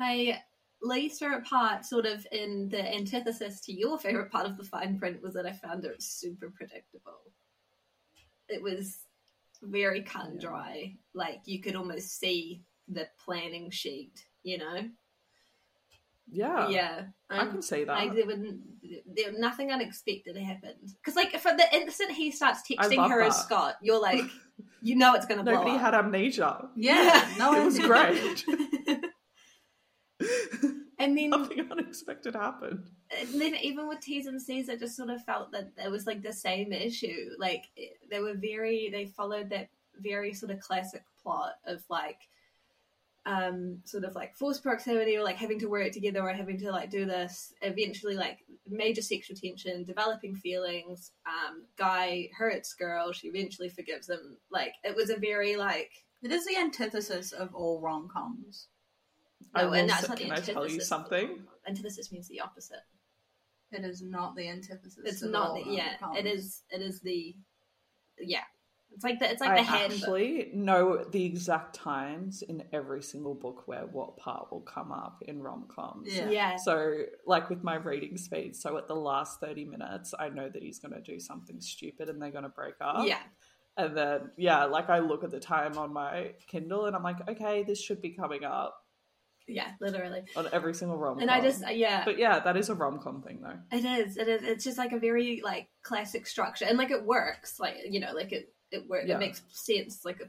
My 0.00 0.38
least 0.82 1.20
favorite 1.20 1.44
part, 1.44 1.84
sort 1.84 2.06
of 2.06 2.26
in 2.32 2.68
the 2.68 2.94
antithesis 2.94 3.60
to 3.62 3.72
your 3.72 3.98
favorite 3.98 4.30
part 4.30 4.46
of 4.46 4.56
the 4.56 4.64
fine 4.64 4.98
print, 4.98 5.22
was 5.22 5.34
that 5.34 5.46
I 5.46 5.52
found 5.52 5.84
it 5.84 6.02
super 6.02 6.50
predictable. 6.50 7.20
It 8.48 8.62
was 8.62 8.98
very 9.62 10.02
cut 10.02 10.26
and 10.26 10.40
dry. 10.40 10.96
Like 11.14 11.40
you 11.44 11.60
could 11.60 11.76
almost 11.76 12.18
see 12.18 12.62
the 12.88 13.08
planning 13.24 13.70
sheet, 13.70 14.24
you 14.42 14.58
know? 14.58 14.88
Yeah, 16.30 16.68
yeah. 16.68 17.02
I 17.28 17.46
can 17.46 17.56
um, 17.56 17.62
see 17.62 17.84
that. 17.84 17.92
I, 17.92 18.08
there, 18.08 18.24
wouldn't, 18.24 18.60
there 19.14 19.32
nothing 19.38 19.70
unexpected 19.70 20.36
happened 20.36 20.94
because, 20.96 21.14
like, 21.14 21.38
for 21.38 21.52
the 21.52 21.66
instant 21.74 22.12
he 22.12 22.30
starts 22.30 22.62
texting 22.68 23.08
her 23.08 23.20
as. 23.20 23.36
Scott, 23.36 23.76
you're 23.82 24.00
like, 24.00 24.24
you 24.80 24.96
know 24.96 25.14
it's 25.14 25.26
gonna 25.26 25.42
blow 25.42 25.54
Nobody 25.54 25.76
had 25.76 25.94
amnesia. 25.94 26.68
yeah, 26.74 27.28
no, 27.38 27.54
It 27.60 27.64
was 27.64 27.78
great. 27.80 28.44
And 31.02 31.16
then, 31.16 31.30
Nothing 31.30 31.60
unexpected 31.70 32.34
happened. 32.34 32.90
and 33.18 33.40
then 33.40 33.54
even 33.56 33.88
with 33.88 34.00
T's 34.00 34.26
and 34.26 34.40
C's, 34.40 34.68
I 34.68 34.76
just 34.76 34.96
sort 34.96 35.10
of 35.10 35.22
felt 35.24 35.52
that 35.52 35.72
it 35.82 35.90
was 35.90 36.06
like 36.06 36.22
the 36.22 36.32
same 36.32 36.72
issue. 36.72 37.30
Like 37.38 37.64
they 38.10 38.20
were 38.20 38.34
very, 38.34 38.88
they 38.90 39.06
followed 39.06 39.50
that 39.50 39.68
very 39.98 40.32
sort 40.32 40.52
of 40.52 40.60
classic 40.60 41.02
plot 41.22 41.54
of 41.66 41.82
like, 41.88 42.18
um, 43.24 43.78
sort 43.84 44.02
of 44.04 44.14
like 44.16 44.34
forced 44.34 44.62
proximity 44.64 45.16
or 45.16 45.22
like 45.22 45.36
having 45.36 45.60
to 45.60 45.68
work 45.68 45.92
together 45.92 46.20
or 46.20 46.32
having 46.32 46.58
to 46.58 46.70
like 46.72 46.90
do 46.90 47.04
this. 47.04 47.52
Eventually, 47.62 48.16
like 48.16 48.38
major 48.68 49.02
sexual 49.02 49.36
tension, 49.36 49.84
developing 49.84 50.34
feelings. 50.34 51.12
Um, 51.26 51.64
guy 51.76 52.30
hurts 52.36 52.74
girl. 52.74 53.12
She 53.12 53.28
eventually 53.28 53.68
forgives 53.68 54.08
him. 54.08 54.36
Like 54.50 54.74
it 54.82 54.96
was 54.96 55.10
a 55.10 55.16
very 55.16 55.56
like. 55.56 55.90
It 56.22 56.30
is 56.32 56.46
the 56.46 56.56
antithesis 56.56 57.32
of 57.32 57.52
all 57.54 57.80
rom 57.80 58.08
coms. 58.12 58.68
I 59.54 59.62
No, 59.62 59.68
will 59.68 59.74
and 59.74 59.88
that's 59.90 60.02
say- 60.02 60.08
not 60.08 60.18
the 60.18 60.24
can 60.24 60.32
I 60.32 60.36
tell 60.36 60.54
you 60.54 60.62
antithesis. 60.62 60.88
something? 60.88 61.46
Antithesis 61.66 62.12
means 62.12 62.28
the 62.28 62.40
opposite. 62.40 62.80
It 63.70 63.84
is 63.84 64.02
not 64.02 64.36
the 64.36 64.48
antithesis. 64.48 64.98
It's 65.04 65.22
not 65.22 65.54
the 65.54 65.70
yeah. 65.70 65.90
rom-coms. 66.00 66.18
It 66.18 66.26
is. 66.26 66.62
It 66.70 66.82
is 66.82 67.00
the 67.00 67.34
yeah. 68.18 68.42
It's 68.94 69.04
like 69.04 69.18
the 69.18 69.30
it's 69.30 69.40
like 69.40 69.50
I 69.52 69.56
the 69.56 69.62
hand. 69.62 69.92
actually 69.94 70.50
know 70.52 71.02
the 71.04 71.24
exact 71.24 71.74
times 71.74 72.42
in 72.42 72.62
every 72.74 73.02
single 73.02 73.34
book 73.34 73.62
where 73.66 73.86
what 73.86 74.18
part 74.18 74.52
will 74.52 74.60
come 74.60 74.92
up 74.92 75.22
in 75.26 75.40
rom 75.42 75.66
coms. 75.74 76.14
Yeah. 76.14 76.28
Yeah. 76.28 76.56
So, 76.56 77.04
like 77.26 77.48
with 77.48 77.64
my 77.64 77.76
reading 77.76 78.18
speed, 78.18 78.54
so 78.54 78.76
at 78.76 78.88
the 78.88 78.94
last 78.94 79.40
30 79.40 79.64
minutes, 79.64 80.12
I 80.18 80.28
know 80.28 80.50
that 80.50 80.62
he's 80.62 80.78
going 80.78 80.92
to 80.92 81.00
do 81.00 81.18
something 81.18 81.58
stupid 81.62 82.10
and 82.10 82.20
they're 82.20 82.30
going 82.30 82.42
to 82.44 82.50
break 82.50 82.74
up. 82.82 83.06
Yeah. 83.06 83.20
And 83.78 83.96
then, 83.96 84.30
yeah, 84.36 84.64
like 84.64 84.90
I 84.90 84.98
look 84.98 85.24
at 85.24 85.30
the 85.30 85.40
time 85.40 85.78
on 85.78 85.94
my 85.94 86.34
Kindle 86.46 86.84
and 86.84 86.94
I'm 86.94 87.02
like, 87.02 87.26
okay, 87.26 87.62
this 87.62 87.80
should 87.82 88.02
be 88.02 88.10
coming 88.10 88.44
up 88.44 88.76
Yeah. 89.48 89.70
Literally. 89.80 90.22
on 90.36 90.48
every 90.52 90.74
single 90.74 90.96
rom. 90.96 91.18
And 91.18 91.30
I 91.30 91.40
just 91.40 91.64
uh, 91.64 91.70
yeah. 91.70 92.04
But 92.04 92.18
yeah, 92.18 92.38
that 92.40 92.56
is 92.56 92.68
a 92.68 92.74
rom 92.74 92.98
com 93.00 93.22
thing 93.22 93.40
though. 93.42 93.58
It 93.76 93.84
is. 93.84 94.16
It 94.16 94.28
is. 94.28 94.42
It's 94.42 94.64
just 94.64 94.78
like 94.78 94.92
a 94.92 94.98
very 94.98 95.40
like 95.44 95.68
classic 95.82 96.26
structure, 96.26 96.64
and 96.68 96.78
like 96.78 96.90
it 96.90 97.04
works. 97.04 97.58
Like 97.60 97.76
you 97.88 98.00
know, 98.00 98.12
like 98.12 98.32
it 98.32 98.52
it 98.70 98.88
works. 98.88 99.06
Yeah. 99.08 99.16
It 99.16 99.20
makes 99.20 99.42
sense, 99.50 100.04
like 100.04 100.20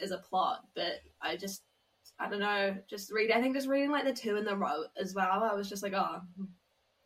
as 0.00 0.10
a 0.10 0.18
plot. 0.18 0.64
But 0.74 1.02
I 1.20 1.36
just, 1.36 1.62
I 2.18 2.28
don't 2.28 2.40
know. 2.40 2.76
Just 2.90 3.12
read. 3.12 3.30
I 3.30 3.40
think 3.40 3.54
just 3.54 3.68
reading 3.68 3.90
like 3.92 4.04
the 4.04 4.12
two 4.12 4.36
in 4.36 4.44
the 4.44 4.56
row 4.56 4.84
as 5.00 5.14
well. 5.14 5.44
I 5.44 5.54
was 5.54 5.68
just 5.68 5.82
like, 5.82 5.92
oh, 5.94 6.20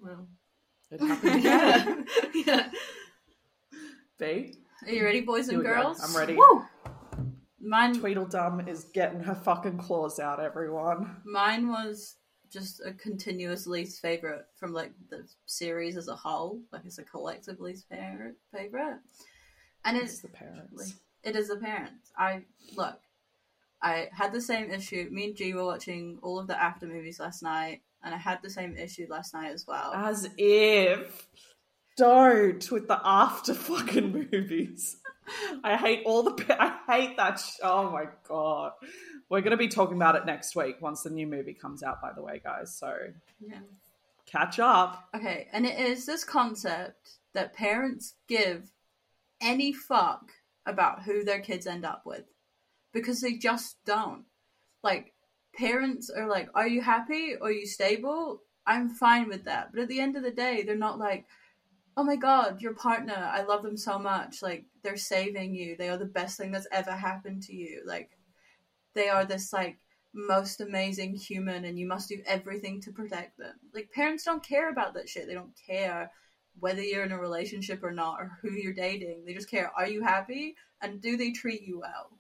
well, 0.01 0.27
It 0.91 1.01
happened 1.01 1.43
yeah, 1.45 1.95
yeah. 2.47 2.71
B, 4.19 4.55
Are 4.87 4.91
you 4.93 5.05
ready, 5.05 5.21
boys 5.21 5.49
and 5.49 5.59
we 5.59 5.65
go. 5.65 5.75
girls? 5.75 6.01
I'm 6.03 6.17
ready. 6.17 6.35
Woo! 6.35 6.65
Mine, 7.61 7.99
Tweedledum 7.99 8.69
is 8.69 8.85
getting 8.93 9.21
her 9.21 9.35
fucking 9.35 9.79
claws 9.79 10.19
out, 10.21 10.41
everyone. 10.41 11.17
mine 11.25 11.69
was 11.69 12.17
just 12.53 12.81
a 12.85 12.93
continuous 12.93 13.67
least 13.67 14.01
favorite 14.01 14.45
from 14.59 14.73
like 14.73 14.93
the 15.11 15.27
series 15.47 15.97
as 15.97 16.09
a 16.09 16.15
whole. 16.15 16.61
Like 16.73 16.83
it's 16.85 16.99
a 16.99 17.03
collective 17.05 17.59
least 17.61 17.89
favorite 17.89 18.37
favorite. 18.55 18.99
And 19.85 19.97
It's 19.97 20.13
it's 20.15 20.23
the 20.23 20.29
parents. 20.29 20.95
it 21.25 21.35
is 21.37 21.49
the 21.49 21.57
parents. 21.57 22.13
I 22.17 22.43
look. 22.77 23.01
I 23.83 24.09
had 24.13 24.33
the 24.33 24.41
same 24.41 24.71
issue. 24.71 25.09
Me 25.11 25.25
and 25.27 25.37
G 25.37 25.55
were 25.55 25.65
watching 25.65 26.19
all 26.23 26.39
of 26.39 26.47
the 26.47 26.61
after 26.61 26.87
movies 26.87 27.21
last 27.21 27.43
night, 27.43 27.83
and 28.03 28.15
I 28.15 28.19
had 28.19 28.41
the 28.43 28.51
same 28.51 28.77
issue 28.77 29.07
last 29.09 29.35
night 29.35 29.53
as 29.53 29.67
well. 29.67 29.93
As 29.95 30.29
if. 30.39 31.27
Don't 31.97 32.71
with 32.71 32.89
the 32.89 33.01
after 33.05 33.55
fucking 33.55 34.13
movies. 34.31 34.97
I 35.65 35.77
hate 35.77 36.03
all 36.05 36.23
the. 36.23 36.57
I 36.61 36.79
hate 36.89 37.17
that. 37.17 37.39
Sh- 37.39 37.61
oh 37.63 37.91
my 37.91 38.07
god. 38.29 38.73
We're 39.29 39.41
going 39.41 39.53
to 39.53 39.57
be 39.57 39.69
talking 39.69 39.97
about 39.97 40.15
it 40.15 40.25
next 40.25 40.55
week 40.55 40.81
once 40.81 41.03
the 41.03 41.11
new 41.11 41.27
movie 41.27 41.55
comes 41.55 41.83
out, 41.83 42.01
by 42.01 42.13
the 42.13 42.23
way, 42.23 42.41
guys. 42.43 42.77
So 42.77 42.95
yeah. 43.41 43.59
catch 44.25 44.61
up. 44.61 45.09
Okay, 45.15 45.49
and 45.53 45.67
it 45.67 45.79
is 45.79 46.07
this 46.07 46.25
concept 46.25 47.19
that 47.35 47.55
parents 47.55 48.15
give 48.29 48.71
any 49.41 49.73
fuck 49.73 50.31
about 50.65 51.03
who 51.03 51.25
their 51.25 51.41
kids 51.41 51.67
end 51.67 51.85
up 51.85 52.03
with 52.07 52.25
because 52.93 53.21
they 53.21 53.35
just 53.35 53.77
don't. 53.85 54.25
Like, 54.83 55.13
parents 55.55 56.11
are 56.11 56.29
like, 56.29 56.49
Are 56.55 56.69
you 56.69 56.81
happy? 56.83 57.37
Are 57.41 57.51
you 57.51 57.67
stable? 57.67 58.43
I'm 58.67 58.91
fine 58.91 59.29
with 59.29 59.45
that. 59.45 59.71
But 59.73 59.83
at 59.83 59.89
the 59.89 60.01
end 60.01 60.17
of 60.17 60.23
the 60.23 60.31
day, 60.31 60.63
they're 60.63 60.77
not 60.77 60.99
like, 60.99 61.27
Oh 61.97 62.05
my 62.05 62.17
god, 62.17 62.61
your 62.61 62.75
partner, 62.75 63.15
I 63.17 63.43
love 63.43 63.63
them 63.63 63.77
so 63.77 63.99
much. 63.99 64.43
Like, 64.43 64.67
they're 64.83 64.97
saving 64.99 65.55
you. 65.55 65.77
They 65.77 65.89
are 65.89 65.97
the 65.97 66.05
best 66.05 66.37
thing 66.37 66.53
that's 66.53 66.69
ever 66.71 66.93
happened 66.93 67.43
to 67.45 67.55
you. 67.55 67.83
Like, 67.87 68.11
they 68.95 69.09
are 69.09 69.25
this, 69.25 69.53
like, 69.53 69.79
most 70.17 70.63
amazing 70.63 71.15
human 71.15 71.67
and 71.67 71.79
you 71.79 71.87
must 71.87 72.09
do 72.09 72.23
everything 72.27 72.81
to 72.81 72.91
protect 72.91 73.37
them. 73.37 73.55
Like 73.75 73.93
parents 73.93 74.25
don't 74.25 74.43
care 74.43 74.71
about 74.71 74.95
that 74.95 75.09
shit. 75.09 75.27
They 75.27 75.35
don't 75.35 75.55
care 75.67 76.11
whether 76.59 76.81
you're 76.81 77.05
in 77.05 77.13
a 77.13 77.19
relationship 77.19 77.85
or 77.85 77.93
not 77.93 78.19
or 78.19 78.39
who 78.41 78.51
you're 78.53 78.73
dating. 78.73 79.25
They 79.25 79.35
just 79.35 79.51
care 79.51 79.71
are 79.77 79.87
you 79.87 80.03
happy 80.03 80.57
and 80.81 81.03
do 81.03 81.19
they 81.19 81.33
treat 81.33 81.63
you 81.63 81.81
well? 81.81 82.19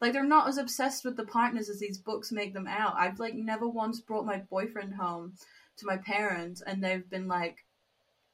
Like 0.00 0.12
they're 0.12 0.24
not 0.24 0.48
as 0.48 0.58
obsessed 0.58 1.04
with 1.04 1.16
the 1.16 1.26
partners 1.26 1.68
as 1.68 1.80
these 1.80 1.98
books 1.98 2.30
make 2.30 2.54
them 2.54 2.68
out. 2.68 2.94
I've 2.96 3.18
like 3.18 3.34
never 3.34 3.68
once 3.68 4.00
brought 4.00 4.26
my 4.26 4.38
boyfriend 4.38 4.94
home 4.94 5.34
to 5.78 5.86
my 5.86 5.96
parents 5.96 6.62
and 6.64 6.82
they've 6.82 7.08
been 7.10 7.26
like 7.26 7.64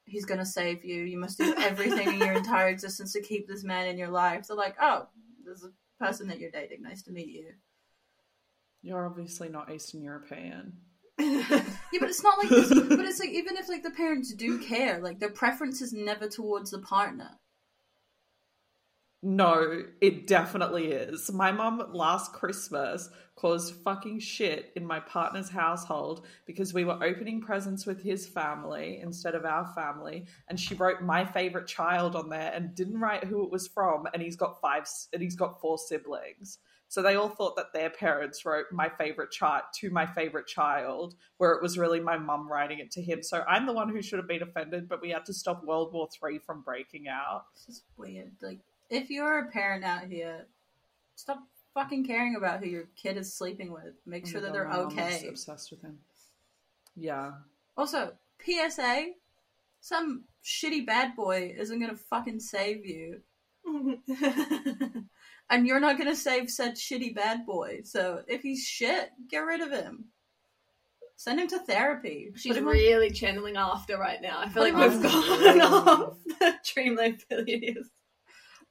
he's 0.08 0.24
going 0.24 0.38
to 0.38 0.46
save 0.46 0.84
you. 0.84 1.02
You 1.02 1.18
must 1.18 1.38
do 1.38 1.54
everything 1.58 2.08
in 2.08 2.18
your 2.18 2.32
entire 2.32 2.68
existence 2.68 3.12
to 3.12 3.22
keep 3.22 3.46
this 3.46 3.64
man 3.64 3.86
in 3.86 3.98
your 3.98 4.08
life. 4.08 4.46
They're 4.46 4.56
like, 4.56 4.76
"Oh, 4.80 5.08
there's 5.44 5.64
a 5.64 5.72
person 6.04 6.28
that 6.28 6.38
you're 6.38 6.50
dating. 6.50 6.82
Nice 6.82 7.02
to 7.04 7.12
meet 7.12 7.28
you." 7.28 7.52
You're 8.82 9.06
obviously 9.06 9.48
not 9.48 9.72
Eastern 9.72 10.02
European. 10.02 10.78
Yeah, 11.90 12.00
but 12.00 12.10
it's 12.10 12.22
not 12.22 12.38
like 12.38 12.50
this. 12.50 12.68
but 12.68 13.00
it's 13.00 13.18
like 13.18 13.30
even 13.30 13.56
if 13.56 13.68
like 13.68 13.82
the 13.82 13.90
parents 13.90 14.32
do 14.34 14.58
care, 14.60 15.00
like 15.00 15.18
their 15.18 15.30
preference 15.30 15.80
is 15.80 15.92
never 15.92 16.28
towards 16.28 16.70
the 16.70 16.78
partner. 16.78 17.30
No, 19.20 19.82
it 20.00 20.28
definitely 20.28 20.92
is. 20.92 21.32
My 21.32 21.50
mum 21.50 21.90
last 21.92 22.32
Christmas 22.32 23.08
caused 23.34 23.74
fucking 23.82 24.20
shit 24.20 24.72
in 24.76 24.86
my 24.86 25.00
partner's 25.00 25.48
household 25.48 26.24
because 26.46 26.72
we 26.72 26.84
were 26.84 27.02
opening 27.02 27.40
presents 27.40 27.84
with 27.84 28.00
his 28.02 28.28
family 28.28 29.00
instead 29.02 29.34
of 29.34 29.44
our 29.44 29.66
family, 29.74 30.26
and 30.48 30.58
she 30.58 30.74
wrote 30.74 31.02
my 31.02 31.24
favorite 31.24 31.66
child 31.66 32.14
on 32.14 32.28
there 32.28 32.52
and 32.54 32.76
didn't 32.76 33.00
write 33.00 33.24
who 33.24 33.44
it 33.44 33.50
was 33.50 33.66
from, 33.66 34.06
and 34.12 34.22
he's 34.22 34.36
got 34.36 34.60
five 34.60 34.88
and 35.12 35.20
he's 35.20 35.36
got 35.36 35.60
four 35.60 35.78
siblings. 35.78 36.58
So 36.90 37.02
they 37.02 37.16
all 37.16 37.28
thought 37.28 37.56
that 37.56 37.74
their 37.74 37.90
parents 37.90 38.46
wrote 38.46 38.66
my 38.72 38.88
favorite 38.88 39.30
child 39.30 39.64
to 39.80 39.90
my 39.90 40.06
favorite 40.06 40.46
child, 40.46 41.16
where 41.36 41.52
it 41.52 41.62
was 41.62 41.76
really 41.76 42.00
my 42.00 42.16
mum 42.16 42.50
writing 42.50 42.78
it 42.78 42.92
to 42.92 43.02
him. 43.02 43.22
So 43.22 43.44
I'm 43.46 43.66
the 43.66 43.74
one 43.74 43.90
who 43.90 44.00
should 44.00 44.18
have 44.18 44.28
been 44.28 44.42
offended, 44.42 44.88
but 44.88 45.02
we 45.02 45.10
had 45.10 45.26
to 45.26 45.34
stop 45.34 45.64
World 45.64 45.92
War 45.92 46.08
Three 46.12 46.38
from 46.38 46.62
breaking 46.62 47.08
out. 47.08 47.44
It's 47.54 47.66
just 47.66 47.82
weird. 47.96 48.32
Like 48.40 48.60
if 48.90 49.10
you're 49.10 49.38
a 49.40 49.50
parent 49.50 49.84
out 49.84 50.04
here, 50.04 50.46
stop 51.16 51.40
fucking 51.74 52.06
caring 52.06 52.36
about 52.36 52.60
who 52.62 52.68
your 52.68 52.84
kid 52.96 53.16
is 53.16 53.34
sleeping 53.34 53.70
with. 53.72 53.94
Make 54.06 54.24
Oh 54.26 54.30
sure 54.30 54.40
my 54.40 54.46
that 54.46 54.52
God, 54.52 54.54
they're 54.54 54.68
my 54.68 54.76
mum 54.76 54.98
is 55.08 55.16
okay. 55.18 55.28
obsessed 55.28 55.70
with 55.70 55.82
him. 55.82 55.98
Yeah. 56.96 57.32
Also, 57.76 58.12
PSA: 58.44 59.06
some 59.80 60.24
shitty 60.44 60.86
bad 60.86 61.14
boy 61.16 61.54
isn't 61.56 61.80
gonna 61.80 61.96
fucking 61.96 62.40
save 62.40 62.84
you, 62.86 63.20
and 65.50 65.66
you're 65.66 65.80
not 65.80 65.98
gonna 65.98 66.16
save 66.16 66.50
said 66.50 66.74
shitty 66.74 67.14
bad 67.14 67.46
boy. 67.46 67.80
So 67.84 68.22
if 68.26 68.42
he's 68.42 68.64
shit, 68.66 69.10
get 69.30 69.38
rid 69.40 69.60
of 69.60 69.70
him. 69.70 70.06
Send 71.16 71.40
him 71.40 71.48
to 71.48 71.58
therapy. 71.58 72.30
She's 72.36 72.50
Put 72.52 72.58
him 72.58 72.68
on- 72.68 72.74
really 72.74 73.10
channeling 73.10 73.56
after 73.56 73.98
right 73.98 74.22
now. 74.22 74.38
I 74.40 74.48
feel 74.48 74.62
Put 74.64 74.74
like 74.74 74.90
we've 74.90 75.02
gone 75.02 75.60
off 75.62 76.14
the 76.24 76.54
Dreamland 76.72 77.24
Billionaires. 77.28 77.88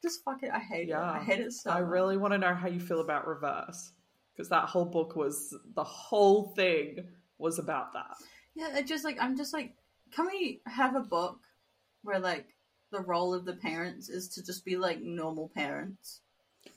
Just 0.02 0.22
fuck 0.24 0.42
it. 0.42 0.50
I 0.52 0.58
hate 0.58 0.88
Yeah. 0.88 1.10
it. 1.16 1.20
I 1.20 1.24
hate 1.24 1.40
it 1.40 1.52
so. 1.52 1.70
I 1.70 1.80
much. 1.80 1.90
really 1.90 2.16
want 2.16 2.32
to 2.32 2.38
know 2.38 2.54
how 2.54 2.68
you 2.68 2.80
feel 2.80 3.00
about 3.00 3.26
reverse. 3.26 3.92
Because 4.34 4.50
that 4.50 4.68
whole 4.68 4.84
book 4.84 5.16
was 5.16 5.54
the 5.74 5.82
whole 5.84 6.52
thing 6.54 7.08
was 7.38 7.58
about 7.58 7.92
that. 7.94 8.14
Yeah, 8.54 8.76
it 8.78 8.86
just 8.86 9.04
like 9.04 9.16
I'm 9.20 9.36
just 9.36 9.52
like, 9.52 9.74
can 10.14 10.26
we 10.26 10.60
have 10.66 10.94
a 10.94 11.00
book 11.00 11.38
where 12.02 12.20
like 12.20 12.46
the 12.92 13.00
role 13.00 13.34
of 13.34 13.44
the 13.44 13.54
parents 13.54 14.08
is 14.08 14.28
to 14.30 14.44
just 14.44 14.64
be 14.64 14.76
like 14.76 15.00
normal 15.00 15.50
parents? 15.54 16.20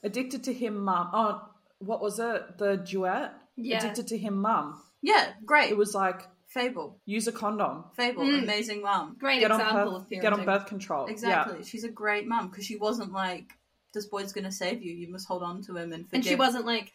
Addicted 0.04 0.44
to 0.46 0.54
him 0.54 0.80
mum. 0.84 1.10
Oh, 1.14 1.50
what 1.80 2.02
was 2.02 2.18
it? 2.20 2.58
The 2.58 2.78
duet? 2.78 3.34
Yeah. 3.56 3.78
Addicted 3.78 4.08
to 4.08 4.18
him 4.18 4.42
mum. 4.42 4.82
Yeah, 5.04 5.34
great. 5.46 5.70
It 5.70 5.78
was 5.78 5.94
like 5.94 6.28
Fable, 6.54 7.00
use 7.06 7.28
a 7.28 7.32
condom. 7.32 7.86
Fable, 7.96 8.24
Mm. 8.24 8.44
amazing 8.44 8.82
mom. 8.82 9.16
Great 9.18 9.40
Get 9.40 9.52
example 9.52 9.92
birth, 9.94 10.02
of 10.02 10.08
parenting. 10.10 10.22
get 10.22 10.34
on 10.34 10.46
birth 10.46 10.66
control. 10.66 11.06
Exactly, 11.08 11.64
she's 11.64 11.84
a 11.86 11.90
great 11.90 12.28
mom 12.28 12.50
because 12.50 12.66
she 12.66 12.76
wasn't 12.76 13.14
like 13.14 13.54
this 13.94 14.06
boy's 14.08 14.34
gonna 14.34 14.52
save 14.52 14.82
you. 14.82 14.94
You 14.94 15.10
must 15.12 15.28
hold 15.28 15.44
on 15.44 15.62
to 15.64 15.78
him 15.78 15.94
and 15.94 16.06
forgive. 16.06 16.14
And 16.14 16.26
she 16.26 16.36
wasn't 16.36 16.66
like, 16.66 16.92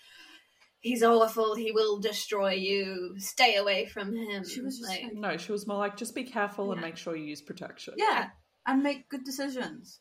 he's 0.81 1.03
awful, 1.03 1.55
he 1.55 1.73
will 1.73 1.99
destroy 2.01 2.53
you, 2.53 3.15
stay 3.19 3.57
away 3.57 3.87
from 3.87 4.15
him. 4.15 4.45
She 4.47 4.61
was 4.61 4.79
just 4.79 4.91
like, 4.91 5.01
Yeah. 5.03 5.09
No, 5.15 5.37
she 5.39 5.53
was 5.53 5.67
more 5.67 5.79
like 5.79 5.97
just 5.97 6.15
be 6.15 6.25
careful 6.25 6.73
and 6.73 6.81
make 6.81 6.97
sure 6.99 7.17
you 7.17 7.25
use 7.25 7.41
protection. 7.43 7.95
Yeah, 7.97 8.29
and 8.67 8.83
make 8.83 9.09
good 9.09 9.25
decisions. 9.25 10.01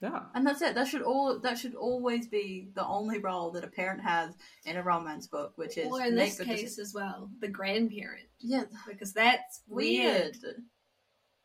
Yeah. 0.00 0.20
And 0.34 0.46
that's 0.46 0.60
it. 0.60 0.74
That 0.74 0.86
should 0.88 1.02
all. 1.02 1.38
That 1.38 1.56
should 1.58 1.74
always 1.74 2.26
be 2.26 2.68
the 2.74 2.84
only 2.84 3.18
role 3.20 3.50
that 3.52 3.64
a 3.64 3.68
parent 3.68 4.02
has 4.02 4.34
in 4.66 4.76
a 4.76 4.82
romance 4.82 5.26
book, 5.26 5.52
which 5.56 5.78
is 5.78 5.86
or 5.90 6.02
in 6.02 6.14
make 6.16 6.36
this 6.36 6.46
case 6.46 6.60
decisions. 6.62 6.78
as 6.88 6.94
well, 6.94 7.30
the 7.40 7.48
grandparent. 7.48 8.26
Yeah, 8.40 8.64
Because 8.86 9.12
that's 9.14 9.62
weird. 9.68 10.36
weird. 10.42 10.56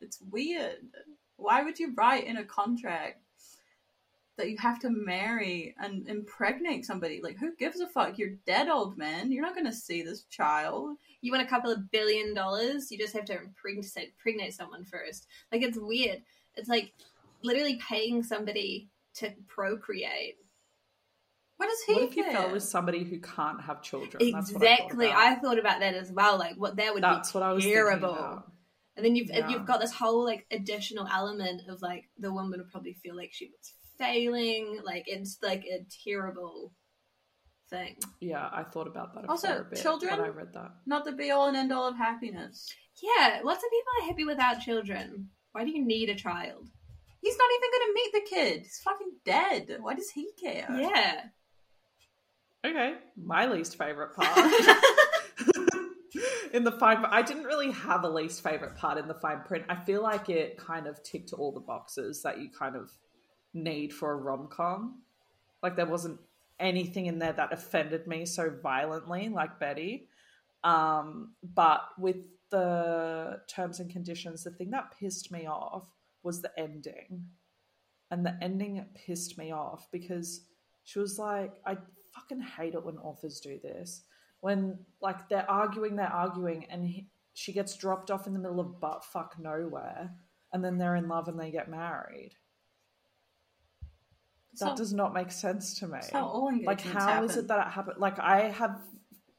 It's 0.02 0.20
weird. 0.30 0.78
Why 1.36 1.62
would 1.62 1.78
you 1.78 1.94
write 1.96 2.24
in 2.26 2.36
a 2.36 2.44
contract 2.44 3.22
that 4.36 4.50
you 4.50 4.56
have 4.58 4.78
to 4.80 4.90
marry 4.90 5.74
and 5.78 6.06
impregnate 6.08 6.84
somebody? 6.84 7.20
Like, 7.22 7.38
who 7.38 7.54
gives 7.56 7.80
a 7.80 7.86
fuck? 7.86 8.18
You're 8.18 8.36
dead, 8.46 8.68
old 8.68 8.98
man. 8.98 9.32
You're 9.32 9.42
not 9.44 9.54
going 9.54 9.66
to 9.66 9.72
see 9.72 10.02
this 10.02 10.24
child. 10.24 10.96
You 11.22 11.32
want 11.32 11.46
a 11.46 11.48
couple 11.50 11.70
of 11.70 11.90
billion 11.90 12.34
dollars, 12.34 12.90
you 12.90 12.98
just 12.98 13.14
have 13.14 13.24
to 13.26 13.38
impregnate, 13.40 14.10
impregnate 14.18 14.54
someone 14.54 14.84
first. 14.84 15.26
Like, 15.52 15.62
it's 15.62 15.78
weird. 15.78 16.22
It's 16.56 16.68
like 16.68 16.92
literally 17.42 17.80
paying 17.88 18.22
somebody 18.22 18.90
to 19.16 19.32
procreate. 19.48 20.36
What 21.56 21.68
does 21.68 21.82
he 21.86 21.94
What 21.94 22.02
if 22.04 22.16
you 22.16 22.24
care? 22.24 22.32
fell 22.32 22.52
with 22.52 22.62
somebody 22.62 23.04
who 23.04 23.20
can't 23.20 23.60
have 23.62 23.82
children? 23.82 24.32
That's 24.32 24.52
what 24.52 24.62
I 24.62 24.76
thought 24.76 24.80
Exactly. 24.80 25.10
I 25.10 25.34
thought 25.36 25.58
about 25.58 25.80
that 25.80 25.94
as 25.94 26.10
well. 26.10 26.38
Like, 26.38 26.56
what 26.56 26.76
that 26.76 26.94
would 26.94 27.02
That's 27.02 27.32
be 27.32 27.38
what 27.38 27.46
I 27.46 27.52
was 27.52 27.64
terrible. 27.64 28.42
And 28.96 29.04
then 29.04 29.14
you've 29.14 29.28
Yeah. 29.30 29.48
you've 29.48 29.66
got 29.66 29.80
this 29.80 29.92
whole 29.92 30.24
like 30.24 30.46
additional 30.50 31.06
element 31.06 31.62
of 31.68 31.82
like 31.82 32.08
the 32.18 32.32
woman 32.32 32.58
would 32.60 32.70
probably 32.70 32.94
feel 32.94 33.14
like 33.16 33.32
she 33.32 33.46
was 33.46 33.74
failing. 33.98 34.80
Like 34.84 35.04
it's 35.06 35.38
like 35.42 35.64
a 35.64 35.84
terrible 36.04 36.72
thing. 37.68 37.98
Yeah, 38.20 38.48
I 38.52 38.64
thought 38.64 38.86
about 38.88 39.14
that 39.14 39.28
Also, 39.28 39.48
fair 39.48 39.64
bit 39.64 39.80
children- 39.82 40.12
when 40.18 40.20
I 40.24 40.28
read 40.28 40.52
that. 40.54 40.72
Not 40.86 41.04
the 41.04 41.12
be 41.12 41.30
all 41.30 41.46
and 41.48 41.56
end 41.56 41.72
all 41.72 41.86
of 41.88 41.96
happiness. 41.96 42.68
Yeah, 43.02 43.40
lots 43.44 43.62
of 43.62 43.70
people 43.70 43.92
are 44.00 44.06
happy 44.08 44.24
without 44.24 44.60
children. 44.60 45.30
Why 45.52 45.64
do 45.64 45.70
you 45.70 45.84
need 45.84 46.08
a 46.08 46.14
child? 46.14 46.68
He's 47.20 47.36
not 47.36 47.48
even 47.56 47.70
going 47.70 47.86
to 47.86 47.94
meet 47.94 48.12
the 48.12 48.36
kid. 48.36 48.62
He's 48.62 48.80
fucking 48.82 49.12
dead. 49.24 49.76
Why 49.80 49.94
does 49.94 50.10
he 50.10 50.30
care? 50.40 50.66
Yeah. 50.70 51.20
Okay, 52.64 52.94
my 53.16 53.46
least 53.46 53.78
favorite 53.78 54.14
part 54.14 54.36
in 56.52 56.64
the 56.64 56.72
fine. 56.72 57.04
I 57.06 57.22
didn't 57.22 57.44
really 57.44 57.70
have 57.70 58.04
a 58.04 58.08
least 58.08 58.42
favorite 58.42 58.76
part 58.76 58.98
in 58.98 59.08
the 59.08 59.14
fine 59.14 59.40
print. 59.46 59.64
I 59.68 59.76
feel 59.76 60.02
like 60.02 60.28
it 60.28 60.58
kind 60.58 60.86
of 60.86 61.02
ticked 61.02 61.32
all 61.32 61.52
the 61.52 61.60
boxes 61.60 62.22
that 62.22 62.38
you 62.38 62.50
kind 62.50 62.76
of 62.76 62.90
need 63.54 63.94
for 63.94 64.12
a 64.12 64.16
rom 64.16 64.48
com. 64.48 65.00
Like 65.62 65.76
there 65.76 65.86
wasn't 65.86 66.20
anything 66.58 67.06
in 67.06 67.18
there 67.18 67.32
that 67.32 67.52
offended 67.52 68.06
me 68.06 68.26
so 68.26 68.50
violently, 68.62 69.30
like 69.30 69.58
Betty. 69.58 70.08
Um, 70.62 71.32
but 71.42 71.80
with 71.98 72.16
the 72.50 73.40
terms 73.48 73.80
and 73.80 73.90
conditions, 73.90 74.44
the 74.44 74.50
thing 74.50 74.70
that 74.72 74.92
pissed 74.98 75.32
me 75.32 75.46
off 75.46 75.88
was 76.22 76.42
the 76.42 76.50
ending. 76.58 77.26
And 78.10 78.26
the 78.26 78.36
ending 78.42 78.84
pissed 78.94 79.38
me 79.38 79.52
off 79.52 79.88
because 79.92 80.46
She 80.84 80.98
was 80.98 81.18
like, 81.18 81.52
I 81.66 81.76
fucking 82.14 82.40
hate 82.40 82.74
it 82.74 82.84
when 82.84 82.98
authors 82.98 83.40
do 83.40 83.58
this. 83.62 84.02
When 84.40 84.78
like 85.00 85.28
they're 85.28 85.48
arguing, 85.50 85.96
they're 85.96 86.06
arguing, 86.06 86.64
and 86.70 86.84
he, 86.84 87.08
she 87.34 87.52
gets 87.52 87.76
dropped 87.76 88.10
off 88.10 88.26
in 88.26 88.32
the 88.32 88.38
middle 88.38 88.60
of 88.60 88.80
butt 88.80 89.04
fuck 89.04 89.36
nowhere, 89.38 90.10
and 90.52 90.64
then 90.64 90.78
they're 90.78 90.96
in 90.96 91.08
love 91.08 91.28
and 91.28 91.38
they 91.38 91.50
get 91.50 91.70
married. 91.70 92.32
That's 94.52 94.72
That 94.72 94.76
does 94.76 94.92
not 94.92 95.14
make 95.14 95.30
sense 95.30 95.78
to 95.78 95.86
me. 95.86 96.00
all 96.14 96.50
Like, 96.64 96.80
how 96.80 97.22
is 97.22 97.32
happen. 97.32 97.44
it 97.44 97.48
that 97.48 97.66
it 97.66 97.70
happened? 97.70 97.98
Like, 97.98 98.18
I 98.18 98.48
have 98.48 98.80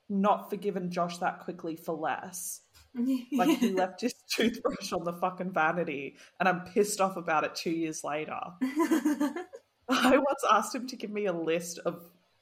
not 0.07 0.49
forgiven 0.49 0.89
Josh 0.91 1.17
that 1.17 1.41
quickly 1.41 1.75
for 1.75 1.95
less. 1.95 2.61
Like, 3.31 3.57
he 3.59 3.69
left 3.71 4.01
his 4.01 4.13
toothbrush 4.35 4.91
on 4.91 5.03
the 5.05 5.13
fucking 5.13 5.53
vanity, 5.53 6.17
and 6.39 6.49
I'm 6.49 6.61
pissed 6.73 6.99
off 6.99 7.15
about 7.17 7.43
it 7.45 7.55
two 7.55 7.71
years 7.71 8.03
later. 8.03 8.37
I 9.89 10.17
once 10.17 10.43
asked 10.49 10.75
him 10.75 10.87
to 10.87 10.95
give 10.95 11.09
me 11.11 11.25
a 11.25 11.33
list 11.33 11.79
of 11.79 12.01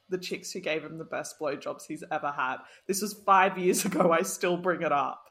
the 0.09 0.17
chicks 0.17 0.51
who 0.51 0.59
gave 0.59 0.83
him 0.83 0.97
the 0.97 1.03
best 1.03 1.39
blowjobs 1.39 1.83
he's 1.87 2.03
ever 2.11 2.31
had. 2.31 2.57
This 2.87 3.01
was 3.01 3.13
five 3.13 3.59
years 3.59 3.85
ago. 3.85 4.11
I 4.11 4.23
still 4.23 4.57
bring 4.57 4.81
it 4.81 4.91
up. 4.91 5.23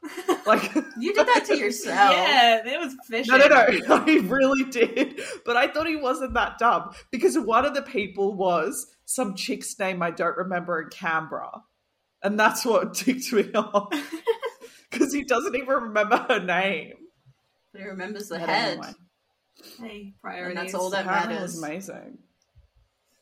Like, 0.45 0.73
You 0.97 1.13
did 1.13 1.27
that 1.27 1.43
to 1.47 1.57
yourself. 1.57 2.11
yeah, 2.15 2.61
it 2.65 2.79
was 2.79 2.95
fishing. 3.09 3.37
no, 3.37 3.45
no, 3.45 3.67
no. 3.87 3.95
I 4.07 4.19
really 4.23 4.63
did. 4.71 5.19
But 5.45 5.57
I 5.57 5.67
thought 5.67 5.85
he 5.87 5.97
wasn't 5.97 6.33
that 6.35 6.59
dumb 6.59 6.91
because 7.11 7.37
one 7.37 7.65
of 7.65 7.75
the 7.75 7.81
people 7.81 8.35
was 8.35 8.87
some 9.03 9.35
chick's 9.35 9.77
name 9.77 10.01
I 10.01 10.11
don't 10.11 10.37
remember 10.37 10.81
in 10.81 10.89
Canberra. 10.89 11.61
And 12.23 12.39
that's 12.39 12.65
what 12.65 12.93
ticked 12.93 13.31
me 13.33 13.51
off. 13.53 13.93
Because 14.91 15.13
he 15.13 15.23
doesn't 15.23 15.55
even 15.55 15.67
remember 15.67 16.17
her 16.29 16.39
name. 16.39 16.93
But 17.71 17.81
he 17.81 17.87
remembers 17.87 18.27
the 18.29 18.39
But 18.39 18.49
head. 18.49 18.71
anyway, 18.79 18.93
Hey, 19.79 20.13
priorities. 20.21 20.57
And 20.57 20.67
that's 20.67 20.73
all 20.73 20.89
that 20.91 21.05
Apparently 21.05 21.35
it 21.35 21.39
matters. 21.39 21.53
was 21.55 21.63
amazing. 21.63 22.17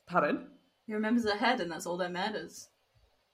Pardon? 0.08 0.48
He 0.86 0.94
remembers 0.94 1.24
the 1.24 1.36
head, 1.36 1.60
and 1.60 1.70
that's 1.72 1.86
all 1.86 1.98
that 1.98 2.12
matters. 2.12 2.70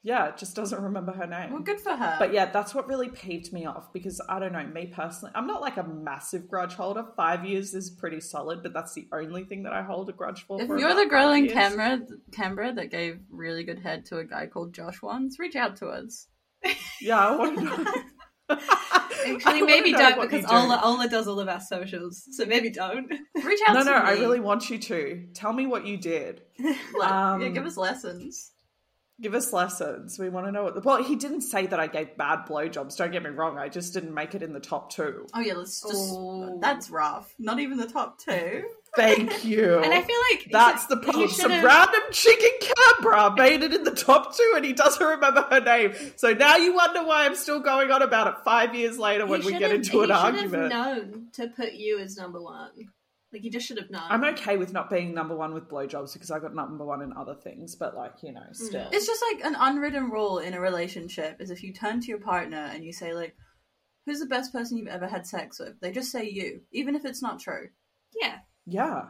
Yeah, 0.05 0.27
it 0.29 0.38
just 0.38 0.55
doesn't 0.55 0.81
remember 0.81 1.13
her 1.13 1.27
name. 1.27 1.53
Well, 1.53 1.61
good 1.61 1.79
for 1.79 1.95
her. 1.95 2.15
But 2.19 2.34
yeah, 2.34 2.51
that's 2.51 2.73
what 2.75 2.88
really 2.89 3.07
peeved 3.07 3.53
me 3.53 3.65
off 3.65 3.93
because 3.93 4.19
I 4.27 4.38
don't 4.39 4.51
know, 4.51 4.65
me 4.65 4.88
personally, 4.88 5.31
I'm 5.34 5.47
not 5.47 5.61
like 5.61 5.77
a 5.77 5.84
massive 5.84 6.49
grudge 6.49 6.73
holder. 6.73 7.05
Five 7.15 7.45
years 7.45 7.73
is 7.73 7.89
pretty 7.89 8.19
solid, 8.19 8.63
but 8.63 8.73
that's 8.73 8.93
the 8.95 9.07
only 9.13 9.45
thing 9.45 9.63
that 9.63 9.71
I 9.71 9.81
hold 9.81 10.09
a 10.09 10.11
grudge 10.13 10.43
for. 10.45 10.59
if 10.59 10.67
for 10.67 10.77
you're 10.77 10.93
the 10.95 11.05
girl 11.05 11.29
five 11.29 11.38
in 11.38 11.43
years. 11.45 11.53
Canberra, 11.53 11.99
Canberra 12.34 12.73
that 12.73 12.91
gave 12.91 13.19
really 13.29 13.63
good 13.63 13.79
head 13.79 14.05
to 14.07 14.17
a 14.17 14.25
guy 14.25 14.47
called 14.47 14.73
Josh 14.73 15.01
once, 15.01 15.39
reach 15.39 15.55
out 15.55 15.77
to 15.77 15.88
us. 15.88 16.27
Yeah, 17.01 17.19
I 17.19 17.36
want 17.38 17.57
to 17.59 17.63
know. 17.63 17.86
I 18.50 19.36
Actually, 19.36 19.62
maybe 19.62 19.91
know 19.91 20.00
don't 20.00 20.18
what 20.18 20.32
you 20.32 20.39
because 20.39 20.50
do. 20.50 20.56
Ola, 20.56 20.82
Ola 20.84 21.08
does 21.08 21.28
all 21.28 21.39
of 21.39 21.48
our 21.48 21.62
socials, 21.62 22.28
so 22.32 22.46
maybe 22.46 22.70
don't. 22.70 23.10
Reach 23.10 23.60
out 23.68 23.74
No, 23.74 23.80
to 23.80 23.86
no, 23.86 23.94
I 23.94 24.12
really 24.14 24.39
want 24.39 24.70
you 24.70 24.78
to. 24.80 25.28
Tell 25.34 25.54
me 25.54 25.66
what 25.66 25.86
you 25.86 25.98
did. 25.98 26.41
Like, 26.98 27.12
um, 27.12 27.41
yeah, 27.41 27.50
give 27.50 27.66
us 27.66 27.78
lessons. 27.78 28.52
Give 29.22 29.34
us 29.34 29.54
lessons. 29.54 30.20
We 30.20 30.30
want 30.30 30.48
to 30.48 30.52
know 30.52 30.64
what. 30.64 30.76
The. 30.76 30.82
Well, 30.82 31.04
he 31.04 31.16
didn't 31.16 31.41
say 31.41 31.66
that 31.68 31.80
I 31.80 31.88
gave 31.88 32.18
bad 32.18 32.46
blowjobs. 32.48 32.98
Don't 32.98 33.12
get 33.12 33.24
me 33.24 33.30
wrong. 33.30 33.58
I 33.58 33.70
just 33.70 33.94
didn't 33.94 34.14
make 34.14 34.36
it 34.36 34.44
in 34.44 34.54
the 34.54 34.60
top 34.60 34.91
two. 34.91 35.26
Oh 35.34 35.39
yeah, 35.39 35.54
let's 35.54 35.82
just. 35.82 36.14
Oh. 36.14 36.60
That's 36.62 36.89
rough. 36.89 37.34
Not 37.39 37.60
even 37.60 37.78
the 37.78 37.88
top 37.88 38.20
two. 38.20 38.64
Thank 38.96 39.44
you. 39.44 39.80
And 39.84 39.94
I 39.94 40.02
feel 40.02 40.20
like 40.32 40.48
That's 40.52 40.86
the 40.86 40.98
he 40.98 41.02
problem. 41.02 41.30
Some 41.30 41.52
random 41.52 42.02
chicken 42.12 42.50
Canberra 42.62 43.34
made 43.36 43.64
it 43.64 43.74
in 43.74 43.84
the 43.84 43.91
top 43.91 44.36
two 44.36 44.54
and 44.56 44.64
he 44.64 44.74
doesn't 44.74 45.06
remember 45.06 45.41
her 45.50 45.62
name. 45.62 45.94
So 46.16 46.34
now 46.34 46.58
you 46.58 46.74
wonder 46.74 47.04
why 47.04 47.26
I'm 47.26 47.36
still 47.36 47.60
going 47.60 47.91
on 47.91 48.02
about 48.02 48.28
it 48.28 48.36
five 48.46 48.76
years 48.76 48.98
later 48.98 49.26
when 49.26 49.44
we 49.44 49.58
get 49.58 49.72
into 49.72 50.02
an 50.02 50.10
he 50.10 50.12
should 50.12 50.12
argument. 50.12 50.72
have 50.72 50.72
known 50.72 51.28
to 51.34 51.48
put 51.48 51.74
you 51.74 52.00
as 52.00 52.18
number 52.18 52.41
one. 52.41 52.70
Like 53.32 53.44
you 53.44 53.50
just 53.50 53.68
should 53.68 53.80
have 53.80 53.89
known. 53.89 54.04
I'm 54.10 54.24
okay 54.26 54.58
with 54.58 54.74
not 54.74 54.91
being 54.91 55.14
number 55.14 55.36
one 55.36 55.56
with 55.56 55.68
blowjobs 55.68 56.14
because 56.14 56.30
I 56.30 56.38
got 56.38 56.54
number 56.54 56.86
one 56.86 57.02
in 57.02 57.14
other 57.14 57.34
things, 57.34 57.76
but 57.76 57.96
like, 57.96 58.14
you 58.22 58.32
know, 58.32 58.41
mm. 58.41 58.56
still. 58.56 58.88
It's 58.91 59.08
just 59.08 59.24
like 59.32 59.44
an 59.44 59.56
unwritten 59.60 60.12
rule 60.12 60.38
in 60.38 60.54
a 60.54 60.62
relationship 60.62 61.41
is 61.41 61.50
if 61.50 61.64
you 61.64 61.74
turn 61.74 62.00
to 62.02 62.08
your 62.08 62.20
partner 62.20 62.70
and 62.72 62.86
you 62.86 62.94
say 62.94 63.16
like, 63.16 63.36
"Who's 64.06 64.20
the 64.20 64.28
best 64.28 64.52
person 64.52 64.78
you've 64.78 64.88
ever 64.88 65.08
had 65.08 65.26
sex 65.26 65.60
with?" 65.60 65.80
They 65.80 65.91
just 65.91 66.12
say 66.12 66.30
you, 66.30 66.62
even 66.72 66.96
if 66.96 67.06
it's 67.06 67.24
not 67.24 67.39
true. 67.39 67.70
Yeah. 68.22 68.38
Yeah. 68.66 69.05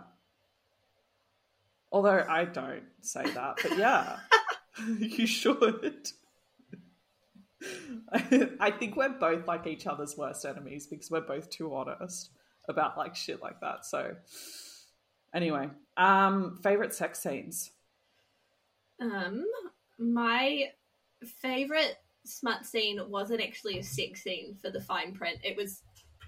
Although 1.92 2.26
I 2.28 2.46
don't 2.46 2.84
say 3.02 3.24
that, 3.24 3.60
but 3.62 3.78
yeah, 3.78 4.18
you 4.98 5.28
should. 5.28 6.10
I 8.60 8.72
think 8.72 8.96
we're 8.96 9.10
both 9.10 9.48
like 9.48 9.68
each 9.68 9.88
other's 9.88 10.18
worst 10.18 10.44
enemies 10.46 10.88
because 10.88 11.12
we're 11.12 11.22
both 11.22 11.50
too 11.50 11.74
honest 11.74 12.32
about 12.68 12.98
like 12.98 13.16
shit 13.16 13.42
like 13.42 13.62
that. 13.62 13.86
So, 13.86 14.16
anyway, 15.36 15.70
um, 15.96 16.60
favorite 16.64 16.94
sex 16.94 17.22
scenes. 17.22 17.72
Um, 19.00 19.46
my 20.00 20.72
favorite 21.42 21.98
smut 22.26 22.66
scene 22.66 23.00
wasn't 23.08 23.42
actually 23.42 23.78
a 23.80 23.84
sex 23.84 24.24
scene 24.24 24.56
for 24.62 24.72
the 24.72 24.82
fine 24.82 25.14
print. 25.14 25.40
It 25.44 25.56
was, 25.56 25.84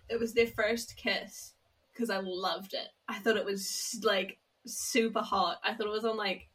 it 0.09 0.19
was 0.19 0.33
their 0.33 0.47
first 0.47 0.95
kiss 0.95 1.54
because 1.95 2.09
I 2.09 2.19
loved 2.19 2.73
it. 2.73 2.87
I 3.07 3.19
thought 3.19 3.37
it 3.37 3.45
was 3.45 3.99
like 4.03 4.37
super 4.65 5.21
hot. 5.21 5.59
I 5.63 5.73
thought 5.73 5.87
it 5.87 5.91
was 5.91 6.05
on 6.05 6.17
like 6.17 6.47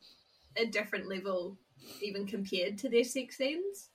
a 0.56 0.66
different 0.66 1.08
level, 1.08 1.56
even 2.02 2.26
compared 2.26 2.78
to 2.78 2.88
their 2.88 3.04
sex 3.04 3.38
scenes. 3.38 3.88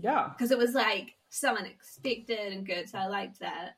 Yeah, 0.00 0.30
because 0.32 0.50
it 0.50 0.58
was 0.58 0.74
like 0.74 1.16
so 1.28 1.54
unexpected 1.54 2.52
and 2.52 2.66
good. 2.66 2.88
So 2.88 2.98
I 2.98 3.06
liked 3.06 3.40
that. 3.40 3.76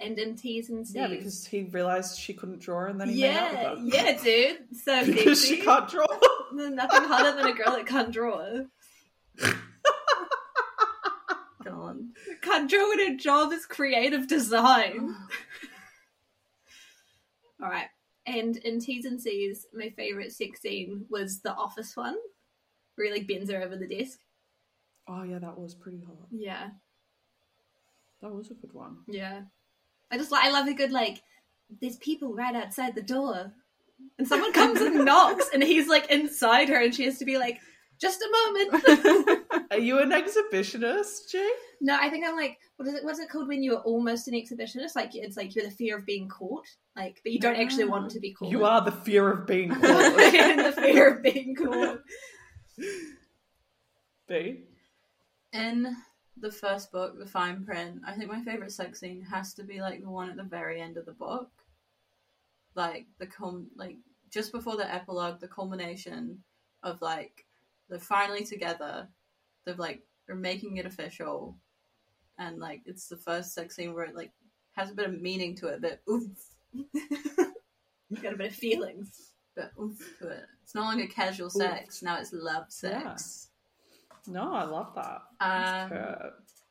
And 0.00 0.16
in 0.16 0.36
T's 0.36 0.70
and 0.70 0.86
C's, 0.86 0.94
yeah, 0.94 1.08
because 1.08 1.44
he 1.44 1.64
realized 1.64 2.18
she 2.18 2.32
couldn't 2.32 2.60
draw 2.60 2.86
and 2.86 3.00
then 3.00 3.08
he 3.08 3.20
made 3.20 3.32
yeah, 3.32 3.64
out 3.66 3.82
with 3.82 3.92
her. 3.92 3.98
yeah, 3.98 4.22
dude, 4.22 4.58
so 4.84 5.04
because 5.06 5.40
sexy. 5.40 5.56
she 5.56 5.62
can't 5.62 5.88
draw. 5.88 6.06
There's 6.56 6.70
nothing 6.70 7.08
hotter 7.08 7.36
than 7.36 7.46
a 7.46 7.52
girl 7.52 7.72
that 7.72 7.86
can't 7.86 8.12
draw. 8.12 8.60
Can't 12.42 12.70
draw 12.70 12.88
when 12.88 13.10
her 13.10 13.16
job 13.16 13.52
is 13.52 13.66
creative 13.66 14.26
design. 14.26 15.14
All 17.62 17.68
right. 17.70 17.88
And 18.26 18.56
in 18.58 18.80
T's 18.80 19.04
and 19.06 19.20
C's, 19.20 19.66
my 19.72 19.88
favorite 19.90 20.32
sex 20.32 20.60
scene 20.60 21.06
was 21.08 21.40
the 21.40 21.54
office 21.54 21.96
one, 21.96 22.16
where 22.94 23.06
he 23.06 23.12
like 23.12 23.26
bends 23.26 23.50
her 23.50 23.62
over 23.62 23.76
the 23.76 23.86
desk. 23.88 24.18
Oh 25.08 25.22
yeah, 25.22 25.38
that 25.38 25.56
was 25.58 25.74
pretty 25.74 26.00
hot. 26.06 26.26
Yeah, 26.30 26.68
That 28.20 28.30
was 28.32 28.50
a 28.50 28.54
good 28.54 28.72
one. 28.74 28.98
yeah. 29.06 29.42
I 30.10 30.16
just 30.18 30.30
like 30.32 30.44
I 30.44 30.50
love 30.50 30.66
a 30.68 30.72
good 30.74 30.90
like. 30.92 31.22
There's 31.82 31.96
people 31.96 32.34
right 32.34 32.54
outside 32.56 32.94
the 32.94 33.02
door, 33.02 33.52
and 34.18 34.26
someone 34.26 34.52
comes 34.54 34.80
and 34.80 35.04
knocks, 35.04 35.48
and 35.52 35.62
he's 35.62 35.86
like 35.88 36.10
inside 36.10 36.68
her, 36.70 36.80
and 36.82 36.94
she 36.94 37.04
has 37.04 37.18
to 37.18 37.26
be 37.26 37.36
like, 37.38 37.60
"Just 37.98 38.22
a 38.22 38.30
moment." 38.30 39.44
Are 39.70 39.78
you 39.78 39.98
an 39.98 40.10
exhibitionist, 40.10 41.30
Jay? 41.30 41.50
no, 41.80 41.96
I 42.00 42.08
think 42.10 42.26
I'm 42.26 42.36
like, 42.36 42.58
what 42.76 42.88
is 42.88 42.94
it? 42.94 43.04
What's 43.04 43.18
it 43.18 43.28
called 43.28 43.48
when 43.48 43.62
you're 43.62 43.80
almost 43.80 44.28
an 44.28 44.34
exhibitionist? 44.34 44.96
Like 44.96 45.14
it's 45.14 45.36
like 45.36 45.54
you're 45.54 45.64
the 45.64 45.70
fear 45.70 45.98
of 45.98 46.06
being 46.06 46.28
caught, 46.28 46.66
like 46.96 47.20
but 47.22 47.32
you 47.32 47.38
don't 47.38 47.56
actually 47.56 47.84
want 47.84 48.10
to 48.10 48.20
be 48.20 48.32
caught. 48.32 48.50
You 48.50 48.64
are 48.64 48.80
the 48.80 48.92
fear 48.92 49.30
of 49.30 49.46
being 49.46 49.70
caught. 49.74 49.80
the 49.82 50.74
fear 50.76 51.14
of 51.14 51.22
being 51.22 51.54
caught. 51.54 52.00
B. 54.28 54.64
In 55.52 55.96
the 56.36 56.52
first 56.52 56.92
book, 56.92 57.18
the 57.18 57.26
fine 57.26 57.64
print, 57.64 58.00
I 58.06 58.12
think 58.12 58.30
my 58.30 58.42
favorite 58.42 58.72
sex 58.72 59.00
scene 59.00 59.22
has 59.22 59.54
to 59.54 59.64
be 59.64 59.80
like 59.80 60.02
the 60.02 60.10
one 60.10 60.30
at 60.30 60.36
the 60.36 60.42
very 60.42 60.80
end 60.80 60.96
of 60.96 61.06
the 61.06 61.12
book, 61.12 61.50
like 62.74 63.06
the 63.18 63.26
com 63.26 63.68
like 63.76 63.96
just 64.30 64.52
before 64.52 64.76
the 64.76 64.92
epilogue, 64.92 65.40
the 65.40 65.48
culmination 65.48 66.42
of 66.82 67.00
like 67.00 67.44
they're 67.88 67.98
finally 67.98 68.44
together. 68.44 69.08
They're 69.64 69.74
like 69.74 70.02
they're 70.26 70.36
making 70.36 70.76
it 70.76 70.86
official, 70.86 71.56
and 72.38 72.58
like 72.58 72.82
it's 72.86 73.08
the 73.08 73.16
first 73.16 73.54
sex 73.54 73.76
scene 73.76 73.94
where 73.94 74.04
it 74.04 74.14
like 74.16 74.32
has 74.72 74.90
a 74.90 74.94
bit 74.94 75.06
of 75.06 75.20
meaning 75.20 75.54
to 75.56 75.68
it, 75.68 75.80
but 75.82 76.00
oof, 76.10 76.30
Got 78.22 78.34
a 78.34 78.36
bit 78.36 78.50
of 78.52 78.56
feelings. 78.56 79.32
but 79.56 79.72
oof 79.80 79.98
to 80.20 80.28
it. 80.28 80.44
It's 80.62 80.74
no 80.74 80.82
longer 80.82 81.06
casual 81.06 81.50
sex. 81.50 82.02
Now 82.02 82.18
it's 82.20 82.32
love 82.32 82.66
sex. 82.68 83.48
No, 84.26 84.52
I 84.52 84.64
love 84.64 84.94
that. 84.94 85.22
Um, 85.40 86.30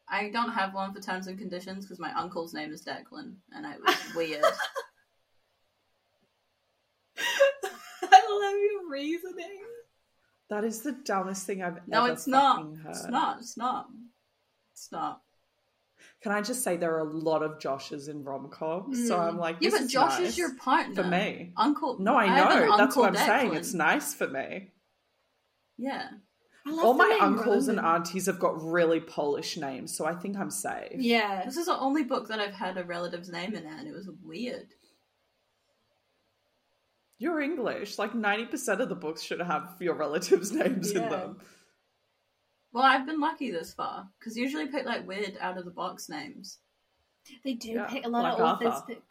I 0.10 0.30
don't 0.30 0.54
have 0.54 0.74
one 0.74 0.94
for 0.94 1.02
terms 1.02 1.28
and 1.28 1.38
conditions 1.38 1.86
because 1.86 2.00
my 2.00 2.14
uncle's 2.14 2.54
name 2.54 2.72
is 2.72 2.84
Declan, 2.86 3.34
and 3.54 3.66
it 3.66 3.80
was 3.86 3.98
weird. 4.16 4.44
I 7.18 8.40
love 8.42 8.54
your 8.54 8.90
reasoning. 8.90 9.64
That 10.50 10.64
is 10.64 10.82
the 10.82 10.94
dumbest 10.94 11.46
thing 11.46 11.62
I've 11.62 11.80
no, 11.88 12.06
ever 12.06 12.14
it's 12.14 12.28
not. 12.28 12.64
heard. 12.64 12.90
It's 12.90 13.08
not. 13.08 13.40
It's 13.40 13.58
not. 13.58 13.88
It's 14.74 14.92
not. 14.92 15.22
Can 16.22 16.32
I 16.32 16.42
just 16.42 16.64
say 16.64 16.78
there 16.78 16.96
are 16.96 17.08
a 17.08 17.14
lot 17.18 17.44
of 17.44 17.60
Joshes 17.60 18.10
in 18.10 18.24
rom 18.24 18.50
coms, 18.50 19.08
so 19.08 19.18
Mm. 19.18 19.28
I'm 19.28 19.38
like, 19.38 19.58
Yeah, 19.60 19.70
but 19.72 19.88
Josh 19.88 20.20
nice 20.20 20.30
is 20.30 20.38
your 20.38 20.56
partner 20.56 21.04
for 21.04 21.10
me. 21.10 21.54
Uncle. 21.58 22.00
No, 22.00 22.16
I 22.16 22.26
an 22.26 22.70
know. 22.70 22.78
That's 22.78 22.96
what 22.96 23.10
I'm 23.10 23.16
saying. 23.16 23.54
It's 23.56 23.74
nice 23.74 24.14
for 24.14 24.28
me. 24.28 24.72
Yeah. 25.78 26.08
All 26.66 26.94
my 26.96 27.08
name 27.08 27.22
uncles 27.22 27.68
and 27.70 27.80
aunties 27.80 28.26
have 28.26 28.40
got 28.40 28.62
really 28.62 29.00
Polish 29.00 29.58
names, 29.58 29.96
so 29.96 30.06
I 30.06 30.16
think 30.16 30.38
I'm 30.38 30.50
safe. 30.52 30.94
Yeah. 30.96 31.46
This 31.46 31.56
is 31.56 31.68
the 31.68 31.78
only 31.80 32.04
book 32.04 32.28
that 32.28 32.40
I've 32.40 32.54
had 32.54 32.78
a 32.78 32.84
relative's 32.84 33.30
name 33.30 33.54
in 33.54 33.64
it, 33.66 33.72
and 33.80 33.88
it 33.88 33.94
was 33.94 34.10
weird. 34.24 34.74
You're 37.20 37.42
English. 37.42 37.98
Like 37.98 38.14
90% 38.14 38.80
of 38.80 38.90
the 38.90 38.96
books 38.96 39.22
should 39.24 39.42
have 39.42 39.76
your 39.80 39.96
relatives' 39.96 40.52
names 40.54 40.92
in 40.92 41.10
them. 41.10 41.38
Well, 42.74 42.84
I've 42.84 43.06
been 43.08 43.20
lucky 43.20 43.50
this 43.52 43.74
far 43.74 44.08
because 44.20 44.38
usually 44.38 44.68
pick 44.68 44.86
like 44.86 45.08
weird 45.08 45.38
out 45.40 45.58
of 45.58 45.66
the 45.66 45.72
box 45.72 46.10
names. 46.10 46.60
They 47.44 47.54
do 47.54 47.70
Yeah, 47.70 47.88
pick 47.88 48.06
a 48.06 48.10
lot 48.10 48.24
like 48.24 48.34
of 48.34 48.40
authors 48.42 48.74
Arthur. 48.74 48.86
pick. 48.94 49.04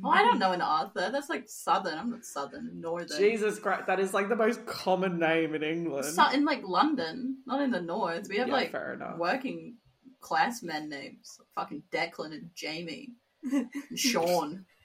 Well, 0.00 0.12
I 0.12 0.22
don't 0.22 0.38
know 0.38 0.52
an 0.52 0.60
Arthur. 0.62 1.10
That's 1.12 1.28
like 1.28 1.44
southern. 1.48 1.98
I'm 1.98 2.10
not 2.10 2.24
southern, 2.24 2.80
northern. 2.80 3.18
Jesus 3.18 3.58
Christ, 3.58 3.86
that 3.86 4.00
is 4.00 4.12
like 4.14 4.28
the 4.28 4.36
most 4.36 4.64
common 4.66 5.18
name 5.18 5.54
in 5.54 5.62
England. 5.62 6.06
So, 6.06 6.28
in 6.30 6.44
like 6.44 6.62
London, 6.64 7.38
not 7.46 7.60
in 7.62 7.70
the 7.70 7.80
north. 7.80 8.26
We 8.28 8.38
have 8.38 8.48
Yeah, 8.48 8.54
like 8.54 8.72
fair 8.72 8.94
enough. 8.94 9.18
working 9.18 9.76
class 10.20 10.62
men 10.62 10.88
names, 10.88 11.38
fucking 11.54 11.82
Declan 11.92 12.32
and 12.32 12.50
Jamie, 12.54 13.10
and 13.52 13.68
Sean. 13.96 14.64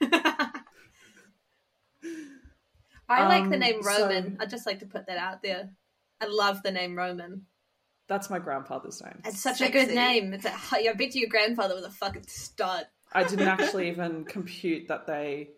I 3.08 3.26
like 3.28 3.48
the 3.48 3.54
Um, 3.54 3.60
name 3.60 3.82
so- 3.82 4.02
Roman. 4.02 4.36
I'd 4.40 4.50
just 4.50 4.66
like 4.66 4.80
to 4.80 4.86
put 4.86 5.06
that 5.06 5.18
out 5.18 5.42
there. 5.42 5.70
I 6.20 6.26
love 6.26 6.62
the 6.62 6.70
name 6.72 6.96
Roman. 6.96 7.46
That's 8.08 8.30
my 8.30 8.38
grandfather's 8.38 9.02
name. 9.02 9.20
It's 9.24 9.40
such 9.40 9.60
a 9.60 9.68
good 9.68 9.88
name. 9.88 10.32
It's 10.32 10.44
a, 10.44 10.52
I 10.72 10.92
bet 10.96 11.14
you 11.14 11.22
your 11.22 11.30
grandfather 11.30 11.74
was 11.74 11.84
a 11.84 11.90
fucking 11.90 12.26
stud. 12.28 12.86
I 13.12 13.24
didn't 13.24 13.48
actually 13.48 13.88
even 13.90 14.24
compute 14.24 14.88
that 14.88 15.06
they 15.06 15.50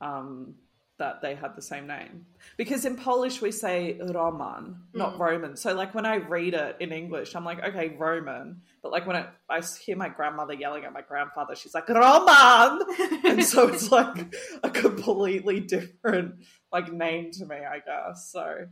um 0.00 0.54
that 0.98 1.20
they 1.20 1.34
had 1.34 1.56
the 1.56 1.62
same 1.62 1.86
name. 1.88 2.24
Because 2.56 2.84
in 2.84 2.94
Polish 2.94 3.42
we 3.42 3.50
say 3.50 3.98
Roman, 4.00 4.76
not 4.92 5.14
Mm. 5.14 5.18
Roman. 5.18 5.56
So 5.56 5.74
like 5.74 5.92
when 5.94 6.06
I 6.06 6.16
read 6.16 6.54
it 6.54 6.76
in 6.78 6.92
English, 6.92 7.34
I'm 7.34 7.44
like, 7.44 7.62
okay, 7.64 7.96
Roman. 7.98 8.62
But 8.80 8.92
like 8.92 9.04
when 9.06 9.16
I, 9.16 9.26
I 9.48 9.60
hear 9.60 9.96
my 9.96 10.08
grandmother 10.08 10.54
yelling 10.54 10.84
at 10.84 10.92
my 10.92 11.02
grandfather, 11.02 11.56
she's 11.56 11.74
like, 11.74 11.88
Roman! 11.88 12.82
and 13.24 13.44
so 13.44 13.68
it's 13.68 13.90
like 13.90 14.34
a 14.62 14.70
completely 14.70 15.58
different 15.60 16.36
like 16.72 16.92
name 16.92 17.32
to 17.32 17.46
me, 17.46 17.56
I 17.56 17.80
guess. 17.80 18.30
So 18.30 18.66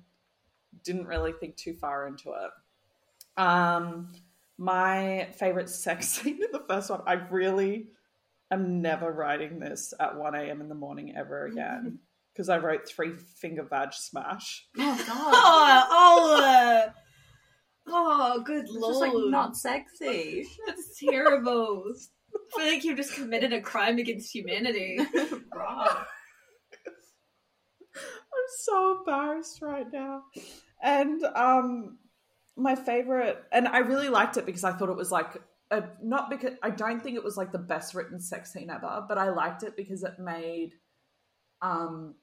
didn't 0.85 1.07
really 1.07 1.33
think 1.33 1.57
too 1.57 1.75
far 1.75 2.07
into 2.07 2.31
it. 2.31 3.41
Um, 3.41 4.12
my 4.59 5.29
favorite 5.39 5.70
sex 5.70 6.09
scene 6.23 6.41
in 6.43 6.53
the 6.53 6.62
first 6.68 6.89
one. 6.89 7.01
I 7.07 7.14
really 7.14 7.89
am 8.51 8.81
never 8.81 9.11
writing 9.11 9.59
this 9.59 9.93
at 9.99 10.16
one 10.16 10.35
a.m. 10.37 10.61
in 10.61 10.68
the 10.68 10.75
morning 10.75 11.14
ever 11.16 11.47
again 11.47 11.99
because 12.33 12.49
I 12.49 12.59
wrote 12.59 12.89
three 12.89 13.12
finger 13.41 13.62
vag 13.64 13.93
smash. 13.93 14.66
Oh 14.78 14.97
god, 15.07 15.87
Oh, 15.91 16.37
oh, 16.37 16.43
uh, 16.43 16.91
oh, 17.89 18.43
good 18.43 18.64
it's 18.64 18.72
lord. 18.72 18.93
just 18.93 19.01
like 19.01 19.30
not 19.30 19.57
sexy. 19.57 20.47
That's 20.66 20.99
terrible. 20.99 21.85
I 22.35 22.61
feel 22.61 22.72
like 22.72 22.85
you've 22.85 22.97
just 22.97 23.14
committed 23.14 23.53
a 23.53 23.61
crime 23.61 23.99
against 23.99 24.35
humanity. 24.35 24.99
I'm 27.95 28.49
so 28.59 28.99
embarrassed 28.99 29.61
right 29.62 29.87
now. 29.93 30.22
And 30.83 31.22
um 31.24 31.99
my 32.57 32.74
favorite 32.74 33.43
and 33.53 33.68
I 33.68 33.78
really 33.78 34.09
liked 34.09 34.37
it 34.37 34.47
because 34.47 34.64
I 34.64 34.72
thought 34.72 34.89
it 34.91 34.97
was 34.97 35.11
like 35.11 35.43
a, 35.70 35.85
not 36.03 36.28
because 36.30 36.53
I 36.62 36.70
don't 36.70 37.03
think 37.03 37.16
it 37.16 37.24
was 37.24 37.37
like 37.37 37.51
the 37.53 37.59
best 37.59 37.95
written 37.95 38.20
sex 38.20 38.53
scene 38.53 38.70
ever, 38.70 39.05
but 39.09 39.16
I 39.18 39.30
liked 39.30 39.62
it 39.62 39.76
because 39.76 40.03
it 40.03 40.18
made 40.18 40.72
um 41.62 42.14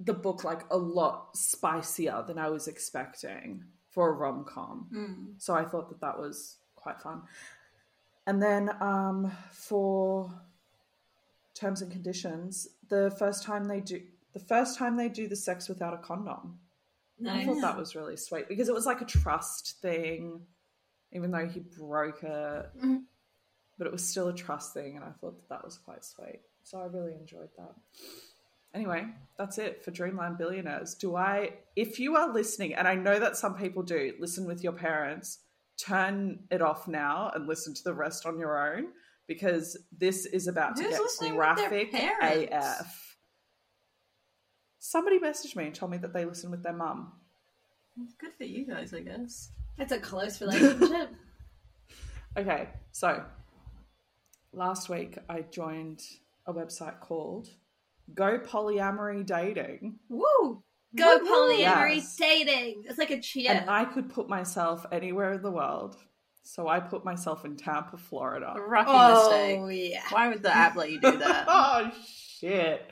the 0.00 0.14
book 0.14 0.44
like 0.44 0.62
a 0.70 0.76
lot 0.76 1.36
spicier 1.36 2.24
than 2.26 2.38
I 2.38 2.48
was 2.50 2.66
expecting 2.68 3.64
for 3.90 4.08
a 4.08 4.12
rom-com. 4.12 4.88
Mm. 4.92 5.42
So 5.42 5.54
I 5.54 5.64
thought 5.64 5.88
that 5.88 6.00
that 6.00 6.18
was 6.18 6.56
quite 6.74 7.00
fun. 7.00 7.22
And 8.26 8.42
then 8.42 8.70
um, 8.80 9.30
for 9.52 10.30
terms 11.54 11.80
and 11.82 11.92
conditions, 11.92 12.68
the 12.88 13.14
first 13.18 13.44
time 13.44 13.66
they 13.66 13.80
do 13.80 14.02
the 14.32 14.40
first 14.40 14.76
time 14.76 14.96
they 14.96 15.08
do 15.08 15.28
the 15.28 15.36
sex 15.36 15.68
without 15.68 15.94
a 15.94 15.98
condom, 15.98 16.58
I 17.28 17.44
thought 17.44 17.60
that 17.60 17.76
was 17.76 17.94
really 17.94 18.16
sweet 18.16 18.48
because 18.48 18.68
it 18.68 18.74
was 18.74 18.84
like 18.84 19.00
a 19.00 19.04
trust 19.04 19.76
thing, 19.80 20.40
even 21.12 21.30
though 21.30 21.46
he 21.46 21.60
broke 21.60 22.24
it, 22.24 22.70
Mhm. 22.76 23.04
but 23.78 23.86
it 23.86 23.92
was 23.92 24.04
still 24.04 24.26
a 24.26 24.34
trust 24.34 24.74
thing, 24.74 24.96
and 24.96 25.04
I 25.04 25.12
thought 25.12 25.36
that 25.36 25.48
that 25.50 25.64
was 25.64 25.78
quite 25.78 26.04
sweet. 26.04 26.40
So 26.64 26.80
I 26.80 26.86
really 26.86 27.14
enjoyed 27.14 27.50
that. 27.56 27.76
Anyway, 28.74 29.06
that's 29.38 29.58
it 29.58 29.84
for 29.84 29.90
Dreamland 29.92 30.36
Billionaires. 30.36 30.94
Do 30.94 31.16
I, 31.16 31.54
if 31.76 32.00
you 32.00 32.16
are 32.16 32.32
listening, 32.32 32.74
and 32.74 32.88
I 32.88 32.94
know 32.94 33.18
that 33.18 33.36
some 33.36 33.54
people 33.54 33.82
do, 33.82 34.12
listen 34.18 34.46
with 34.46 34.64
your 34.64 34.72
parents, 34.72 35.38
turn 35.76 36.40
it 36.50 36.60
off 36.60 36.88
now 36.88 37.30
and 37.34 37.46
listen 37.46 37.72
to 37.74 37.84
the 37.84 37.94
rest 37.94 38.26
on 38.26 38.38
your 38.38 38.74
own 38.74 38.88
because 39.26 39.76
this 39.96 40.26
is 40.26 40.48
about 40.48 40.76
to 40.76 40.82
get 40.82 41.00
listening 41.00 41.36
with 41.36 41.56
their 41.56 41.68
graphic? 41.68 42.50
AF. 42.52 43.16
Somebody 44.78 45.18
messaged 45.18 45.56
me 45.56 45.66
and 45.66 45.74
told 45.74 45.92
me 45.92 45.98
that 45.98 46.12
they 46.12 46.24
listen 46.24 46.50
with 46.50 46.62
their 46.62 46.74
mum. 46.74 47.12
Good 48.18 48.32
for 48.36 48.44
you 48.44 48.66
guys, 48.66 48.92
I 48.92 49.00
guess. 49.00 49.50
That's 49.78 49.92
a 49.92 49.98
close 49.98 50.40
relationship. 50.40 51.10
Okay, 52.36 52.68
so 52.90 53.22
last 54.52 54.88
week 54.88 55.18
I 55.28 55.42
joined 55.42 56.02
a 56.48 56.52
website 56.52 56.98
called 56.98 57.48
Go 58.12 58.38
Polyamory 58.38 59.24
Dating. 59.24 59.98
Woo! 60.08 60.62
Go 60.96 61.18
Woo-woo. 61.18 61.28
polyamory 61.58 61.96
Yes. 61.96 62.16
dating. 62.16 62.84
It's 62.86 62.98
like 62.98 63.10
a 63.10 63.20
cheer. 63.20 63.50
And 63.50 63.68
I 63.68 63.84
could 63.84 64.08
put 64.12 64.28
myself 64.28 64.86
anywhere 64.92 65.32
in 65.32 65.42
the 65.42 65.50
world. 65.50 65.96
So 66.44 66.68
I 66.68 66.78
put 66.78 67.04
myself 67.04 67.44
in 67.44 67.56
Tampa, 67.56 67.96
A 67.96 67.98
Florida. 67.98 68.54
rookie 68.56 68.84
oh 68.90 69.66
mistake. 69.66 69.92
yeah. 69.92 70.02
Why 70.10 70.28
would 70.28 70.42
the 70.42 70.54
app 70.54 70.76
let 70.76 70.90
you 70.92 71.00
do 71.00 71.16
that? 71.18 71.46
oh 71.48 71.90
shit. 72.06 72.90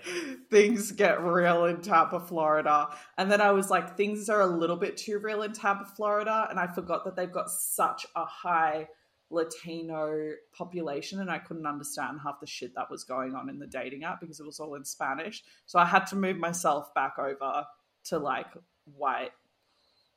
Things 0.50 0.90
get 0.92 1.22
real 1.22 1.66
in 1.66 1.80
Tampa, 1.82 2.18
Florida. 2.18 2.88
And 3.18 3.30
then 3.30 3.40
I 3.42 3.50
was 3.52 3.70
like, 3.70 3.96
things 3.96 4.28
are 4.30 4.40
a 4.40 4.46
little 4.46 4.76
bit 4.76 4.96
too 4.96 5.18
real 5.18 5.42
in 5.42 5.52
Tampa, 5.52 5.84
Florida. 5.84 6.46
And 6.50 6.58
I 6.58 6.66
forgot 6.66 7.04
that 7.04 7.14
they've 7.14 7.30
got 7.30 7.50
such 7.50 8.06
a 8.16 8.24
high 8.24 8.88
Latino 9.32 10.32
population 10.52 11.20
and 11.20 11.30
I 11.30 11.38
couldn't 11.38 11.66
understand 11.66 12.20
half 12.22 12.40
the 12.40 12.46
shit 12.46 12.74
that 12.76 12.90
was 12.90 13.04
going 13.04 13.34
on 13.34 13.48
in 13.48 13.58
the 13.58 13.66
dating 13.66 14.04
app 14.04 14.20
because 14.20 14.38
it 14.38 14.46
was 14.46 14.60
all 14.60 14.74
in 14.74 14.84
Spanish. 14.84 15.42
So 15.66 15.78
I 15.78 15.86
had 15.86 16.06
to 16.08 16.16
move 16.16 16.36
myself 16.36 16.92
back 16.94 17.18
over 17.18 17.64
to 18.04 18.18
like 18.18 18.46
white. 18.84 19.32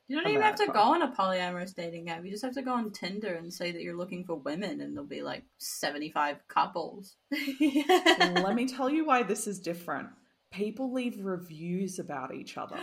You 0.07 0.21
don't 0.21 0.29
even 0.29 0.43
have 0.43 0.55
to 0.55 0.67
go 0.67 0.79
on 0.79 1.01
a 1.01 1.11
polyamorous 1.11 1.73
dating 1.73 2.09
app. 2.09 2.23
You 2.23 2.29
just 2.29 2.43
have 2.43 2.53
to 2.53 2.61
go 2.61 2.73
on 2.73 2.91
Tinder 2.91 3.33
and 3.33 3.51
say 3.51 3.71
that 3.71 3.81
you're 3.81 3.97
looking 3.97 4.23
for 4.23 4.35
women, 4.35 4.79
and 4.79 4.95
there'll 4.95 5.07
be 5.07 5.23
like 5.23 5.43
75 5.57 6.47
couples. 6.47 7.15
Let 7.31 8.55
me 8.55 8.67
tell 8.67 8.87
you 8.87 9.03
why 9.03 9.23
this 9.23 9.47
is 9.47 9.59
different. 9.59 10.09
People 10.51 10.93
leave 10.93 11.25
reviews 11.25 11.97
about 11.97 12.35
each 12.35 12.55
other. 12.55 12.77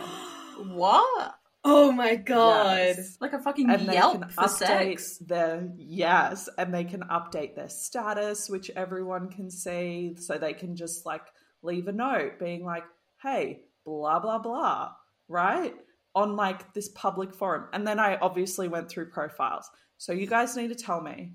What? 0.57 1.35
Oh 1.63 1.91
my 1.91 2.15
god. 2.15 2.77
Yes. 2.77 3.17
Like 3.19 3.33
a 3.33 3.39
fucking 3.39 3.69
and 3.69 3.87
they 3.87 3.93
Yelp 3.93 4.21
can 4.21 4.29
for 4.29 4.47
sex. 4.47 5.17
their 5.19 5.69
yes 5.77 6.49
and 6.57 6.73
they 6.73 6.83
can 6.83 7.01
update 7.01 7.55
their 7.55 7.69
status 7.69 8.49
which 8.49 8.69
everyone 8.75 9.29
can 9.29 9.49
see 9.49 10.15
so 10.17 10.37
they 10.37 10.53
can 10.53 10.75
just 10.75 11.05
like 11.05 11.23
leave 11.61 11.87
a 11.87 11.91
note 11.91 12.39
being 12.39 12.63
like 12.65 12.83
hey 13.21 13.61
blah 13.85 14.19
blah 14.19 14.39
blah 14.39 14.91
right 15.27 15.73
on 16.15 16.35
like 16.35 16.73
this 16.73 16.89
public 16.89 17.33
forum 17.33 17.67
and 17.73 17.87
then 17.87 17.99
i 17.99 18.17
obviously 18.17 18.67
went 18.67 18.89
through 18.89 19.09
profiles 19.09 19.69
so 19.97 20.11
you 20.11 20.27
guys 20.27 20.55
need 20.57 20.67
to 20.67 20.75
tell 20.75 21.01
me 21.01 21.33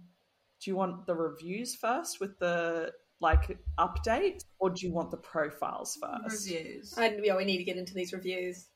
do 0.61 0.70
you 0.70 0.76
want 0.76 1.07
the 1.07 1.14
reviews 1.14 1.74
first 1.74 2.20
with 2.20 2.39
the 2.39 2.93
like 3.20 3.59
update 3.79 4.45
or 4.59 4.70
do 4.70 4.87
you 4.87 4.93
want 4.93 5.11
the 5.11 5.16
profiles 5.16 5.99
first 6.01 6.49
Reviews. 6.49 6.95
I, 6.97 7.16
yeah, 7.22 7.37
we 7.37 7.45
need 7.45 7.59
to 7.59 7.64
get 7.64 7.76
into 7.76 7.95
these 7.95 8.12
reviews. 8.12 8.66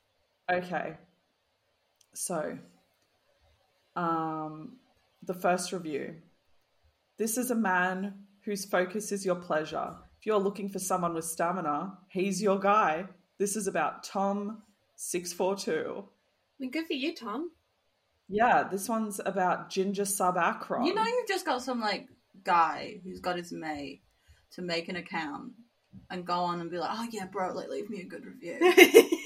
Okay. 0.51 0.95
So, 2.13 2.57
um, 3.95 4.77
the 5.21 5.33
first 5.33 5.71
review. 5.71 6.15
This 7.17 7.37
is 7.37 7.51
a 7.51 7.55
man 7.55 8.25
whose 8.45 8.65
focus 8.65 9.11
is 9.11 9.25
your 9.25 9.35
pleasure. 9.35 9.95
If 10.19 10.25
you're 10.25 10.39
looking 10.39 10.69
for 10.69 10.79
someone 10.79 11.13
with 11.13 11.25
stamina, 11.25 11.97
he's 12.09 12.41
your 12.41 12.59
guy. 12.59 13.05
This 13.39 13.55
is 13.55 13.67
about 13.67 14.03
Tom 14.03 14.63
six 14.95 15.33
four 15.33 15.55
two. 15.55 16.05
I 16.05 16.55
mean, 16.59 16.71
good 16.71 16.87
for 16.87 16.93
you, 16.93 17.15
Tom. 17.15 17.51
Yeah, 18.29 18.63
this 18.69 18.87
one's 18.87 19.19
about 19.25 19.69
Ginger 19.69 20.05
Sub 20.05 20.37
Akron. 20.37 20.85
You 20.85 20.95
know, 20.95 21.03
you've 21.03 21.27
just 21.27 21.45
got 21.45 21.61
some 21.61 21.81
like 21.81 22.07
guy 22.43 23.01
who's 23.03 23.19
got 23.19 23.37
his 23.37 23.51
mate 23.51 24.01
to 24.53 24.61
make 24.61 24.87
an 24.87 24.95
account 24.95 25.53
and 26.09 26.25
go 26.25 26.35
on 26.35 26.59
and 26.61 26.71
be 26.71 26.77
like, 26.77 26.91
"Oh 26.93 27.07
yeah, 27.11 27.25
bro, 27.25 27.53
like 27.53 27.69
leave 27.69 27.89
me 27.89 28.01
a 28.01 28.05
good 28.05 28.25
review." 28.25 28.59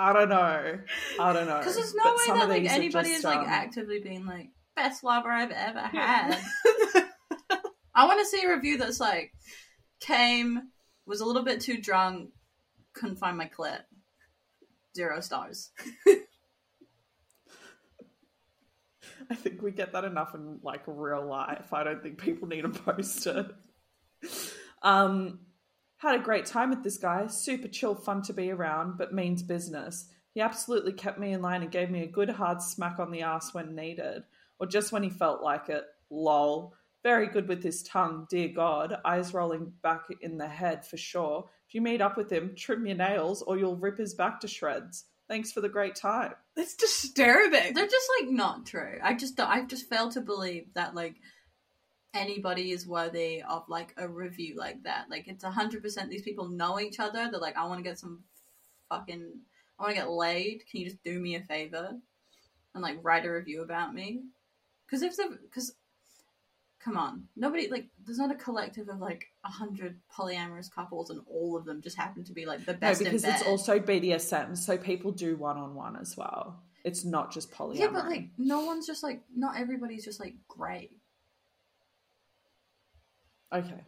I 0.00 0.12
don't 0.14 0.30
know. 0.30 0.78
I 1.20 1.32
don't 1.34 1.46
know. 1.46 1.58
Because 1.58 1.76
there's 1.76 1.94
no 1.94 2.04
But 2.04 2.16
way 2.16 2.38
that 2.38 2.48
like 2.48 2.64
anybody 2.64 3.10
just, 3.10 3.18
is 3.18 3.24
like 3.24 3.40
um, 3.40 3.44
actively 3.46 4.00
being 4.00 4.24
like 4.24 4.48
best 4.74 5.04
lover 5.04 5.30
I've 5.30 5.50
ever 5.50 5.80
had. 5.80 6.38
I 7.94 8.06
want 8.06 8.18
to 8.20 8.26
see 8.26 8.42
a 8.42 8.48
review 8.48 8.78
that's 8.78 8.98
like 8.98 9.34
came 10.00 10.70
was 11.06 11.20
a 11.20 11.26
little 11.26 11.42
bit 11.42 11.60
too 11.60 11.76
drunk, 11.78 12.30
couldn't 12.94 13.16
find 13.16 13.36
my 13.36 13.46
clit, 13.46 13.80
zero 14.96 15.20
stars. 15.20 15.70
I 19.30 19.34
think 19.34 19.60
we 19.60 19.70
get 19.70 19.92
that 19.92 20.04
enough 20.04 20.34
in 20.34 20.60
like 20.62 20.82
real 20.86 21.26
life. 21.26 21.74
I 21.74 21.84
don't 21.84 22.02
think 22.02 22.16
people 22.18 22.48
need 22.48 22.64
a 22.64 22.70
poster. 22.70 23.50
Um, 24.82 25.40
Had 26.00 26.14
a 26.14 26.24
great 26.24 26.46
time 26.46 26.70
with 26.70 26.82
this 26.82 26.96
guy. 26.96 27.26
Super 27.26 27.68
chill, 27.68 27.94
fun 27.94 28.22
to 28.22 28.32
be 28.32 28.50
around, 28.50 28.96
but 28.96 29.12
means 29.12 29.42
business. 29.42 30.08
He 30.32 30.40
absolutely 30.40 30.94
kept 30.94 31.18
me 31.18 31.32
in 31.32 31.42
line 31.42 31.60
and 31.60 31.70
gave 31.70 31.90
me 31.90 32.02
a 32.02 32.06
good 32.06 32.30
hard 32.30 32.62
smack 32.62 32.98
on 32.98 33.10
the 33.10 33.20
ass 33.20 33.52
when 33.52 33.74
needed, 33.74 34.24
or 34.58 34.66
just 34.66 34.92
when 34.92 35.02
he 35.02 35.10
felt 35.10 35.42
like 35.42 35.68
it. 35.68 35.84
Lol. 36.08 36.72
Very 37.02 37.26
good 37.26 37.48
with 37.48 37.62
his 37.62 37.82
tongue, 37.82 38.26
dear 38.30 38.48
God. 38.48 38.96
Eyes 39.04 39.34
rolling 39.34 39.74
back 39.82 40.04
in 40.22 40.38
the 40.38 40.48
head 40.48 40.86
for 40.86 40.96
sure. 40.96 41.50
If 41.68 41.74
you 41.74 41.82
meet 41.82 42.00
up 42.00 42.16
with 42.16 42.32
him, 42.32 42.54
trim 42.56 42.86
your 42.86 42.96
nails 42.96 43.42
or 43.42 43.58
you'll 43.58 43.76
rip 43.76 43.98
his 43.98 44.14
back 44.14 44.40
to 44.40 44.48
shreds. 44.48 45.04
Thanks 45.28 45.52
for 45.52 45.60
the 45.60 45.68
great 45.68 45.96
time. 45.96 46.32
It's 46.56 46.74
disturbing. 46.76 47.74
They're 47.74 47.86
just 47.86 48.10
like 48.20 48.30
not 48.30 48.66
true. 48.66 48.98
I 49.02 49.14
just 49.14 49.36
don't, 49.36 49.48
I 49.48 49.64
just 49.64 49.88
fail 49.88 50.10
to 50.10 50.20
believe 50.20 50.66
that 50.74 50.94
like 50.94 51.16
anybody 52.14 52.72
is 52.72 52.86
worthy 52.86 53.42
of 53.42 53.68
like 53.68 53.94
a 53.96 54.08
review 54.08 54.56
like 54.56 54.82
that. 54.82 55.06
Like 55.10 55.28
it's 55.28 55.44
a 55.44 55.50
hundred 55.50 55.82
percent 55.82 56.10
these 56.10 56.22
people 56.22 56.48
know 56.48 56.80
each 56.80 57.00
other. 57.00 57.28
They're 57.30 57.40
like, 57.40 57.56
I 57.56 57.66
want 57.66 57.78
to 57.78 57.88
get 57.88 57.98
some 57.98 58.24
fucking, 58.88 59.32
I 59.78 59.82
want 59.82 59.94
to 59.94 60.00
get 60.00 60.10
laid. 60.10 60.64
Can 60.70 60.80
you 60.80 60.86
just 60.86 61.02
do 61.04 61.18
me 61.18 61.36
a 61.36 61.40
favor 61.40 61.92
and 62.74 62.82
like 62.82 62.98
write 63.02 63.26
a 63.26 63.30
review 63.30 63.62
about 63.62 63.94
me? 63.94 64.22
Because 64.86 65.02
if 65.02 65.16
the 65.16 65.38
because 65.42 65.72
come 66.82 66.96
on, 66.96 67.24
nobody 67.36 67.68
like 67.68 67.86
there's 68.04 68.18
not 68.18 68.32
a 68.32 68.36
collective 68.36 68.88
of 68.88 68.98
like 68.98 69.26
a 69.44 69.48
hundred 69.48 70.00
polyamorous 70.12 70.70
couples 70.70 71.10
and 71.10 71.20
all 71.26 71.56
of 71.56 71.64
them 71.64 71.80
just 71.80 71.96
happen 71.96 72.24
to 72.24 72.32
be 72.32 72.46
like 72.46 72.64
the 72.64 72.74
best. 72.74 73.00
No, 73.00 73.04
because 73.04 73.24
it's 73.24 73.42
also 73.46 73.78
BDSM, 73.78 74.56
so 74.56 74.76
people 74.76 75.12
do 75.12 75.36
one 75.36 75.56
on 75.56 75.74
one 75.74 75.96
as 75.96 76.16
well. 76.16 76.60
It's 76.82 77.04
not 77.04 77.30
just 77.30 77.52
polyamory. 77.52 77.78
yeah, 77.78 77.88
but 77.92 78.06
like 78.06 78.28
no 78.38 78.64
one's 78.64 78.86
just 78.86 79.02
like 79.02 79.20
not 79.36 79.58
everybody's 79.58 80.04
just 80.04 80.18
like 80.18 80.34
great. 80.48 80.99
Okay. 83.52 83.84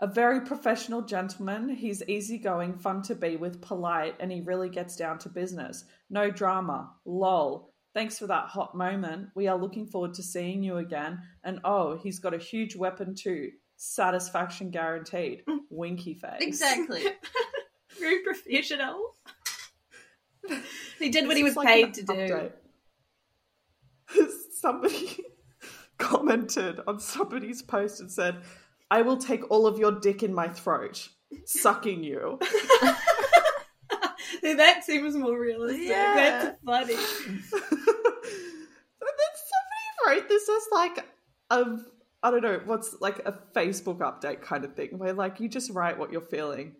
A 0.00 0.06
very 0.06 0.40
professional 0.40 1.02
gentleman. 1.02 1.68
He's 1.68 2.02
easygoing, 2.08 2.74
fun 2.78 3.02
to 3.02 3.14
be 3.14 3.36
with, 3.36 3.62
polite, 3.62 4.16
and 4.18 4.30
he 4.32 4.40
really 4.40 4.68
gets 4.68 4.96
down 4.96 5.18
to 5.20 5.28
business. 5.28 5.84
No 6.10 6.30
drama. 6.30 6.90
Lol. 7.04 7.72
Thanks 7.94 8.18
for 8.18 8.26
that 8.26 8.46
hot 8.46 8.74
moment. 8.74 9.28
We 9.36 9.46
are 9.46 9.56
looking 9.56 9.86
forward 9.86 10.14
to 10.14 10.22
seeing 10.22 10.64
you 10.64 10.78
again. 10.78 11.20
And 11.44 11.60
oh, 11.64 11.96
he's 11.96 12.18
got 12.18 12.34
a 12.34 12.38
huge 12.38 12.74
weapon 12.74 13.14
too. 13.14 13.52
Satisfaction 13.76 14.70
guaranteed. 14.70 15.44
Mm. 15.48 15.58
Winky 15.70 16.14
face. 16.14 16.40
Exactly. 16.40 17.04
Very 18.00 18.22
professional. 18.24 19.14
he 20.98 21.08
did 21.10 21.28
what 21.28 21.36
he 21.36 21.44
was 21.44 21.54
like 21.54 21.68
paid 21.68 21.94
to 21.94 22.02
do. 22.02 22.50
Somebody 24.54 25.24
commented 25.98 26.80
on 26.86 26.98
somebody's 26.98 27.62
post 27.62 28.00
and 28.00 28.10
said, 28.10 28.42
I 28.94 29.02
will 29.02 29.16
take 29.16 29.50
all 29.50 29.66
of 29.66 29.76
your 29.76 29.90
dick 29.90 30.22
in 30.22 30.32
my 30.32 30.46
throat, 30.46 31.08
sucking 31.46 32.04
you. 32.04 32.38
that 34.40 34.84
seems 34.84 35.16
more 35.16 35.36
realistic. 35.36 35.88
Yeah. 35.88 36.14
That's 36.14 36.56
funny. 36.64 36.94
somebody 36.94 37.42
wrote 40.06 40.28
this 40.28 40.48
as 40.48 40.62
like 40.70 41.04
a 41.50 41.78
I 42.22 42.30
don't 42.30 42.44
know 42.44 42.60
what's 42.66 42.94
like 43.00 43.18
a 43.26 43.36
Facebook 43.52 43.98
update 43.98 44.42
kind 44.42 44.64
of 44.64 44.76
thing 44.76 44.96
where 44.96 45.12
like 45.12 45.40
you 45.40 45.48
just 45.48 45.72
write 45.72 45.98
what 45.98 46.12
you're 46.12 46.20
feeling. 46.20 46.76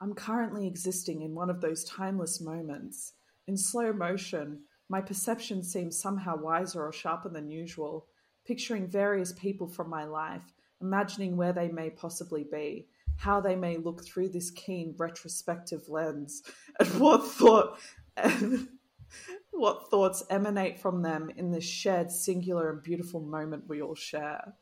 I'm 0.00 0.14
currently 0.14 0.66
existing 0.66 1.20
in 1.20 1.34
one 1.34 1.50
of 1.50 1.60
those 1.60 1.84
timeless 1.84 2.40
moments. 2.40 3.12
In 3.46 3.58
slow 3.58 3.92
motion, 3.92 4.62
my 4.88 5.02
perception 5.02 5.62
seems 5.62 6.00
somehow 6.00 6.38
wiser 6.38 6.82
or 6.82 6.94
sharper 6.94 7.28
than 7.28 7.50
usual, 7.50 8.06
picturing 8.46 8.88
various 8.88 9.32
people 9.32 9.68
from 9.68 9.90
my 9.90 10.04
life, 10.04 10.54
imagining 10.84 11.36
where 11.36 11.52
they 11.52 11.68
may 11.68 11.90
possibly 11.90 12.44
be, 12.50 12.86
how 13.16 13.40
they 13.40 13.56
may 13.56 13.76
look 13.76 14.04
through 14.04 14.28
this 14.28 14.50
keen 14.50 14.94
retrospective 14.98 15.88
lens, 15.88 16.42
and 16.78 16.88
what 17.00 17.26
thought 17.26 17.78
what 19.50 19.90
thoughts 19.90 20.22
emanate 20.30 20.78
from 20.78 21.02
them 21.02 21.30
in 21.36 21.50
this 21.50 21.64
shared, 21.64 22.10
singular, 22.10 22.70
and 22.70 22.82
beautiful 22.82 23.20
moment 23.20 23.64
we 23.68 23.82
all 23.82 23.94
share. 23.94 24.54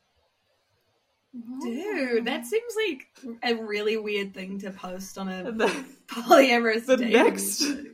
Dude, 1.63 2.25
that 2.25 2.45
seems 2.45 2.73
like 2.75 3.39
a 3.43 3.55
really 3.55 3.97
weird 3.97 4.35
thing 4.35 4.59
to 4.59 4.69
post 4.69 5.17
on 5.17 5.29
a 5.29 5.51
then 5.51 5.85
polyamorous 6.05 6.85
the 6.85 6.97
dating 6.97 7.13
next, 7.13 7.59
site. 7.59 7.69
and 7.69 7.85
then 7.85 7.93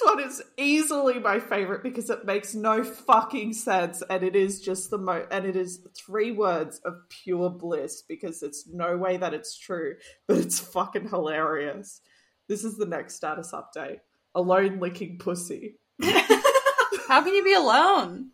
this 0.00 0.08
one 0.08 0.20
is 0.20 0.42
easily 0.56 1.18
my 1.18 1.40
favorite 1.40 1.82
because 1.82 2.10
it 2.10 2.24
makes 2.24 2.54
no 2.54 2.84
fucking 2.84 3.52
sense, 3.52 4.02
and 4.08 4.22
it 4.22 4.36
is 4.36 4.60
just 4.60 4.90
the 4.90 4.98
mo, 4.98 5.26
and 5.30 5.44
it 5.44 5.56
is 5.56 5.86
three 5.96 6.32
words 6.32 6.80
of 6.84 6.94
pure 7.08 7.50
bliss 7.50 8.02
because 8.02 8.42
it's 8.42 8.66
no 8.68 8.96
way 8.96 9.16
that 9.16 9.34
it's 9.34 9.58
true, 9.58 9.96
but 10.26 10.38
it's 10.38 10.60
fucking 10.60 11.08
hilarious. 11.08 12.00
This 12.48 12.64
is 12.64 12.76
the 12.76 12.86
next 12.86 13.14
status 13.14 13.52
update: 13.52 13.98
alone 14.34 14.80
licking 14.80 15.18
pussy. 15.18 15.76
How 16.02 17.22
can 17.22 17.34
you 17.34 17.44
be 17.44 17.54
alone? 17.54 18.30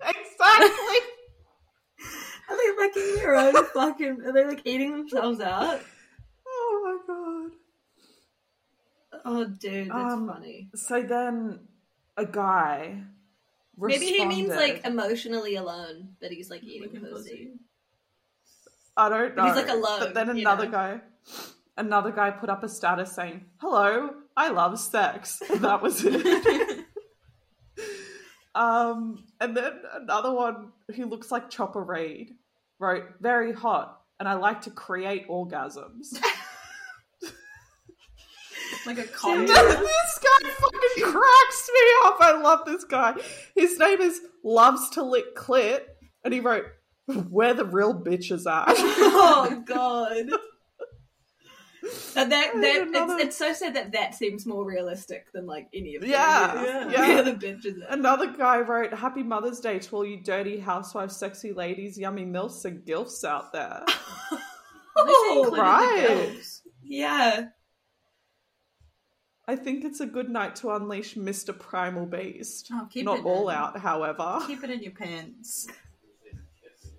Exactly. 0.00 0.68
Are 2.48 2.56
they 2.56 2.84
licking 2.84 3.14
their 3.16 3.36
own 3.36 3.64
fucking? 3.66 4.22
Are 4.26 4.32
they 4.32 4.44
like 4.44 4.62
eating 4.64 4.92
themselves 4.92 5.40
out? 5.40 5.80
oh 6.46 7.00
my 7.06 7.14
god. 7.14 7.52
Oh, 9.24 9.44
dude, 9.44 9.88
that's 9.88 10.12
Um, 10.14 10.26
funny. 10.28 10.68
So 10.74 11.02
then 11.02 11.60
a 12.16 12.26
guy. 12.26 13.02
Maybe 13.76 14.06
he 14.06 14.24
means 14.26 14.50
like 14.50 14.84
emotionally 14.84 15.56
alone, 15.56 16.16
but 16.20 16.30
he's 16.30 16.50
like 16.50 16.62
eating 16.62 16.82
Licking 16.92 17.00
pussy. 17.08 17.30
pussy. 17.30 17.50
I 18.96 19.08
don't 19.08 19.36
know. 19.36 19.42
But 19.44 19.46
he's, 19.46 19.56
like, 19.56 19.68
alone, 19.74 20.00
But 20.00 20.14
then 20.14 20.26
you 20.36 20.42
another 20.42 20.66
know? 20.66 20.70
guy, 20.72 21.00
another 21.78 22.10
guy 22.12 22.30
put 22.30 22.50
up 22.50 22.62
a 22.62 22.68
status 22.68 23.12
saying, 23.12 23.46
"Hello, 23.58 24.10
I 24.36 24.48
love 24.50 24.78
sex." 24.78 25.40
That 25.60 25.80
was 25.80 26.04
it. 26.04 26.84
um, 28.54 29.24
and 29.40 29.56
then 29.56 29.72
another 29.94 30.32
one 30.34 30.72
who 30.94 31.06
looks 31.06 31.30
like 31.30 31.48
Chopper 31.50 31.82
Read 31.82 32.34
wrote, 32.78 33.04
"Very 33.20 33.52
hot, 33.52 34.02
and 34.18 34.28
I 34.28 34.34
like 34.34 34.62
to 34.62 34.70
create 34.70 35.28
orgasms." 35.28 36.18
Like 38.86 38.98
a 38.98 39.04
con. 39.04 39.44
this 39.46 39.54
guy 39.58 40.48
fucking 40.48 41.12
cracks 41.12 41.70
me 41.72 41.80
up. 42.04 42.16
I 42.20 42.40
love 42.42 42.60
this 42.66 42.84
guy. 42.84 43.14
His 43.54 43.78
name 43.78 44.00
is 44.00 44.20
Loves 44.44 44.90
to 44.90 45.02
Lick 45.02 45.36
Clit, 45.36 45.80
and 46.24 46.32
he 46.32 46.40
wrote, 46.40 46.64
"Where 47.28 47.54
the 47.54 47.64
real 47.64 47.94
bitches 47.94 48.50
at." 48.50 48.66
oh 48.78 49.62
god. 49.66 50.30
And 52.16 52.30
that 52.30 52.52
that 52.54 52.82
another- 52.88 53.14
it's, 53.14 53.24
it's 53.24 53.36
so 53.36 53.52
sad 53.54 53.74
that 53.74 53.92
that 53.92 54.14
seems 54.14 54.44
more 54.46 54.64
realistic 54.66 55.32
than 55.32 55.46
like 55.46 55.68
any 55.74 55.96
of 55.96 56.02
the 56.02 56.08
Yeah, 56.08 56.88
yeah. 56.90 57.00
Where 57.08 57.22
the 57.22 57.32
bitches 57.32 57.82
are. 57.82 57.92
Another 57.92 58.26
guy 58.32 58.60
wrote, 58.60 58.92
Happy 58.92 59.22
Mother's 59.22 59.60
Day 59.60 59.78
to 59.78 59.96
all 59.96 60.04
you 60.04 60.22
dirty 60.22 60.58
housewives, 60.60 61.16
sexy 61.16 61.52
ladies, 61.52 61.98
yummy 61.98 62.26
milfs, 62.26 62.64
and 62.66 62.84
gilfs 62.84 63.24
out 63.24 63.52
there. 63.52 63.84
Oh, 65.02 65.50
right. 65.56 66.36
Yeah. 66.82 67.46
I 69.50 69.56
think 69.56 69.84
it's 69.84 69.98
a 69.98 70.06
good 70.06 70.30
night 70.30 70.54
to 70.56 70.70
unleash 70.70 71.16
Mr. 71.16 71.58
Primal 71.58 72.06
Beast. 72.06 72.68
Oh, 72.72 72.86
keep 72.88 73.04
Not 73.04 73.18
it 73.18 73.24
all 73.24 73.48
in. 73.48 73.56
out, 73.56 73.76
however. 73.76 74.38
Keep 74.46 74.62
it 74.62 74.70
in 74.70 74.80
your 74.80 74.92
pants. 74.92 75.66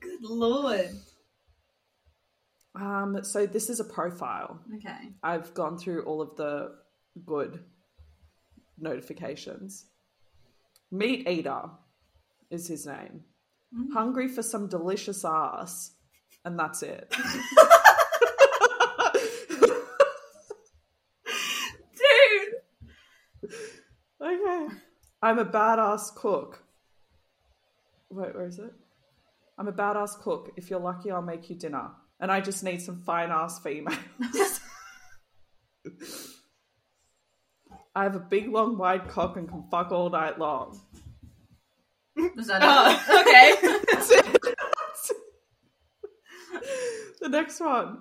Good 0.01 0.21
lord. 0.21 0.89
Um, 2.75 3.23
so 3.23 3.45
this 3.45 3.69
is 3.69 3.79
a 3.79 3.85
profile. 3.85 4.59
Okay. 4.75 5.13
I've 5.23 5.53
gone 5.53 5.77
through 5.77 6.03
all 6.03 6.21
of 6.21 6.35
the 6.35 6.75
good 7.25 7.63
notifications. 8.77 9.85
Meat 10.91 11.29
Eater 11.29 11.69
is 12.49 12.67
his 12.67 12.85
name. 12.85 13.23
Mm. 13.73 13.93
Hungry 13.93 14.27
for 14.27 14.43
some 14.43 14.67
delicious 14.67 15.23
ass. 15.23 15.91
And 16.43 16.59
that's 16.59 16.83
it. 16.83 17.15
Dude. 21.93 23.51
Okay. 24.21 24.67
I'm 25.21 25.39
a 25.39 25.45
badass 25.45 26.15
cook. 26.15 26.63
Wait, 28.09 28.33
where 28.35 28.45
is 28.45 28.59
it? 28.59 28.73
I'm 29.57 29.67
a 29.67 29.73
badass 29.73 30.19
cook. 30.19 30.51
If 30.57 30.69
you're 30.69 30.79
lucky, 30.79 31.11
I'll 31.11 31.21
make 31.21 31.49
you 31.49 31.55
dinner. 31.55 31.91
And 32.19 32.31
I 32.31 32.41
just 32.41 32.63
need 32.63 32.81
some 32.81 32.97
fine 33.01 33.29
ass 33.31 33.59
females. 33.59 33.97
I 37.95 38.03
have 38.03 38.15
a 38.15 38.19
big, 38.19 38.49
long, 38.49 38.77
wide 38.77 39.07
cock 39.09 39.37
and 39.37 39.47
can 39.49 39.63
fuck 39.69 39.91
all 39.91 40.09
night 40.09 40.39
long. 40.39 40.79
Was 42.35 42.47
that 42.47 42.61
Oh, 42.63 43.21
okay. 43.21 43.55
That's 43.91 44.11
it. 44.11 44.25
That's 44.43 45.11
it. 45.11 45.17
the 47.21 47.29
next 47.29 47.59
one. 47.59 47.99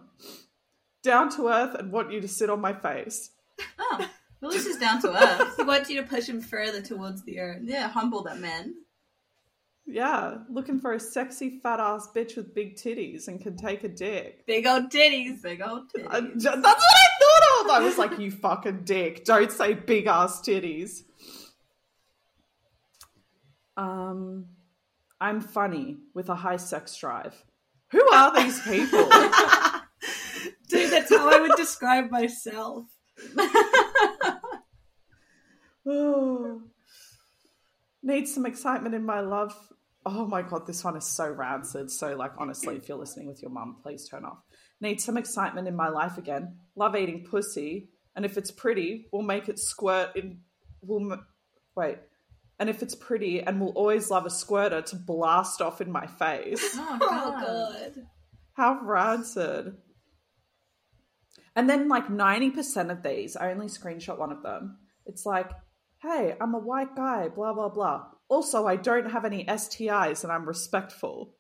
Down 1.02 1.28
to 1.36 1.48
earth 1.48 1.74
and 1.74 1.90
want 1.92 2.12
you 2.12 2.20
to 2.20 2.28
sit 2.28 2.50
on 2.50 2.60
my 2.60 2.72
face. 2.72 3.30
Oh, 3.78 4.08
at 4.42 4.48
least 4.48 4.66
he's 4.66 4.78
down 4.78 5.00
to 5.02 5.08
earth. 5.12 5.56
he 5.56 5.62
wants 5.62 5.90
you 5.90 6.00
to 6.00 6.06
push 6.08 6.28
him 6.28 6.40
further 6.40 6.80
towards 6.82 7.22
the 7.24 7.40
earth. 7.40 7.60
Yeah, 7.62 7.88
humble 7.88 8.22
that 8.24 8.38
man. 8.38 8.74
Yeah, 9.86 10.38
looking 10.48 10.78
for 10.78 10.92
a 10.92 11.00
sexy 11.00 11.58
fat 11.62 11.80
ass 11.80 12.08
bitch 12.14 12.36
with 12.36 12.54
big 12.54 12.76
titties 12.76 13.26
and 13.28 13.40
can 13.40 13.56
take 13.56 13.82
a 13.82 13.88
dick. 13.88 14.46
Big 14.46 14.66
old 14.66 14.90
titties. 14.90 15.42
Big 15.42 15.60
old 15.60 15.90
Uh, 15.96 16.20
titties. 16.20 16.40
j- 16.40 16.48
that's 16.50 16.62
what 16.62 16.96
I 16.96 17.06
thought 17.20 17.64
of. 17.64 17.70
I 17.72 17.80
was 17.82 17.98
like, 17.98 18.18
you 18.18 18.30
fucking 18.30 18.84
dick. 18.84 19.24
Don't 19.24 19.50
say 19.50 19.74
big 19.74 20.06
ass 20.06 20.40
titties. 20.42 21.02
Um, 23.76 24.46
I'm 25.20 25.40
funny 25.40 25.98
with 26.14 26.28
a 26.28 26.34
high 26.34 26.56
sex 26.58 26.96
drive. 26.96 27.34
Who 27.90 28.08
are 28.12 28.32
these 28.40 28.60
people? 28.60 29.00
Dude, 30.68 30.90
that's 30.92 31.10
how 31.10 31.28
I 31.30 31.40
would 31.40 31.56
describe 31.56 32.10
myself. 32.10 32.84
oh. 35.86 36.62
Need 38.02 38.28
some 38.28 38.46
excitement 38.46 38.94
in 38.94 39.04
my 39.04 39.20
love. 39.20 39.54
Oh 40.06 40.26
my 40.26 40.40
god, 40.40 40.66
this 40.66 40.82
one 40.82 40.96
is 40.96 41.04
so 41.04 41.28
rancid. 41.30 41.90
So, 41.90 42.16
like, 42.16 42.32
honestly, 42.38 42.76
if 42.76 42.88
you're 42.88 42.96
listening 42.96 43.26
with 43.26 43.42
your 43.42 43.50
mum, 43.50 43.76
please 43.82 44.08
turn 44.08 44.24
off. 44.24 44.38
Need 44.80 45.00
some 45.02 45.18
excitement 45.18 45.68
in 45.68 45.76
my 45.76 45.88
life 45.90 46.16
again. 46.16 46.56
Love 46.74 46.96
eating 46.96 47.26
pussy, 47.30 47.90
and 48.16 48.24
if 48.24 48.38
it's 48.38 48.50
pretty, 48.50 49.06
we'll 49.12 49.20
make 49.22 49.50
it 49.50 49.58
squirt 49.58 50.16
in. 50.16 50.40
We'll 50.80 51.18
wait, 51.76 51.98
and 52.58 52.70
if 52.70 52.82
it's 52.82 52.94
pretty, 52.94 53.42
and 53.42 53.60
we'll 53.60 53.70
always 53.70 54.10
love 54.10 54.24
a 54.24 54.30
squirter 54.30 54.80
to 54.80 54.96
blast 54.96 55.60
off 55.60 55.82
in 55.82 55.92
my 55.92 56.06
face. 56.06 56.62
Oh, 56.74 56.98
Oh 57.02 57.30
God. 57.32 57.40
god. 57.94 58.06
How 58.54 58.80
rancid. 58.82 59.74
And 61.56 61.68
then, 61.68 61.88
like 61.88 62.08
90% 62.08 62.90
of 62.90 63.02
these, 63.02 63.36
I 63.36 63.50
only 63.50 63.66
screenshot 63.66 64.18
one 64.18 64.32
of 64.32 64.42
them. 64.42 64.78
It's 65.04 65.26
like, 65.26 65.50
hey, 66.02 66.34
I'm 66.40 66.54
a 66.54 66.58
white 66.58 66.94
guy, 66.96 67.28
blah, 67.28 67.52
blah, 67.52 67.68
blah. 67.68 68.06
Also, 68.28 68.66
I 68.66 68.76
don't 68.76 69.10
have 69.10 69.24
any 69.24 69.44
STIs 69.44 70.22
and 70.24 70.32
I'm 70.32 70.46
respectful. 70.46 71.34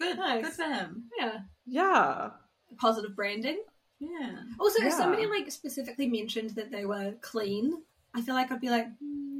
Good, 0.00 0.18
Nice. 0.18 0.44
good 0.44 0.52
for 0.52 0.62
him. 0.64 1.04
Yeah. 1.18 1.38
Yeah. 1.66 2.30
Positive 2.78 3.14
branding. 3.16 3.58
Yeah. 3.98 4.36
Also, 4.58 4.82
if 4.82 4.92
somebody 4.92 5.26
like 5.26 5.50
specifically 5.50 6.08
mentioned 6.08 6.50
that 6.50 6.70
they 6.72 6.84
were 6.86 7.14
clean, 7.20 7.82
I 8.14 8.20
feel 8.20 8.34
like 8.34 8.50
I'd 8.50 8.60
be 8.60 8.70
like, 8.70 8.86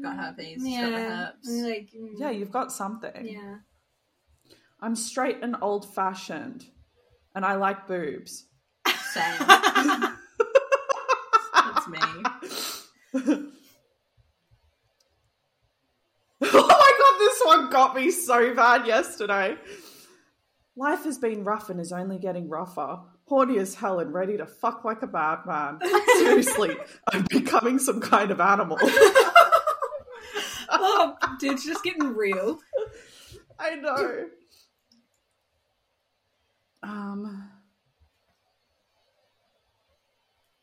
Got 0.03 0.17
herpes. 0.17 0.59
Got 0.59 0.65
the 0.65 0.71
yeah, 0.71 1.31
like, 1.65 1.91
mm, 1.97 2.13
Yeah, 2.17 2.31
you've 2.31 2.51
got 2.53 2.73
something. 2.73 3.27
yeah. 3.27 3.57
I'm 4.81 4.97
straight 4.97 5.39
and 5.43 5.57
old 5.63 5.95
fashioned 5.95 6.65
and 7.35 7.45
I 7.45 7.55
like 7.55 7.87
boobs. 7.87 8.47
Same. 9.13 9.35
That's 11.55 11.89
me. 11.89 11.99
oh 16.45 16.67
my 16.69 16.93
god, 16.99 17.12
this 17.23 17.41
one 17.45 17.71
got 17.71 17.95
me 17.95 18.11
so 18.11 18.55
bad 18.55 18.87
yesterday. 18.87 19.57
Life 20.77 21.05
has 21.05 21.19
been 21.19 21.45
rough 21.45 21.71
and 21.71 21.79
is 21.81 21.93
only 21.93 22.19
getting 22.19 22.49
rougher. 22.49 23.01
Horny 23.27 23.59
as 23.59 23.75
hell 23.75 24.01
and 24.01 24.13
ready 24.13 24.37
to 24.37 24.47
fuck 24.47 24.85
like 24.85 25.03
a 25.03 25.07
bad 25.07 25.47
man. 25.47 25.79
Seriously, 26.19 26.77
I'm 27.13 27.25
becoming 27.29 27.79
some 27.79 28.01
kind 28.01 28.31
of 28.31 28.41
animal. 28.41 28.79
oh, 30.71 31.17
dude, 31.39 31.53
it's 31.53 31.65
just 31.65 31.85
getting 31.85 32.15
real. 32.15 32.59
I 33.59 33.77
know. 33.77 34.27
Um, 36.83 37.49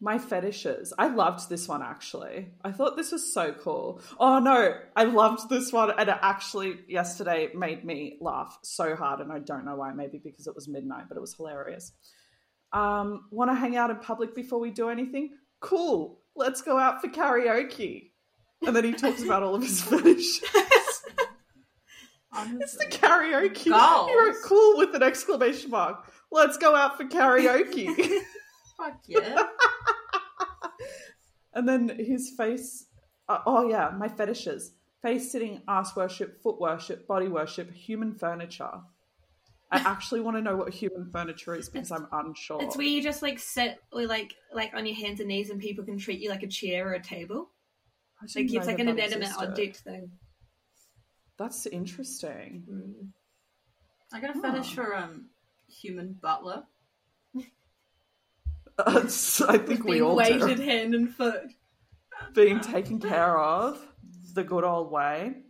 my 0.01 0.17
fetishes. 0.17 0.93
I 0.97 1.07
loved 1.07 1.49
this 1.49 1.67
one 1.67 1.81
actually. 1.81 2.49
I 2.63 2.71
thought 2.71 2.95
this 2.95 3.11
was 3.11 3.33
so 3.33 3.51
cool. 3.53 4.01
Oh 4.19 4.39
no, 4.39 4.75
I 4.95 5.03
loved 5.03 5.49
this 5.49 5.73
one, 5.73 5.91
and 5.91 6.09
it 6.09 6.17
actually 6.21 6.79
yesterday 6.87 7.49
made 7.53 7.83
me 7.83 8.17
laugh 8.21 8.57
so 8.63 8.95
hard, 8.95 9.19
and 9.19 9.31
I 9.31 9.39
don't 9.39 9.65
know 9.65 9.75
why. 9.75 9.91
Maybe 9.93 10.19
because 10.23 10.47
it 10.47 10.55
was 10.55 10.67
midnight, 10.67 11.05
but 11.09 11.17
it 11.17 11.21
was 11.21 11.35
hilarious. 11.35 11.91
Um, 12.71 13.25
want 13.31 13.51
to 13.51 13.55
hang 13.55 13.75
out 13.75 13.89
in 13.89 13.97
public 13.97 14.35
before 14.35 14.59
we 14.59 14.71
do 14.71 14.89
anything? 14.89 15.31
Cool. 15.59 16.19
Let's 16.35 16.61
go 16.61 16.77
out 16.77 17.01
for 17.01 17.07
karaoke. 17.07 18.11
And 18.65 18.75
then 18.75 18.83
he 18.83 18.93
talks 18.93 19.23
about 19.23 19.43
all 19.43 19.55
of 19.55 19.63
his 19.63 19.81
fetishes. 19.83 20.41
It's 22.61 22.77
the 22.77 22.85
karaoke. 22.85 23.69
Goals. 23.69 24.09
He 24.09 24.17
wrote 24.17 24.35
cool 24.43 24.77
with 24.77 24.93
an 24.95 25.03
exclamation 25.03 25.71
mark. 25.71 26.05
Let's 26.31 26.57
go 26.57 26.75
out 26.75 26.97
for 26.97 27.05
karaoke. 27.05 27.87
Fuck 28.79 29.01
yeah. 29.07 29.43
and 31.53 31.67
then 31.67 31.89
his 31.99 32.31
face. 32.35 32.85
Uh, 33.27 33.39
oh, 33.45 33.69
yeah, 33.69 33.91
my 33.95 34.07
fetishes 34.07 34.71
face 35.01 35.31
sitting, 35.31 35.61
ass 35.67 35.95
worship, 35.95 36.41
foot 36.41 36.59
worship, 36.59 37.07
body 37.07 37.27
worship, 37.27 37.71
human 37.73 38.13
furniture. 38.13 38.81
I 39.71 39.77
actually 39.85 40.21
want 40.21 40.37
to 40.37 40.41
know 40.41 40.55
what 40.55 40.73
human 40.73 41.09
furniture 41.11 41.55
is 41.55 41.69
because 41.69 41.91
I'm 41.91 42.07
unsure. 42.11 42.61
It's 42.61 42.75
where 42.75 42.87
you 42.87 43.01
just 43.01 43.21
like 43.21 43.39
sit 43.39 43.77
or 43.91 44.05
like 44.07 44.33
like 44.53 44.73
on 44.73 44.85
your 44.85 44.95
hands 44.95 45.19
and 45.19 45.29
knees, 45.29 45.49
and 45.49 45.59
people 45.59 45.85
can 45.85 45.97
treat 45.97 46.19
you 46.19 46.29
like 46.29 46.43
a 46.43 46.47
chair 46.47 46.89
or 46.89 46.93
a 46.93 47.01
table. 47.01 47.49
I 48.21 48.25
Like 48.35 48.53
it's 48.53 48.67
like 48.67 48.79
an 48.79 48.89
inanimate 48.89 49.31
object 49.37 49.77
thing. 49.77 50.11
That's 51.37 51.65
interesting. 51.67 52.63
Mm. 52.69 53.09
I 54.11 54.19
got 54.19 54.35
a 54.35 54.41
fetish 54.41 54.73
for 54.73 54.95
um 54.95 55.29
human 55.67 56.17
butler. 56.21 56.63
That's- 58.85 59.41
I 59.41 59.57
think 59.57 59.83
we 59.83 59.91
Being 59.93 60.03
all 60.03 60.15
weighted 60.15 60.57
do. 60.57 60.63
hand 60.63 60.93
and 60.95 61.13
foot. 61.13 61.43
Being 62.33 62.59
taken 62.61 62.99
care 62.99 63.37
of 63.37 63.85
the 64.33 64.43
good 64.43 64.63
old 64.63 64.91
way. 64.91 65.43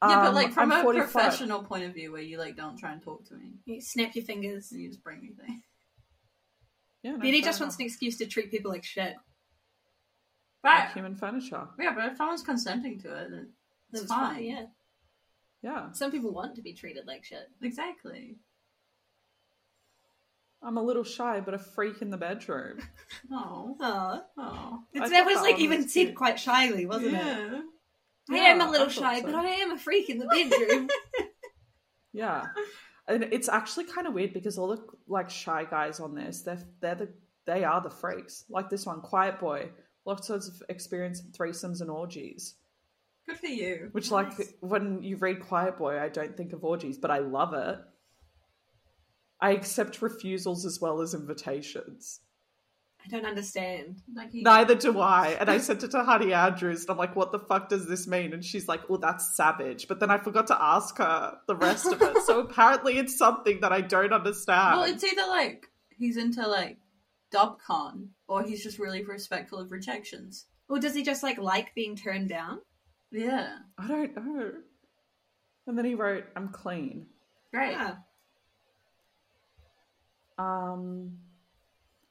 Yeah, 0.00 0.20
but 0.20 0.28
Um, 0.28 0.34
like 0.34 0.52
from 0.52 0.70
I'm 0.72 0.80
a 0.80 0.82
45. 0.82 1.10
professional 1.12 1.62
point 1.64 1.84
of 1.84 1.94
view, 1.94 2.12
where 2.12 2.22
you 2.22 2.38
like 2.38 2.56
don't 2.56 2.78
try 2.78 2.92
and 2.92 3.02
talk 3.02 3.24
to 3.28 3.34
me, 3.34 3.54
You 3.64 3.80
snap 3.80 4.14
your 4.14 4.24
fingers. 4.24 4.70
and 4.70 4.80
you 4.80 4.88
just 4.88 5.02
bring 5.02 5.20
me 5.20 5.32
things. 5.32 5.62
Yeah, 7.02 7.12
no, 7.12 7.18
Betty 7.18 7.40
fair 7.40 7.48
just 7.50 7.60
wants 7.60 7.76
an 7.76 7.82
excuse 7.82 8.16
to 8.18 8.26
treat 8.26 8.50
people 8.50 8.70
like 8.70 8.84
shit. 8.84 9.14
Like 10.64 10.92
human 10.92 11.14
furniture. 11.16 11.68
yeah, 11.78 11.94
but 11.94 12.04
if 12.12 12.16
someone's 12.16 12.42
consenting 12.42 13.00
to 13.00 13.08
it, 13.14 13.30
then 13.30 13.52
it's 13.92 14.02
That's 14.02 14.12
fine. 14.12 14.44
Yeah. 14.44 14.66
Yeah. 15.62 15.92
Some 15.92 16.10
people 16.10 16.32
want 16.32 16.54
to 16.56 16.62
be 16.62 16.74
treated 16.74 17.06
like 17.06 17.24
shit. 17.24 17.48
Exactly. 17.62 18.36
I'm 20.62 20.76
a 20.76 20.82
little 20.82 21.04
shy, 21.04 21.40
but 21.40 21.54
a 21.54 21.58
freak 21.58 22.02
in 22.02 22.10
the 22.10 22.16
bedroom. 22.16 22.78
Oh, 23.32 23.76
Oh, 23.80 24.22
oh, 24.36 24.78
that 24.94 25.24
was 25.24 25.36
that 25.36 25.42
like 25.42 25.58
even 25.58 25.82
was 25.82 25.92
said 25.92 26.14
quite 26.14 26.38
shyly, 26.38 26.84
wasn't 26.86 27.14
it? 27.14 27.22
yeah. 27.24 27.60
I 28.30 28.36
am 28.38 28.60
a 28.60 28.70
little 28.70 28.88
shy, 28.88 29.20
so. 29.20 29.26
but 29.26 29.34
I 29.34 29.46
am 29.46 29.70
a 29.72 29.78
freak 29.78 30.10
in 30.10 30.18
the 30.18 30.26
bedroom. 30.26 30.88
Yeah. 32.12 32.46
And 33.06 33.24
it's 33.24 33.48
actually 33.48 33.84
kind 33.84 34.06
of 34.06 34.12
weird 34.14 34.32
because 34.32 34.58
all 34.58 34.68
the 34.68 34.82
like 35.06 35.30
shy 35.30 35.64
guys 35.64 36.00
on 36.00 36.14
this, 36.14 36.42
they're 36.42 36.58
they're 36.80 36.94
the 36.94 37.08
they 37.46 37.64
are 37.64 37.80
the 37.80 37.90
freaks. 37.90 38.44
Like 38.50 38.68
this 38.70 38.84
one, 38.86 39.00
Quiet 39.00 39.38
Boy, 39.38 39.70
lots 40.04 40.28
of 40.30 40.42
experience 40.68 41.20
in 41.20 41.30
threesomes 41.30 41.80
and 41.80 41.90
orgies. 41.90 42.56
Good 43.28 43.38
for 43.38 43.46
you. 43.46 43.88
Which, 43.92 44.10
Nice. 44.10 44.38
like, 44.38 44.48
when 44.60 45.02
you 45.02 45.16
read 45.16 45.40
Quiet 45.40 45.78
Boy, 45.78 46.00
I 46.00 46.08
don't 46.08 46.36
think 46.36 46.52
of 46.54 46.64
orgies, 46.64 46.98
but 46.98 47.10
I 47.10 47.18
love 47.18 47.54
it. 47.54 47.78
I 49.40 49.52
accept 49.52 50.02
refusals 50.02 50.66
as 50.66 50.80
well 50.80 51.00
as 51.00 51.14
invitations. 51.14 52.20
I 53.04 53.08
don't 53.08 53.24
understand. 53.24 54.02
Like 54.14 54.34
you, 54.34 54.42
Neither 54.42 54.74
do 54.74 54.98
I. 54.98 55.36
And 55.38 55.48
I 55.48 55.58
sent 55.58 55.84
it 55.84 55.92
to 55.92 56.02
Honey 56.02 56.32
Andrews, 56.32 56.82
and 56.82 56.90
I'm 56.90 56.98
like, 56.98 57.14
what 57.14 57.32
the 57.32 57.38
fuck 57.38 57.68
does 57.68 57.86
this 57.86 58.06
mean? 58.08 58.32
And 58.32 58.44
she's 58.44 58.68
like, 58.68 58.88
well, 58.88 58.98
that's 58.98 59.36
savage. 59.36 59.86
But 59.88 60.00
then 60.00 60.10
I 60.10 60.18
forgot 60.18 60.48
to 60.48 60.60
ask 60.60 60.98
her 60.98 61.38
the 61.46 61.54
rest 61.54 61.86
of 61.86 62.02
it. 62.02 62.18
So 62.24 62.40
apparently 62.48 62.98
it's 62.98 63.16
something 63.16 63.60
that 63.60 63.72
I 63.72 63.80
don't 63.80 64.12
understand. 64.12 64.80
Well, 64.80 64.90
it's 64.90 65.04
either 65.04 65.26
like 65.28 65.66
he's 65.96 66.16
into 66.16 66.46
like 66.46 66.78
dubcon, 67.32 68.08
or 68.26 68.42
he's 68.42 68.62
just 68.62 68.78
really 68.78 69.04
respectful 69.04 69.58
of 69.58 69.70
rejections. 69.70 70.46
Or 70.68 70.78
does 70.78 70.94
he 70.94 71.02
just 71.02 71.22
like 71.22 71.38
like 71.38 71.74
being 71.74 71.96
turned 71.96 72.28
down? 72.28 72.60
Yeah, 73.10 73.58
I 73.78 73.88
don't 73.88 74.16
know. 74.16 74.52
And 75.66 75.78
then 75.78 75.84
he 75.84 75.94
wrote, 75.94 76.24
I'm 76.34 76.48
clean. 76.48 77.06
great. 77.52 77.72
Yeah. 77.72 77.96
Um, 80.38 81.18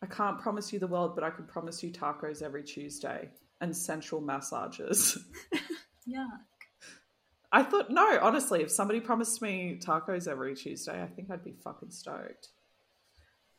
I 0.01 0.05
can't 0.05 0.39
promise 0.39 0.71
you 0.71 0.79
the 0.79 0.87
world, 0.87 1.15
but 1.15 1.23
I 1.23 1.29
could 1.29 1.47
promise 1.47 1.81
you 1.81 1.91
tacos 1.91 2.41
every 2.41 2.63
Tuesday 2.63 3.29
and 3.61 3.75
sensual 3.75 4.21
massages. 4.21 5.17
Yeah. 6.07 6.25
I 7.51 7.63
thought, 7.63 7.89
no, 7.91 8.19
honestly, 8.21 8.61
if 8.61 8.71
somebody 8.71 8.99
promised 8.99 9.41
me 9.41 9.79
tacos 9.85 10.27
every 10.27 10.55
Tuesday, 10.55 11.01
I 11.01 11.07
think 11.07 11.29
I'd 11.29 11.43
be 11.43 11.53
fucking 11.63 11.91
stoked. 11.91 12.49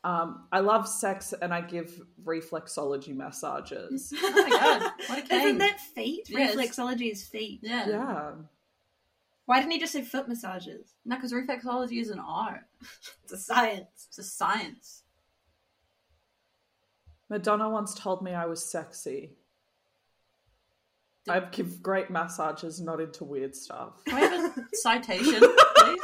Um, 0.03 0.47
I 0.51 0.59
love 0.59 0.87
sex 0.87 1.33
and 1.39 1.53
I 1.53 1.61
give 1.61 2.01
reflexology 2.23 3.15
massages. 3.15 4.13
Oh 4.23 4.31
my 4.31 4.49
god, 4.49 4.91
what 5.07 5.19
a 5.19 5.21
king. 5.21 5.39
Isn't 5.45 5.57
that 5.59 5.79
feet? 5.79 6.27
Yes. 6.29 6.55
Reflexology 6.55 7.11
is 7.11 7.23
feet. 7.23 7.59
Yeah. 7.61 7.87
yeah. 7.89 8.31
Why 9.49 9.59
didn't 9.59 9.71
he 9.71 9.79
just 9.79 9.93
say 9.93 10.03
foot 10.03 10.27
massages? 10.27 10.93
No, 11.05 11.15
because 11.15 11.33
reflexology 11.33 11.99
is 11.99 12.11
an 12.11 12.19
art. 12.19 12.61
It's 13.23 13.33
a 13.33 13.37
science. 13.37 14.05
It's 14.07 14.19
a 14.19 14.23
science. 14.23 15.01
Madonna 17.31 17.67
once 17.67 17.95
told 17.95 18.21
me 18.21 18.31
I 18.35 18.45
was 18.45 18.71
sexy. 18.71 19.31
I 21.27 21.39
give 21.39 21.81
great 21.81 22.11
massages, 22.11 22.79
not 22.79 23.01
into 23.01 23.23
weird 23.23 23.55
stuff. 23.55 23.93
Can 24.05 24.15
we 24.17 24.21
have 24.21 24.55
a 24.55 24.63
citation, 24.73 25.41
please? 25.77 26.01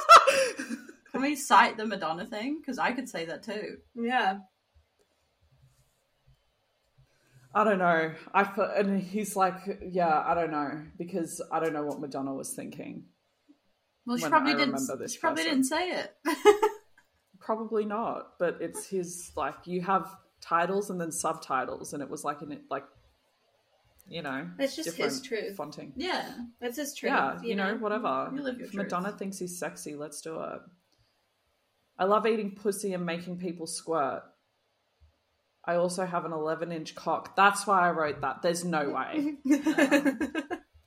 Can 1.11 1.21
we 1.21 1.35
cite 1.35 1.77
the 1.77 1.85
Madonna 1.85 2.25
thing? 2.25 2.57
Because 2.59 2.79
I 2.79 2.93
could 2.93 3.07
say 3.07 3.25
that 3.25 3.43
too. 3.43 3.77
Yeah. 3.93 4.39
I 7.53 7.63
don't 7.63 7.77
know. 7.77 8.11
I 8.33 8.41
and 8.75 8.99
he's 8.99 9.35
like, 9.35 9.81
yeah, 9.87 10.23
I 10.25 10.33
don't 10.33 10.51
know 10.51 10.81
because 10.97 11.43
I 11.51 11.59
don't 11.59 11.73
know 11.73 11.85
what 11.85 12.01
Madonna 12.01 12.33
was 12.33 12.55
thinking. 12.55 13.05
Well, 14.05 14.17
she 14.17 14.27
probably 14.27 14.53
I 14.53 14.57
didn't. 14.57 15.09
She 15.09 15.17
probably 15.19 15.43
didn't 15.43 15.63
say 15.65 15.89
it. 15.89 16.13
Probably 17.39 17.85
not, 17.85 18.39
but 18.39 18.57
it's 18.59 18.87
his 18.87 19.31
like 19.35 19.53
you 19.65 19.81
have 19.81 20.09
titles 20.41 20.89
and 20.89 20.99
then 20.99 21.11
subtitles, 21.11 21.93
and 21.93 22.01
it 22.01 22.09
was 22.09 22.23
like 22.23 22.41
in 22.41 22.51
it 22.51 22.61
like, 22.71 22.85
you 24.09 24.23
know, 24.23 24.47
That's 24.57 24.75
just 24.75 24.95
his 24.97 25.21
truth. 25.21 25.55
fonting. 25.55 25.93
yeah. 25.95 26.31
That's 26.59 26.77
his 26.77 26.95
truth. 26.95 27.11
yeah, 27.13 27.39
you, 27.43 27.55
know, 27.55 27.75
whatever. 27.75 28.31
You 28.33 28.41
live 28.41 28.57
your 28.57 28.65
If 28.65 28.71
truth. 28.73 28.85
Madonna 28.85 29.11
thinks 29.11 29.37
he's 29.37 29.59
sexy, 29.59 29.95
let's 29.95 30.21
do 30.21 30.41
it. 30.41 30.59
I 31.99 32.05
love 32.05 32.25
eating 32.25 32.55
pussy 32.55 32.93
and 32.93 33.05
making 33.05 33.37
people 33.37 33.67
squirt. 33.67 34.23
I 35.63 35.75
also 35.75 36.05
have 36.05 36.25
an 36.25 36.33
11 36.33 36.71
inch 36.71 36.95
cock. 36.95 37.35
That's 37.35 37.67
why 37.67 37.87
I 37.87 37.91
wrote 37.91 38.21
that. 38.21 38.41
There's 38.41 38.65
no 38.65 38.89
way. 38.89 39.35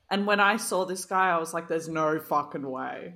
and 0.09 0.25
when 0.25 0.39
I 0.39 0.57
saw 0.57 0.85
this 0.85 1.05
guy, 1.05 1.29
I 1.29 1.37
was 1.37 1.53
like, 1.53 1.67
there's 1.67 1.87
no 1.89 2.19
fucking 2.19 2.69
way. 2.69 3.15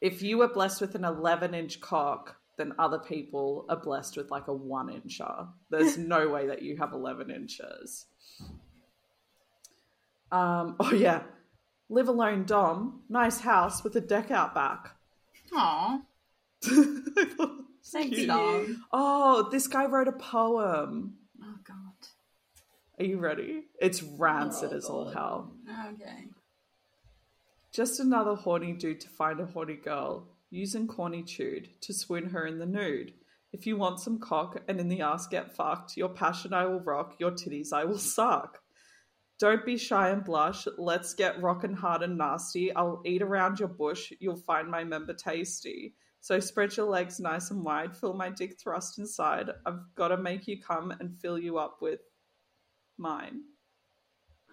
If 0.00 0.22
you 0.22 0.38
were 0.38 0.48
blessed 0.48 0.80
with 0.80 0.96
an 0.96 1.04
11 1.04 1.54
inch 1.54 1.80
cock, 1.80 2.36
then 2.58 2.72
other 2.78 2.98
people 2.98 3.64
are 3.68 3.76
blessed 3.76 4.16
with 4.16 4.30
like 4.30 4.48
a 4.48 4.52
one 4.52 4.88
incher. 4.88 5.48
There's 5.70 5.96
no 5.98 6.28
way 6.28 6.48
that 6.48 6.62
you 6.62 6.76
have 6.78 6.92
11 6.92 7.30
inches. 7.30 8.06
Um, 10.32 10.76
oh, 10.80 10.92
yeah. 10.92 11.22
Live 11.88 12.08
alone, 12.08 12.44
Dom. 12.44 13.02
Nice 13.08 13.40
house 13.40 13.84
with 13.84 13.94
a 13.96 14.00
deck 14.00 14.30
out 14.30 14.54
back. 14.54 14.96
Aw. 15.54 16.00
I 16.64 16.68
thought 16.68 16.76
it 17.16 17.38
was 17.38 17.50
Thanks. 17.92 18.26
Dom. 18.26 18.84
Oh, 18.92 19.48
this 19.50 19.68
guy 19.68 19.86
wrote 19.86 20.08
a 20.08 20.12
poem. 20.12 21.14
Are 22.98 23.04
you 23.04 23.18
ready? 23.18 23.64
It's 23.80 24.02
rancid 24.02 24.70
Oh, 24.72 24.76
as 24.76 24.84
all 24.84 25.10
hell. 25.10 25.52
Okay. 25.94 26.26
Just 27.72 28.00
another 28.00 28.34
horny 28.34 28.74
dude 28.74 29.00
to 29.00 29.08
find 29.08 29.40
a 29.40 29.46
horny 29.46 29.76
girl, 29.76 30.28
using 30.50 30.86
corny 30.86 31.22
cornytude 31.22 31.68
to 31.80 31.94
swoon 31.94 32.30
her 32.30 32.46
in 32.46 32.58
the 32.58 32.66
nude. 32.66 33.14
If 33.52 33.66
you 33.66 33.76
want 33.76 34.00
some 34.00 34.18
cock 34.18 34.62
and 34.68 34.78
in 34.78 34.88
the 34.88 35.00
ass 35.00 35.26
get 35.26 35.56
fucked, 35.56 35.96
your 35.96 36.10
passion 36.10 36.52
I 36.52 36.66
will 36.66 36.80
rock, 36.80 37.14
your 37.18 37.30
titties 37.30 37.72
I 37.72 37.84
will 37.84 37.98
suck. 37.98 38.60
Don't 39.38 39.64
be 39.64 39.76
shy 39.78 40.10
and 40.10 40.22
blush, 40.22 40.68
let's 40.76 41.14
get 41.14 41.42
rockin' 41.42 41.74
hard 41.74 42.02
and 42.02 42.18
nasty. 42.18 42.74
I'll 42.74 43.02
eat 43.04 43.22
around 43.22 43.58
your 43.58 43.68
bush, 43.68 44.12
you'll 44.20 44.36
find 44.36 44.70
my 44.70 44.84
member 44.84 45.14
tasty. 45.14 45.94
So 46.20 46.38
spread 46.40 46.76
your 46.76 46.86
legs 46.86 47.18
nice 47.18 47.50
and 47.50 47.64
wide, 47.64 47.96
feel 47.96 48.14
my 48.14 48.30
dick 48.30 48.60
thrust 48.60 48.98
inside. 48.98 49.50
I've 49.66 49.80
gotta 49.96 50.16
make 50.16 50.46
you 50.46 50.60
come 50.62 50.92
and 50.92 51.18
fill 51.20 51.38
you 51.38 51.58
up 51.58 51.78
with 51.80 52.00
mine. 53.02 53.42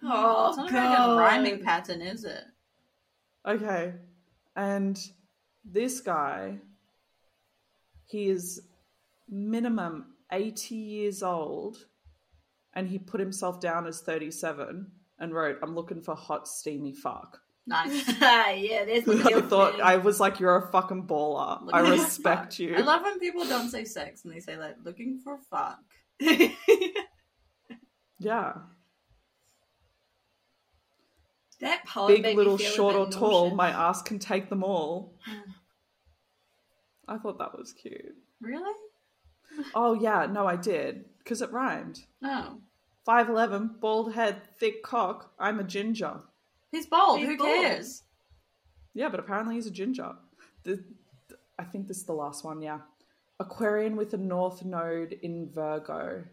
Oh, 0.02 0.48
it's 0.48 0.56
not 0.56 0.66
a 0.66 0.68
oh, 0.68 0.80
good 0.80 0.96
God. 0.96 1.18
rhyming 1.18 1.62
pattern, 1.62 2.02
is 2.02 2.24
it? 2.24 2.44
Okay. 3.46 3.94
And 4.56 4.98
this 5.64 6.00
guy, 6.00 6.58
he 8.06 8.28
is 8.28 8.60
minimum 9.28 10.14
80 10.32 10.74
years 10.74 11.22
old 11.22 11.78
and 12.74 12.88
he 12.88 12.98
put 12.98 13.20
himself 13.20 13.60
down 13.60 13.86
as 13.86 14.00
37 14.00 14.90
and 15.18 15.34
wrote, 15.34 15.58
I'm 15.62 15.74
looking 15.74 16.02
for 16.02 16.14
hot, 16.14 16.48
steamy 16.48 16.94
fuck. 16.94 17.40
Nice. 17.66 18.08
yeah, 18.20 18.84
there's 18.84 19.04
the 19.04 19.32
I 19.36 19.40
thought, 19.42 19.72
thing. 19.72 19.82
I 19.82 19.96
was 19.96 20.18
like, 20.18 20.40
you're 20.40 20.56
a 20.56 20.72
fucking 20.72 21.06
baller. 21.06 21.60
I 21.72 21.82
Looking 21.82 21.98
for 21.98 22.04
respect 22.04 22.58
you. 22.58 22.76
I 22.76 22.80
love 22.80 23.02
when 23.02 23.18
people 23.18 23.44
don't 23.46 23.68
say 23.70 23.84
sex 23.84 24.24
and 24.24 24.32
they 24.32 24.40
say 24.40 24.56
like 24.56 24.76
looking 24.82 25.20
for 25.22 25.38
fuck. 25.50 25.78
Yeah. 28.20 28.52
that 31.60 31.84
poem 31.86 32.08
Big, 32.14 32.22
made 32.22 32.30
me 32.30 32.36
little, 32.36 32.56
feel 32.56 32.66
a 32.66 32.70
short, 32.70 32.94
or 32.96 33.06
bit 33.06 33.14
tall, 33.14 33.42
nauseous. 33.44 33.56
my 33.56 33.70
ass 33.70 34.02
can 34.02 34.18
take 34.18 34.48
them 34.48 34.62
all. 34.62 35.14
Hmm. 35.26 35.50
I 37.08 37.18
thought 37.18 37.38
that 37.38 37.58
was 37.58 37.72
cute. 37.72 38.14
Really? 38.40 38.74
Oh, 39.74 39.94
yeah, 39.94 40.26
no, 40.30 40.46
I 40.46 40.56
did. 40.56 41.04
Because 41.18 41.42
it 41.42 41.50
rhymed. 41.52 42.00
No. 42.22 42.60
5'11, 43.06 43.80
bald 43.80 44.14
head, 44.14 44.42
thick 44.58 44.82
cock. 44.82 45.32
I'm 45.38 45.58
a 45.58 45.64
ginger. 45.64 46.20
He's 46.70 46.86
bald. 46.86 47.18
He's 47.18 47.28
Who 47.28 47.36
bald. 47.36 47.48
cares? 47.62 48.04
Yeah, 48.94 49.08
but 49.08 49.20
apparently 49.20 49.56
he's 49.56 49.66
a 49.66 49.70
ginger. 49.72 50.12
The, 50.62 50.82
I 51.58 51.64
think 51.64 51.88
this 51.88 51.98
is 51.98 52.04
the 52.04 52.12
last 52.12 52.44
one, 52.44 52.62
yeah. 52.62 52.78
Aquarian 53.40 53.96
with 53.96 54.14
a 54.14 54.18
north 54.18 54.64
node 54.64 55.12
in 55.22 55.50
Virgo. 55.52 56.24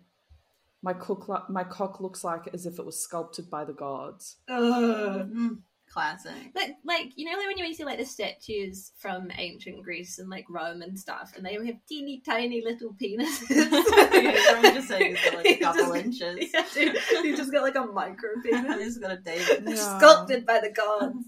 My, 0.88 0.94
cook, 0.94 1.28
lo- 1.28 1.44
my 1.50 1.66
cock 1.66 2.00
looks 2.00 2.24
like 2.24 2.48
as 2.54 2.66
if 2.66 2.80
it 2.80 2.86
was 2.86 2.98
sculpted 3.04 3.50
by 3.50 3.66
the 3.66 3.74
gods. 3.74 4.38
Ugh. 4.48 5.30
Mm, 5.30 5.58
classic. 5.92 6.32
Like, 6.56 6.76
like 6.86 7.12
you 7.18 7.26
know, 7.30 7.38
like 7.38 7.48
when 7.48 7.58
you 7.58 7.74
see 7.74 7.84
like 7.84 8.00
the 8.00 8.06
statues 8.06 8.94
from 8.98 9.30
ancient 9.38 9.84
Greece 9.84 10.18
and 10.18 10.30
like 10.30 10.46
Rome 10.50 10.82
and 10.82 10.98
stuff, 10.98 11.34
and 11.36 11.46
they 11.46 11.56
have 11.56 11.76
teeny 11.90 12.22
tiny 12.26 12.64
little 12.64 12.96
penises. 13.02 13.50
yeah, 13.50 14.62
I'm 14.64 14.76
just 14.76 14.88
saying 14.88 15.16
he's 15.18 15.26
got 15.26 15.34
like 15.36 15.46
a 15.46 15.58
couple 15.58 15.94
just- 15.94 16.06
inches. 16.06 16.50
Yeah, 16.54 16.64
dude, 16.74 16.98
he 17.26 17.36
just 17.36 17.52
got 17.52 17.64
like 17.64 17.76
a 17.76 17.86
micro 17.86 18.30
penis, 18.42 18.82
He's 18.84 18.98
got 18.98 19.12
a 19.12 19.18
David. 19.18 19.64
Yeah. 19.68 19.98
sculpted 19.98 20.46
by 20.46 20.62
the 20.62 20.72
gods. 20.72 21.26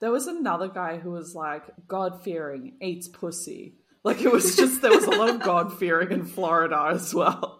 There 0.00 0.12
was 0.12 0.28
another 0.28 0.68
guy 0.68 0.98
who 0.98 1.10
was 1.10 1.34
like, 1.34 1.64
God 1.88 2.22
fearing, 2.22 2.76
eats 2.80 3.08
pussy. 3.08 3.74
Like 4.04 4.22
it 4.22 4.30
was 4.32 4.54
just, 4.54 4.80
there 4.82 4.92
was 4.92 5.04
a 5.04 5.10
lot 5.10 5.30
of 5.30 5.40
God 5.40 5.76
fearing 5.76 6.12
in 6.12 6.24
Florida 6.24 6.90
as 6.92 7.12
well. 7.12 7.57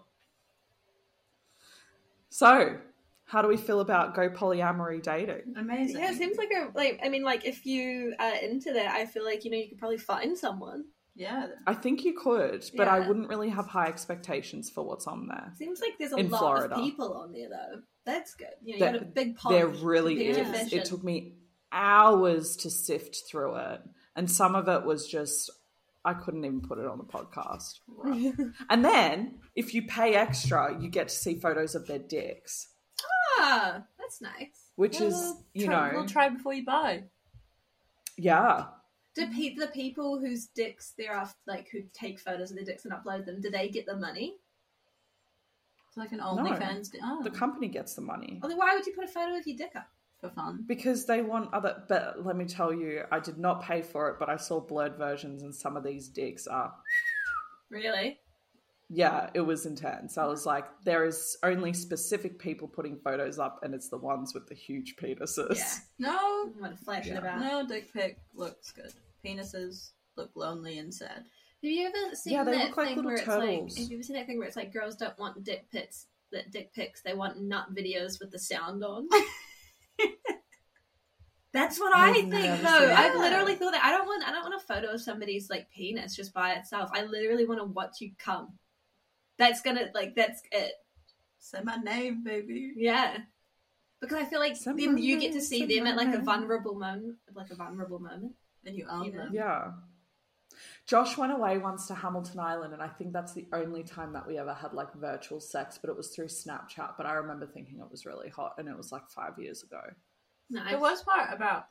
So, 2.39 2.77
how 3.25 3.43
do 3.43 3.49
we 3.49 3.57
feel 3.57 3.81
about 3.81 4.15
go 4.15 4.31
polyamory 4.31 5.03
dating? 5.03 5.55
Amazing. 5.57 6.01
Yeah, 6.01 6.13
it 6.13 6.19
seems 6.19 6.39
like 6.39 6.53
a 6.53 6.71
like. 6.73 7.01
I 7.03 7.09
mean, 7.09 7.25
like 7.25 7.45
if 7.45 7.67
you 7.67 8.15
are 8.17 8.37
into 8.37 8.73
that, 8.75 8.95
I 8.95 9.07
feel 9.07 9.25
like 9.25 9.45
you 9.45 9.51
know 9.51 9.57
you 9.57 9.69
could 9.69 9.79
probably 9.79 9.99
find 9.99 10.39
someone. 10.39 10.85
Yeah. 11.17 11.49
I 11.67 11.75
think 11.75 12.05
you 12.05 12.15
could, 12.17 12.65
but 12.77 12.87
I 12.87 13.01
wouldn't 13.01 13.29
really 13.29 13.49
have 13.49 13.67
high 13.67 13.89
expectations 13.89 14.71
for 14.71 14.85
what's 14.85 15.09
on 15.09 15.27
there. 15.27 15.53
Seems 15.57 15.81
like 15.81 15.99
there's 15.99 16.13
a 16.13 16.17
In 16.17 16.31
lot 16.31 16.39
Florida. 16.39 16.77
of 16.77 16.81
people 16.81 17.13
on 17.13 17.33
there 17.33 17.49
though. 17.49 17.81
That's 18.07 18.37
good. 18.37 18.55
You 18.63 18.79
know, 18.79 18.87
you 18.87 18.93
got 18.93 19.03
a 19.03 19.05
big 19.05 19.37
pond. 19.37 19.57
There 19.57 19.67
really 19.67 20.15
to 20.15 20.25
pick 20.25 20.37
your 20.37 20.47
is. 20.55 20.63
fish 20.63 20.73
It 20.75 20.85
took 20.85 21.03
me 21.03 21.39
hours 21.73 22.55
to 22.59 22.71
sift 22.71 23.25
through 23.29 23.57
it, 23.57 23.81
and 24.15 24.31
some 24.31 24.55
of 24.55 24.69
it 24.69 24.85
was 24.85 25.09
just 25.09 25.51
I 26.09 26.15
couldn't 26.15 26.45
even 26.45 26.61
put 26.61 26.79
it 26.79 26.87
on 26.87 26.99
the 26.99 27.05
podcast. 27.05 27.81
And 28.71 28.85
then 28.85 29.41
if 29.55 29.75
you 29.75 29.83
pay 29.87 30.15
extra, 30.15 30.77
you 30.81 30.89
get 30.89 31.09
to 31.09 31.15
see 31.15 31.35
photos 31.39 31.75
of 31.75 31.87
their 31.87 31.99
dicks, 31.99 32.69
ah, 33.41 33.83
that's 33.99 34.21
nice. 34.21 34.71
which 34.77 35.01
is 35.01 35.15
Well, 35.15 35.45
you 35.55 35.67
try, 35.67 35.91
know 35.93 35.99
we'll 35.99 36.07
try 36.09 36.29
before 36.29 36.55
you 36.55 36.65
buy. 36.65 37.05
yeah. 38.17 38.67
Do 39.15 39.27
pe- 39.27 39.55
the 39.57 39.67
people 39.69 40.21
whose 40.21 40.47
dicks 40.47 40.93
they're 40.97 41.13
after, 41.13 41.37
like 41.47 41.69
who 41.73 41.81
take 41.93 42.21
photos 42.21 42.51
of 42.51 42.57
their 42.57 42.65
dicks 42.65 42.85
and 42.85 42.95
upload 42.95 43.25
them, 43.27 43.41
do 43.41 43.51
they 43.51 43.69
get 43.69 43.85
the 43.87 43.97
money? 43.97 44.37
It's 45.89 45.97
like 45.97 46.13
an 46.13 46.21
OnlyFans. 46.21 46.93
di- 46.93 47.01
Oh, 47.03 47.23
The 47.25 47.31
company 47.31 47.67
gets 47.69 47.95
the 47.95 48.03
money 48.03 48.39
Or 48.43 48.49
then 48.49 48.59
why 48.59 48.75
would 48.75 48.87
you 48.87 48.93
put 48.93 49.05
a 49.05 49.09
photo 49.09 49.37
of 49.37 49.47
your 49.47 49.57
dick 49.57 49.73
up? 49.75 49.89
For 50.21 50.31
fun. 50.31 50.65
because 50.67 51.07
they 51.07 51.23
want 51.23 51.53
other. 51.55 51.83
But 51.89 52.25
let 52.25 52.37
me 52.37 52.45
tell 52.45 52.73
you, 52.73 53.03
I 53.11 53.21
did 53.21 53.39
not 53.39 53.63
pay 53.63 53.83
for 53.83 54.09
it, 54.11 54.17
but 54.19 54.29
I 54.29 54.37
saw 54.37 54.61
blurred 54.61 54.97
versions, 54.97 55.43
and 55.43 55.55
some 55.55 55.77
of 55.77 55.85
these 55.85 56.09
dicks 56.09 56.47
are 56.47 56.73
Really? 57.71 58.19
yeah, 58.91 59.29
it 59.35 59.41
was 59.43 59.67
intense. 59.67 60.17
I 60.17 60.25
was 60.27 60.47
like, 60.47 60.65
there 60.85 61.05
is 61.05 61.37
only 61.43 61.73
specific 61.75 62.39
people 62.39 62.67
putting 62.69 62.97
photos 62.99 63.39
up, 63.39 63.61
and 63.63 63.75
it's 63.75 63.91
the 63.91 63.99
ones 63.99 64.33
with 64.35 64.47
the 64.49 64.55
huge 64.55 64.97
penises. 64.97 65.57
Yeah. 65.59 65.75
No, 66.11 66.53
I'm 66.55 66.61
gonna 66.63 66.77
flash 66.77 67.07
it 67.07 67.11
Yeah. 67.13 67.19
about. 67.19 67.41
no, 67.41 67.67
dick 67.67 67.93
pic 67.93 68.19
looks 68.35 68.73
good. 68.73 68.93
Penises 69.25 69.91
look 70.17 70.31
lonely 70.37 70.79
and 70.79 70.93
sad. 70.95 71.25
Have 71.63 71.73
you 71.73 71.87
ever 71.87 72.15
seen 72.15 72.33
Yeah, 72.35 72.45
they 72.45 72.53
that 72.53 72.69
look 72.69 72.77
like 72.77 72.87
thing 72.89 72.97
little 72.97 73.11
where 73.11 73.19
turtles. 73.25 73.73
it's 73.73 73.79
like? 73.79 73.83
Have 73.85 73.91
you 73.91 73.97
ever 73.99 74.03
seen 74.05 74.17
that 74.17 74.27
thing 74.27 74.39
where 74.39 74.47
it's 74.47 74.57
like 74.57 74.73
girls 74.73 74.95
don't 74.97 75.19
want 75.19 75.43
dick 75.45 75.67
pics? 75.73 76.07
That 76.31 76.51
dick 76.53 76.73
pics, 76.73 77.03
they 77.03 77.15
want 77.15 77.41
nut 77.43 77.75
videos 77.75 78.21
with 78.21 78.31
the 78.31 78.39
sound 78.39 78.85
on. 78.85 79.09
That's 81.59 81.81
what 81.81 81.95
I 81.95 82.11
I've 82.11 82.15
think, 82.15 82.31
though. 82.33 82.79
seen 82.79 82.91
I've 82.91 83.17
literally 83.17 83.57
thought 83.57 83.73
that 83.73 83.85
I 83.85 83.91
don't 83.91 84.07
want. 84.07 84.23
I 84.23 84.31
don't 84.31 84.49
want 84.49 84.55
a 84.55 84.65
photo 84.65 84.93
of 84.93 85.01
somebody's 85.01 85.51
like 85.51 85.69
penis 85.71 86.15
just 86.15 86.33
by 86.33 86.53
itself. 86.53 86.89
I 86.95 87.03
literally 87.03 87.47
want 87.47 87.61
to 87.61 87.65
watch 87.65 88.01
you 88.01 88.13
come. 88.17 88.53
That's 89.39 89.61
gonna 89.61 89.91
like 89.93 90.15
that's 90.15 90.41
it. 90.53 90.73
Say 91.41 91.61
my 91.65 91.77
name, 91.77 92.23
baby. 92.23 92.75
Yeah. 92.77 93.19
Because 94.01 94.19
I 94.19 94.25
feel 94.25 94.39
like 94.39 94.55
Say 94.55 94.73
then 94.77 94.99
you 94.99 95.19
get 95.19 95.33
to 95.33 95.41
see 95.41 95.67
them 95.67 95.89
at 95.89 95.97
like 95.97 96.15
a 96.15 96.21
vulnerable 96.21 96.77
moment, 96.77 97.17
like 97.35 97.51
a 97.51 97.57
vulnerable 97.57 97.99
moment. 97.99 98.35
And 98.65 98.77
you 98.77 98.87
own 98.89 99.07
You 99.07 99.13
know? 99.13 99.19
them. 99.25 99.35
Yeah. 99.35 99.71
Josh 100.87 101.17
went 101.17 101.33
away 101.33 101.59
once 101.59 101.87
to 101.89 101.95
Hamilton 101.95 102.39
Island, 102.39 102.73
and 102.73 102.83
I 102.83 102.89
think 102.89 103.13
that's 103.13 103.33
the 103.33 103.47
only 103.53 103.83
time 103.83 104.13
that 104.13 104.27
we 104.27 104.39
ever 104.39 104.55
had 104.55 104.75
like 104.75 104.95
virtual 104.95 105.41
sex, 105.41 105.79
but 105.81 105.91
it 105.91 105.97
was 105.97 106.09
through 106.09 106.27
Snapchat. 106.27 106.93
But 106.97 107.07
I 107.07 107.15
remember 107.15 107.47
thinking 107.47 107.81
it 107.81 107.91
was 107.91 108.07
really 108.07 108.29
hot, 108.29 108.55
and 108.59 108.69
it 108.69 108.77
was 108.77 108.93
like 108.93 109.09
five 109.11 109.39
years 109.39 109.65
ago. 109.65 109.81
Nice. 110.51 110.73
The 110.73 110.79
worst 110.79 111.05
part 111.05 111.33
about 111.33 111.69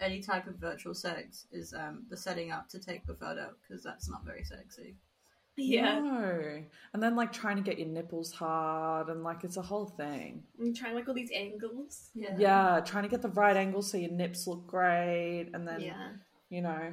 any 0.00 0.20
type 0.20 0.46
of 0.46 0.54
virtual 0.56 0.94
sex 0.94 1.46
is 1.52 1.74
um, 1.74 2.04
the 2.08 2.16
setting 2.16 2.50
up 2.50 2.68
to 2.70 2.78
take 2.78 3.06
the 3.06 3.14
photo 3.14 3.50
because 3.60 3.82
that's 3.82 4.08
not 4.08 4.24
very 4.24 4.44
sexy. 4.44 4.96
Yeah. 5.56 5.98
No. 5.98 6.62
And 6.94 7.02
then 7.02 7.16
like 7.16 7.32
trying 7.32 7.56
to 7.56 7.62
get 7.62 7.78
your 7.78 7.88
nipples 7.88 8.32
hard, 8.32 9.08
and 9.08 9.22
like 9.22 9.44
it's 9.44 9.56
a 9.56 9.62
whole 9.62 9.86
thing. 9.86 10.42
I'm 10.60 10.74
trying 10.74 10.94
like 10.94 11.08
all 11.08 11.14
these 11.14 11.32
angles. 11.34 12.10
Yeah. 12.14 12.34
Yeah, 12.38 12.80
trying 12.84 13.02
to 13.02 13.08
get 13.08 13.22
the 13.22 13.28
right 13.28 13.56
angle 13.56 13.82
so 13.82 13.98
your 13.98 14.10
nips 14.10 14.46
look 14.46 14.66
great, 14.66 15.50
and 15.52 15.66
then 15.66 15.80
yeah. 15.80 16.08
you 16.48 16.62
know, 16.62 16.92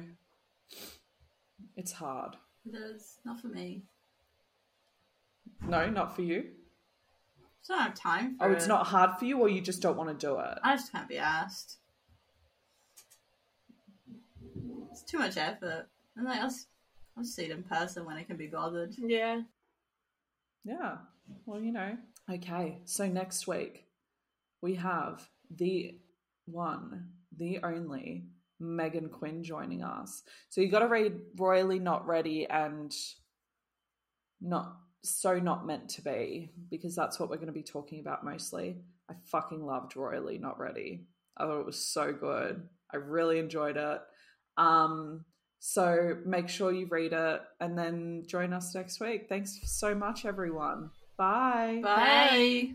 it's 1.76 1.92
hard. 1.92 2.36
It 2.66 2.76
is 2.76 3.18
not 3.24 3.40
for 3.40 3.48
me. 3.48 3.84
No, 5.66 5.88
not 5.88 6.14
for 6.14 6.22
you. 6.22 6.50
Just 7.68 7.78
don't 7.78 7.86
have 7.86 7.94
time 7.94 8.36
for 8.38 8.46
Oh, 8.48 8.52
it's 8.52 8.64
it. 8.64 8.68
not 8.68 8.86
hard 8.86 9.18
for 9.18 9.26
you, 9.26 9.38
or 9.38 9.48
you 9.50 9.60
just 9.60 9.82
don't 9.82 9.98
want 9.98 10.08
to 10.08 10.26
do 10.26 10.38
it. 10.38 10.58
I 10.64 10.74
just 10.76 10.90
can't 10.90 11.06
be 11.08 11.18
asked. 11.18 11.76
It's 14.90 15.02
too 15.02 15.18
much 15.18 15.36
effort. 15.36 15.86
And 16.16 16.24
like, 16.24 16.40
I'll, 16.40 16.46
s- 16.46 16.66
I'll 17.16 17.24
see 17.24 17.44
it 17.44 17.50
in 17.50 17.62
person 17.62 18.06
when 18.06 18.16
I 18.16 18.22
can 18.22 18.36
be 18.38 18.46
bothered. 18.46 18.94
Yeah. 18.96 19.42
Yeah. 20.64 20.96
Well, 21.44 21.60
you 21.60 21.72
know. 21.72 21.96
Okay, 22.32 22.78
so 22.84 23.06
next 23.06 23.46
week 23.46 23.84
we 24.62 24.74
have 24.76 25.28
the 25.54 25.98
one, 26.46 27.08
the 27.36 27.58
only 27.62 28.24
Meghan 28.62 29.10
Quinn 29.10 29.42
joining 29.44 29.82
us. 29.82 30.22
So 30.48 30.60
you 30.62 30.68
got 30.68 30.80
to 30.80 30.88
read 30.88 31.20
Royally 31.36 31.78
Not 31.78 32.06
Ready 32.06 32.46
and 32.46 32.94
not 34.40 34.76
so 35.02 35.38
not 35.38 35.66
meant 35.66 35.88
to 35.90 36.02
be 36.02 36.50
because 36.70 36.94
that's 36.94 37.18
what 37.18 37.30
we're 37.30 37.36
going 37.36 37.46
to 37.46 37.52
be 37.52 37.62
talking 37.62 38.00
about 38.00 38.24
mostly. 38.24 38.76
I 39.10 39.14
fucking 39.30 39.64
loved 39.64 39.96
Royally 39.96 40.38
Not 40.38 40.58
Ready. 40.58 41.06
I 41.36 41.44
thought 41.44 41.60
it 41.60 41.66
was 41.66 41.78
so 41.78 42.12
good. 42.12 42.68
I 42.92 42.96
really 42.96 43.38
enjoyed 43.38 43.76
it. 43.76 44.00
Um 44.56 45.24
so 45.60 46.16
make 46.24 46.48
sure 46.48 46.72
you 46.72 46.86
read 46.88 47.12
it 47.12 47.40
and 47.60 47.76
then 47.76 48.24
join 48.26 48.52
us 48.52 48.74
next 48.74 49.00
week. 49.00 49.26
Thanks 49.28 49.58
so 49.64 49.94
much 49.94 50.24
everyone. 50.24 50.90
Bye. 51.16 51.80
Bye. 51.82 52.74